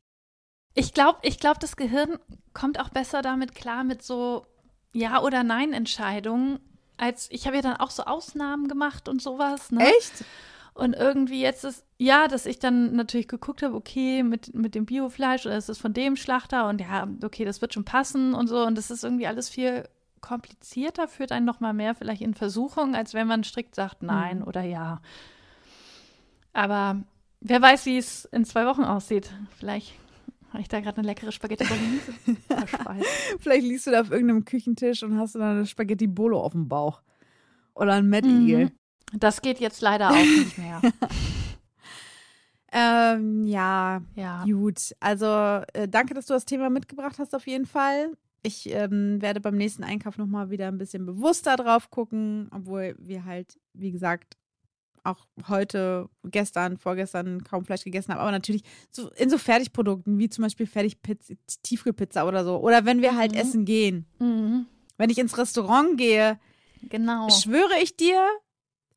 Ich 0.74 0.94
glaube, 0.94 1.20
ich 1.24 1.40
glaub, 1.40 1.60
das 1.60 1.76
Gehirn 1.76 2.18
kommt 2.54 2.80
auch 2.80 2.90
besser 2.90 3.22
damit 3.22 3.54
klar 3.54 3.84
mit 3.84 4.02
so 4.02 4.46
Ja- 4.94 5.22
oder 5.22 5.44
Nein-Entscheidungen. 5.44 6.60
Als 6.98 7.28
ich 7.32 7.46
habe 7.48 7.58
ja 7.58 7.62
dann 7.62 7.78
auch 7.78 7.92
so 7.92 8.04
Ausnahmen 8.04 8.68
gemacht 8.68 9.08
und 9.08 9.22
sowas. 9.22 9.72
Ne? 9.72 9.86
echt? 9.86 10.26
Und 10.74 10.94
irgendwie 10.94 11.42
jetzt 11.42 11.66
ist, 11.66 11.84
ja, 11.98 12.28
dass 12.28 12.46
ich 12.46 12.60
dann 12.60 12.96
natürlich 12.96 13.28
geguckt 13.28 13.64
habe, 13.64 13.76
okay, 13.76 14.24
mit, 14.24 14.54
mit 14.54 14.76
dem 14.76 14.86
Biofleisch 14.86 15.46
oder 15.46 15.58
ist 15.58 15.68
es 15.68 15.78
von 15.78 15.94
dem 15.94 16.16
Schlachter 16.16 16.70
und 16.70 16.80
ja, 16.80 17.08
okay, 17.24 17.44
das 17.44 17.62
wird 17.62 17.74
schon 17.74 17.84
passen 17.84 18.34
und 18.34 18.48
so. 18.48 18.66
Und 18.66 18.78
das 18.78 18.90
ist 18.90 19.04
irgendwie 19.04 19.28
alles 19.28 19.50
viel 19.50 19.88
komplizierter, 20.22 21.08
führt 21.08 21.32
einen 21.32 21.46
noch 21.46 21.60
mal 21.60 21.74
mehr 21.74 21.96
vielleicht 21.96 22.22
in 22.22 22.34
Versuchung, 22.34 22.96
als 22.96 23.14
wenn 23.14 23.28
man 23.28 23.44
strikt 23.44 23.76
sagt 23.76 24.04
Nein 24.04 24.40
Mhm. 24.40 24.44
oder 24.48 24.62
Ja. 24.62 25.02
Aber 26.54 26.98
wer 27.42 27.62
weiß, 27.62 27.86
wie 27.86 27.98
es 27.98 28.26
in 28.26 28.46
zwei 28.46 28.66
Wochen 28.66 28.84
aussieht. 28.84 29.32
Vielleicht 29.58 29.94
habe 30.50 30.62
ich 30.62 30.68
da 30.68 30.80
gerade 30.80 30.98
eine 30.98 31.08
leckere 31.08 31.32
Spaghetti 31.32 31.64
Bolognese. 31.66 32.14
Vielleicht 33.40 33.64
liegst 33.66 33.88
du 33.88 33.92
da 33.92 34.02
auf 34.02 34.12
irgendeinem 34.12 34.46
Küchentisch 34.46 35.04
und 35.04 35.18
hast 35.18 35.36
du 35.36 35.40
dann 35.40 35.58
eine 35.58 35.66
Spaghetti 35.66 36.08
Bolo 36.08 36.42
auf 36.42 36.52
dem 36.54 36.68
Bauch. 36.68 37.02
Oder 37.76 37.94
ein 37.94 38.08
Mettigel. 38.10 38.66
Mhm. 38.66 38.72
Das 39.20 39.42
geht 39.42 39.60
jetzt 39.60 39.82
leider 39.82 40.10
auch 40.12 40.16
nicht 40.24 40.58
mehr. 40.58 40.82
Ähm, 42.72 43.46
ja, 43.48 44.02
Ja. 44.16 44.44
gut. 44.46 44.94
Also 45.00 45.26
äh, 45.74 45.88
danke, 45.88 46.14
dass 46.14 46.28
du 46.28 46.34
das 46.34 46.46
Thema 46.46 46.70
mitgebracht 46.70 47.18
hast 47.18 47.34
auf 47.34 47.48
jeden 47.48 47.66
Fall. 47.66 48.12
Ich 48.44 48.72
ähm, 48.72 49.22
werde 49.22 49.42
beim 49.42 49.56
nächsten 49.58 49.84
Einkauf 49.84 50.18
nochmal 50.18 50.50
wieder 50.50 50.68
ein 50.68 50.78
bisschen 50.78 51.06
bewusster 51.06 51.56
drauf 51.56 51.90
gucken, 51.90 52.48
obwohl 52.54 52.96
wir 53.00 53.26
halt, 53.26 53.58
wie 53.74 53.92
gesagt, 53.92 54.38
auch 55.10 55.26
heute, 55.48 56.10
gestern, 56.24 56.78
vorgestern 56.78 57.44
kaum 57.44 57.66
Fleisch 57.66 57.84
gegessen 57.84 58.14
haben. 58.14 58.20
Aber 58.22 58.32
natürlich 58.32 58.64
so 58.92 59.10
in 59.12 59.30
so 59.30 59.38
Fertigprodukten, 59.38 60.18
wie 60.18 60.30
zum 60.30 60.44
Beispiel 60.44 60.66
Fertigpizza, 60.68 61.34
Tiefkühlpizza 61.64 62.28
oder 62.28 62.44
so. 62.44 62.58
Oder 62.58 62.86
wenn 62.86 63.02
wir 63.02 63.16
halt 63.16 63.34
Mhm. 63.34 63.38
essen 63.38 63.66
gehen. 63.66 64.06
Mhm. 64.20 64.66
Wenn 64.98 65.10
ich 65.10 65.18
ins 65.18 65.38
Restaurant 65.38 65.98
gehe, 65.98 66.40
Genau. 66.90 67.30
schwöre 67.30 67.82
ich 67.82 67.96
dir, 67.98 68.26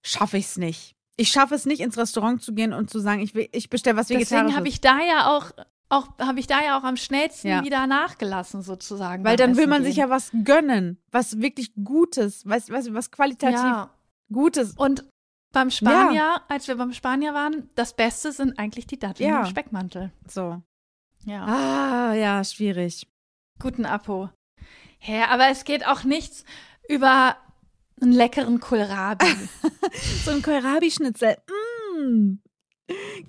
schaffe 0.03 0.37
ich 0.39 0.47
es 0.47 0.57
nicht. 0.57 0.95
Ich 1.17 1.29
schaffe 1.29 1.55
es 1.55 1.67
nicht, 1.67 1.81
ins 1.81 1.99
Restaurant 1.99 2.43
zu 2.43 2.55
gehen 2.55 2.73
und 2.73 2.91
zu 2.91 2.99
sagen, 2.99 3.21
ich, 3.21 3.35
will- 3.35 3.49
ich 3.53 3.69
bestelle 3.71 3.97
was 3.97 4.09
Vegetarisches. 4.09 4.31
Deswegen 4.31 4.57
habe 4.57 4.69
ich 4.69 4.81
da 4.81 4.99
ja 5.01 5.31
auch, 5.37 5.51
auch 5.91 6.09
habe 6.19 6.41
ich 6.41 6.47
da 6.47 6.63
ja 6.65 6.79
auch 6.79 6.85
am 6.85 6.97
schnellsten 6.97 7.49
Ja. 7.49 7.63
wieder 7.65 7.87
nachgelassen 7.87 8.63
sozusagen. 8.63 9.23
Weil 9.25 9.37
dann 9.37 9.57
will 9.57 9.67
man 9.67 9.83
gehen. 9.83 9.91
sich 9.93 9.97
ja 9.99 10.09
was 10.09 10.31
gönnen, 10.43 10.99
was 11.11 11.41
wirklich 11.41 11.73
Gutes, 11.85 12.47
was, 12.47 12.71
was, 12.71 12.93
was 12.95 13.11
qualitativ 13.11 13.59
ja. 13.59 13.91
Gutes. 14.33 14.73
Und 14.73 15.05
beim 15.53 15.71
Spanier, 15.71 16.41
als 16.49 16.69
wir 16.69 16.77
beim 16.77 16.93
Spanier 16.93 17.35
waren, 17.35 17.69
das 17.75 17.95
Beste 17.95 18.33
sind 18.33 18.59
eigentlich 18.59 18.87
die 18.87 18.99
Datteln 18.99 19.29
Ja. 19.29 19.41
im 19.41 19.47
Speckmantel. 19.47 20.11
So. 20.27 20.63
Ja. 21.25 21.45
Ah, 21.45 22.15
ja, 22.15 22.43
schwierig. 22.43 23.07
Guten 23.61 23.85
Apo. 23.87 24.31
Ja, 25.01 25.29
aber 25.29 25.49
es 25.49 25.65
geht 25.65 25.87
auch 25.87 26.05
nichts 26.05 26.45
über 26.89 27.37
einen 28.01 28.13
leckeren 28.13 28.61
Kohlrabi. 28.61 29.27
So 30.25 30.31
ein 30.31 30.43
Kohlrabi-Schnitzel. 30.43 31.37
Mm. 31.99 32.35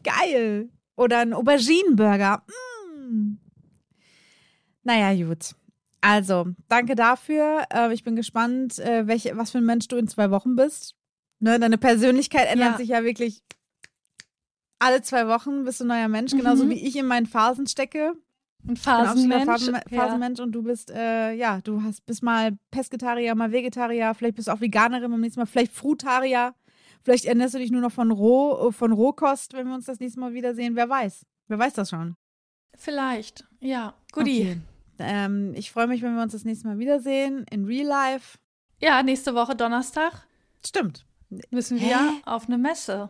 Geil. 0.04 0.70
Oder 0.96 1.20
ein 1.20 1.34
Auberginenburger. 1.34 2.44
Mm. 2.98 3.34
Naja, 4.84 5.14
gut. 5.26 5.56
Also, 6.02 6.48
danke 6.70 6.96
dafür. 6.96 7.66
Äh, 7.74 7.94
ich 7.94 8.04
bin 8.04 8.16
gespannt, 8.16 8.80
äh, 8.80 9.08
welche, 9.08 9.36
was 9.38 9.52
für 9.52 9.58
ein 9.60 9.66
Mensch 9.66 9.88
du 9.88 9.98
in 9.98 10.08
zwei 10.08 10.32
Wochen 10.32 10.56
bist. 10.56 10.96
Ne, 11.44 11.60
deine 11.60 11.78
Persönlichkeit 11.78 12.48
ändert 12.50 12.72
Ja. 12.72 12.78
sich 12.78 12.88
ja 12.90 13.04
wirklich 13.04 13.42
alle 14.80 15.02
zwei 15.02 15.28
Wochen 15.28 15.66
bist 15.66 15.80
du 15.82 15.84
ein 15.84 15.88
neuer 15.88 16.08
Mensch, 16.08 16.32
genauso 16.32 16.64
Mhm. 16.66 16.70
wie 16.70 16.88
ich 16.88 16.96
in 16.96 17.06
meinen 17.06 17.26
Phasen 17.26 17.68
stecke. 17.68 18.14
Ein 18.66 18.78
Phasenmensch. 18.78 19.46
Phasen- 19.46 19.76
Phasenmensch 19.90 20.40
und 20.40 20.54
du 20.54 20.64
bist, 20.64 20.90
äh, 20.90 21.34
ja, 21.34 21.60
du 21.62 21.84
hast 21.84 22.06
bist 22.06 22.24
mal 22.24 22.58
Pesketarier, 22.72 23.36
mal 23.36 23.52
Vegetarier, 23.52 24.14
vielleicht 24.14 24.36
bist 24.36 24.48
du 24.48 24.54
auch 24.54 24.62
Veganerin 24.62 25.12
beim 25.12 25.20
nächsten 25.20 25.42
Mal, 25.42 25.46
vielleicht 25.46 25.74
Frutarier, 25.74 26.56
vielleicht 27.04 27.26
ernährst 27.26 27.56
du 27.56 27.60
dich 27.60 27.72
nur 27.72 27.82
noch 27.82 27.92
von 27.92 28.12
Roh, 28.12 28.72
von 28.72 28.94
Rohkost, 28.94 29.52
wenn 29.54 29.68
wir 29.68 29.76
uns 29.76 29.86
das 29.86 30.00
nächste 30.00 30.22
Mal 30.22 30.34
wiedersehen. 30.34 30.78
Wer 30.78 30.88
weiß? 30.88 31.26
Wer 31.50 31.60
weiß 31.60 31.74
das 31.74 31.90
schon? 31.90 32.16
Vielleicht, 32.76 33.46
ja. 33.60 33.94
Guti. 34.14 34.42
Okay. 34.44 34.58
Ähm, 35.00 35.54
ich 35.56 35.72
freue 35.72 35.88
mich, 35.88 36.02
wenn 36.02 36.16
wir 36.16 36.24
uns 36.24 36.32
das 36.32 36.46
nächste 36.46 36.68
Mal 36.68 36.80
wiedersehen 36.80 37.46
in 37.52 37.66
Real 37.66 37.88
Life. 37.88 38.38
Ja, 38.80 39.04
nächste 39.04 39.34
Woche 39.36 39.56
Donnerstag 39.58 40.26
Stimmt. 40.66 41.06
Müssen 41.52 41.78
Hä? 41.78 41.90
wir 41.90 42.00
auf 42.26 42.48
eine 42.48 42.58
Messe. 42.58 43.10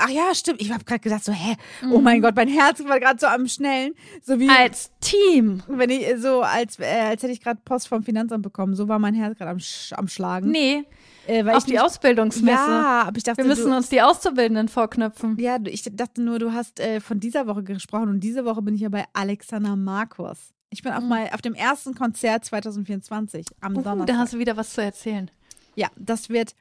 Ach 0.00 0.08
ja, 0.10 0.32
stimmt. 0.32 0.62
Ich 0.62 0.70
habe 0.72 0.84
gerade 0.84 1.00
gedacht 1.00 1.24
so, 1.24 1.32
hä? 1.32 1.56
Oh 1.82 1.98
Mhm. 1.98 2.04
mein 2.04 2.22
Gott, 2.22 2.36
mein 2.36 2.46
Herz 2.46 2.78
war 2.84 3.00
gerade 3.00 3.18
so 3.18 3.26
am 3.26 3.48
Schnellen, 3.48 3.94
so 4.22 4.38
wie 4.38 4.48
Als 4.48 4.92
Team. 5.00 5.60
wenn 5.66 5.90
ich 5.90 6.06
so 6.18 6.42
als 6.42 6.78
äh, 6.78 6.84
als 6.84 7.22
hätte 7.24 7.32
ich 7.32 7.40
gerade 7.40 7.60
Post 7.64 7.88
vom 7.88 8.04
Finanzamt 8.04 8.44
bekommen. 8.44 8.76
So 8.76 8.86
war 8.86 9.00
mein 9.00 9.14
Herz 9.14 9.36
gerade 9.36 9.50
am, 9.50 9.58
Sch 9.58 9.92
am 9.94 10.06
Schlagen. 10.06 10.52
Nee, 10.52 10.84
äh, 11.26 11.44
weil 11.44 11.54
auf 11.54 11.58
ich 11.58 11.64
die 11.64 11.72
nicht- 11.72 11.80
Ausbildungsmesse. 11.82 12.48
Ja, 12.70 13.02
aber 13.08 13.16
ich 13.16 13.24
dachte, 13.24 13.38
wir 13.42 13.48
müssen 13.48 13.70
du, 13.70 13.76
uns 13.76 13.88
die 13.88 14.00
Auszubildenden 14.00 14.68
vorknüpfen. 14.68 15.36
ja, 15.40 15.58
ich 15.64 15.82
dachte 15.92 16.22
nur, 16.22 16.38
du 16.38 16.52
hast 16.52 16.78
äh, 16.78 17.00
von 17.00 17.18
dieser 17.18 17.48
Woche 17.48 17.64
gesprochen 17.64 18.08
und 18.08 18.20
diese 18.20 18.44
Woche 18.44 18.62
bin 18.62 18.76
ich 18.76 18.82
ja 18.82 18.90
bei 18.90 19.04
Alexander 19.14 19.74
Markus. 19.74 20.38
Ich 20.70 20.82
bin 20.84 20.92
auch 20.92 21.00
Mhm. 21.00 21.08
mal 21.08 21.30
auf 21.34 21.42
dem 21.42 21.54
ersten 21.54 21.96
Konzert 21.96 22.44
2024 22.44 23.46
am 23.60 23.72
Uh, 23.76 23.82
Donnerstag. 23.82 24.06
da 24.06 24.16
hast 24.18 24.32
du 24.32 24.38
wieder 24.38 24.56
was 24.56 24.74
zu 24.74 24.80
erzählen. 24.82 25.28
Ja, 25.74 25.88
das 25.96 26.28
wird 26.28 26.52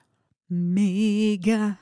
mega. 0.50 1.78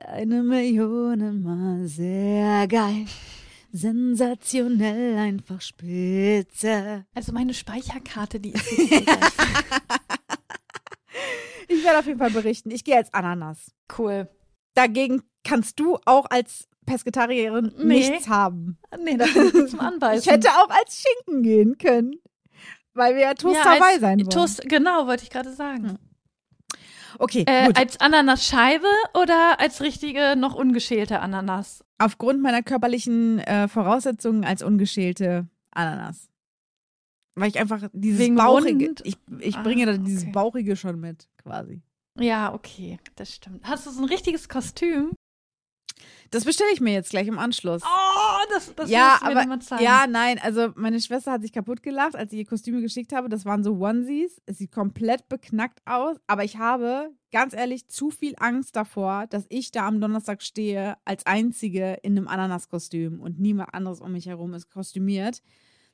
Eine 0.00 0.42
Million 0.42 1.42
Mal 1.42 1.86
sehr 1.86 2.66
geil. 2.68 3.06
Sensationell, 3.72 5.16
einfach 5.16 5.60
spitze. 5.60 7.06
Also 7.14 7.32
meine 7.32 7.54
Speicherkarte, 7.54 8.40
die 8.40 8.52
ist. 8.52 8.64
Ich 11.68 11.84
werde 11.84 11.98
auf 11.98 12.06
jeden 12.06 12.18
Fall 12.18 12.30
berichten. 12.30 12.70
Ich 12.70 12.84
gehe 12.84 12.96
als 12.96 13.12
Ananas. 13.12 13.72
cool. 13.98 14.28
Dagegen 14.74 15.22
kannst 15.42 15.80
du 15.80 15.98
auch 16.04 16.26
als 16.30 16.68
Pesketarierin 16.84 17.72
Nee. 17.78 18.08
nichts 18.08 18.28
haben. 18.28 18.78
Nee, 19.02 19.16
das 19.16 19.34
ist 19.34 19.70
zum 19.70 19.80
Anbeißen. 19.80 20.20
Ich 20.20 20.26
hätte 20.30 20.50
auch 20.50 20.68
als 20.70 21.02
Schinken 21.02 21.42
gehen 21.42 21.76
können. 21.78 22.14
Weil 22.94 23.14
wir 23.14 23.22
ja 23.22 23.34
Toast 23.34 23.56
ja, 23.56 23.74
dabei 23.74 23.98
sein 23.98 24.18
wollen. 24.20 24.30
Toast, 24.30 24.62
genau, 24.68 25.06
wollte 25.06 25.24
ich 25.24 25.30
gerade 25.30 25.52
sagen. 25.52 25.98
Okay, 27.18 27.44
Äh, 27.46 27.72
als 27.74 28.00
Ananasscheibe 28.00 28.86
oder 29.14 29.58
als 29.60 29.80
richtige, 29.80 30.34
noch 30.36 30.54
ungeschälte 30.54 31.20
Ananas? 31.20 31.84
Aufgrund 31.98 32.42
meiner 32.42 32.62
körperlichen 32.62 33.38
äh, 33.40 33.68
Voraussetzungen 33.68 34.44
als 34.44 34.62
ungeschälte 34.62 35.48
Ananas. 35.70 36.28
Weil 37.34 37.48
ich 37.50 37.58
einfach 37.58 37.88
dieses 37.92 38.20
Wegen 38.20 38.36
Bauchige, 38.36 38.86
rund? 38.86 39.02
ich, 39.04 39.16
ich 39.40 39.56
Ah, 39.56 39.62
bringe 39.62 39.86
da 39.86 39.96
dieses 39.96 40.22
okay. 40.24 40.32
Bauchige 40.32 40.76
schon 40.76 40.98
mit, 41.00 41.28
quasi. 41.42 41.82
Ja, 42.18 42.54
okay, 42.54 42.98
das 43.16 43.34
stimmt. 43.34 43.62
Hast 43.66 43.86
du 43.86 43.90
so 43.90 44.00
ein 44.02 44.08
richtiges 44.08 44.48
Kostüm? 44.48 45.12
Das 46.30 46.44
bestelle 46.44 46.70
ich 46.72 46.80
mir 46.80 46.92
jetzt 46.94 47.10
gleich 47.10 47.28
im 47.28 47.38
Anschluss. 47.38 47.82
Oh, 47.84 48.35
das, 48.50 48.74
das 48.74 48.90
ja, 48.90 49.18
mir 49.22 49.30
aber 49.30 49.46
mal 49.46 49.60
zeigen. 49.60 49.82
ja, 49.82 50.06
nein, 50.08 50.38
also 50.42 50.68
meine 50.74 51.00
Schwester 51.00 51.32
hat 51.32 51.42
sich 51.42 51.52
kaputt 51.52 51.82
gelacht, 51.82 52.16
als 52.16 52.32
ich 52.32 52.40
ihr 52.40 52.46
Kostüme 52.46 52.80
geschickt 52.80 53.12
habe. 53.12 53.28
Das 53.28 53.44
waren 53.44 53.62
so 53.64 53.74
Onesies. 53.74 54.40
Es 54.46 54.58
sieht 54.58 54.72
komplett 54.72 55.28
beknackt 55.28 55.80
aus, 55.86 56.16
aber 56.26 56.44
ich 56.44 56.58
habe 56.58 57.10
ganz 57.32 57.54
ehrlich 57.54 57.88
zu 57.88 58.10
viel 58.10 58.34
Angst 58.38 58.76
davor, 58.76 59.26
dass 59.28 59.44
ich 59.48 59.70
da 59.70 59.86
am 59.86 60.00
Donnerstag 60.00 60.42
stehe 60.42 60.96
als 61.04 61.26
einzige 61.26 61.98
in 62.02 62.16
einem 62.16 62.28
Ananaskostüm 62.28 63.20
und 63.20 63.38
niemand 63.38 63.74
anderes 63.74 64.00
um 64.00 64.12
mich 64.12 64.26
herum 64.26 64.54
ist 64.54 64.70
kostümiert. 64.70 65.42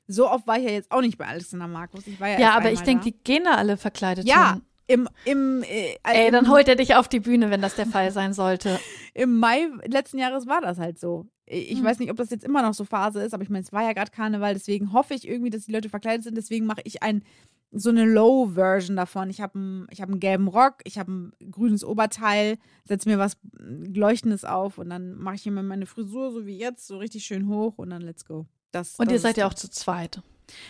So 0.07 0.29
oft 0.29 0.47
war 0.47 0.57
ich 0.57 0.65
ja 0.65 0.71
jetzt 0.71 0.91
auch 0.91 1.01
nicht 1.01 1.17
bei 1.17 1.25
Alexander 1.25 1.67
Markus. 1.67 2.07
Ich 2.07 2.19
war 2.19 2.29
ja, 2.29 2.39
Ja, 2.39 2.57
aber 2.57 2.71
ich 2.71 2.81
denke, 2.81 3.05
die 3.05 3.11
gehen 3.23 3.45
da 3.45 3.55
alle 3.55 3.77
verkleidet 3.77 4.27
ja, 4.27 4.53
hin. 4.53 4.61
im 4.87 5.09
im 5.25 5.63
äh, 5.63 5.95
Ey, 6.03 6.27
im, 6.27 6.33
dann 6.33 6.49
holt 6.49 6.67
er 6.67 6.75
dich 6.75 6.95
auf 6.95 7.07
die 7.07 7.21
Bühne, 7.21 7.49
wenn 7.49 7.61
das 7.61 7.75
der 7.75 7.85
Fall 7.85 8.11
sein 8.11 8.33
sollte. 8.33 8.79
Im 9.13 9.39
Mai 9.39 9.67
letzten 9.85 10.17
Jahres 10.17 10.47
war 10.47 10.59
das 10.61 10.79
halt 10.79 10.99
so. 10.99 11.27
Ich 11.53 11.77
Hm. 11.79 11.83
weiß 11.85 11.99
nicht, 11.99 12.11
ob 12.11 12.17
das 12.17 12.29
jetzt 12.29 12.43
immer 12.43 12.61
noch 12.61 12.73
so 12.73 12.85
Phase 12.85 13.21
ist, 13.21 13.33
aber 13.33 13.43
ich 13.43 13.49
meine, 13.49 13.63
es 13.63 13.71
war 13.73 13.83
ja 13.83 13.93
gerade 13.93 14.11
Karneval, 14.11 14.53
deswegen 14.53 14.91
hoffe 14.93 15.13
ich 15.13 15.27
irgendwie, 15.27 15.49
dass 15.49 15.65
die 15.65 15.71
Leute 15.71 15.89
verkleidet 15.89 16.23
sind. 16.23 16.35
Deswegen 16.37 16.65
mache 16.65 16.81
ich 16.83 17.03
ein, 17.03 17.23
so 17.71 17.89
eine 17.89 18.05
Low-Version 18.05 18.95
davon. 18.95 19.29
Ich 19.29 19.41
habe 19.41 19.57
einen 19.57 19.87
hab 19.99 20.09
einen 20.09 20.19
gelben 20.19 20.47
Rock, 20.47 20.75
ich 20.83 20.97
habe 20.99 21.11
ein 21.11 21.33
grünes 21.51 21.83
Oberteil, 21.83 22.57
setze 22.85 23.09
mir 23.09 23.17
was 23.17 23.37
Leuchtendes 23.59 24.45
auf 24.45 24.77
und 24.77 24.89
dann 24.89 25.15
mache 25.17 25.35
ich 25.35 25.43
hier 25.43 25.51
mal 25.51 25.63
meine 25.63 25.85
Frisur, 25.85 26.31
so 26.31 26.45
wie 26.45 26.57
jetzt, 26.57 26.87
so 26.87 26.97
richtig 26.97 27.23
schön 27.25 27.47
hoch 27.47 27.77
und 27.77 27.89
dann 27.89 28.01
let's 28.01 28.25
go. 28.25 28.45
Das, 28.71 28.95
Und 28.97 29.07
das 29.07 29.13
ihr 29.13 29.19
seid 29.19 29.37
ja 29.37 29.47
auch 29.47 29.53
zu 29.53 29.69
zweit. 29.69 30.21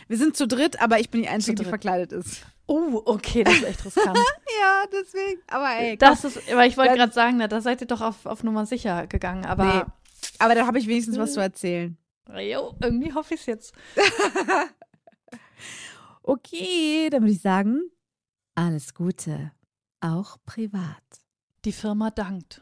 Wir 0.08 0.18
sind 0.18 0.36
zu 0.38 0.48
dritt, 0.48 0.82
aber 0.82 1.00
ich 1.00 1.10
bin 1.10 1.22
die 1.24 1.28
Einzige, 1.30 1.56
die 1.56 1.66
verkleidet 1.66 2.12
ist. 2.12 2.46
Oh, 2.68 3.02
okay, 3.06 3.44
das 3.44 3.56
ist 3.56 3.64
echt 3.64 3.86
riskant. 3.86 4.18
Ja, 4.62 4.84
deswegen. 4.92 5.42
Aber 5.48 5.68
ey, 5.78 5.98
komm. 5.98 6.10
das 6.10 6.24
ist, 6.24 6.40
aber 6.52 6.66
ich 6.66 6.78
wollte 6.78 6.94
gerade 6.96 7.12
sagen, 7.12 7.38
na, 7.38 7.48
da 7.48 7.60
seid 7.60 7.82
ihr 7.82 7.88
doch 7.88 8.00
auf, 8.02 8.26
auf 8.26 8.44
Nummer 8.44 8.66
sicher 8.66 9.08
gegangen. 9.08 9.46
Aber 9.46 9.66
Nee. 9.66 9.84
Aber 10.40 10.56
da 10.56 10.66
habe 10.66 10.80
ich 10.80 10.88
wenigstens 10.88 11.18
was 11.18 11.34
zu 11.34 11.40
erzählen. 11.40 11.98
jo, 12.30 12.76
irgendwie 12.82 13.14
hoffe 13.14 13.36
ich 13.36 13.42
es 13.42 13.46
jetzt. 13.46 13.74
Okay, 16.26 17.10
dann 17.12 17.24
würde 17.24 17.34
ich 17.34 17.42
sagen, 17.42 17.82
alles 18.56 18.94
Gute, 18.94 19.52
auch 20.00 20.38
privat. 20.46 21.04
Die 21.66 21.74
Firma 21.74 22.12
dankt. 22.12 22.62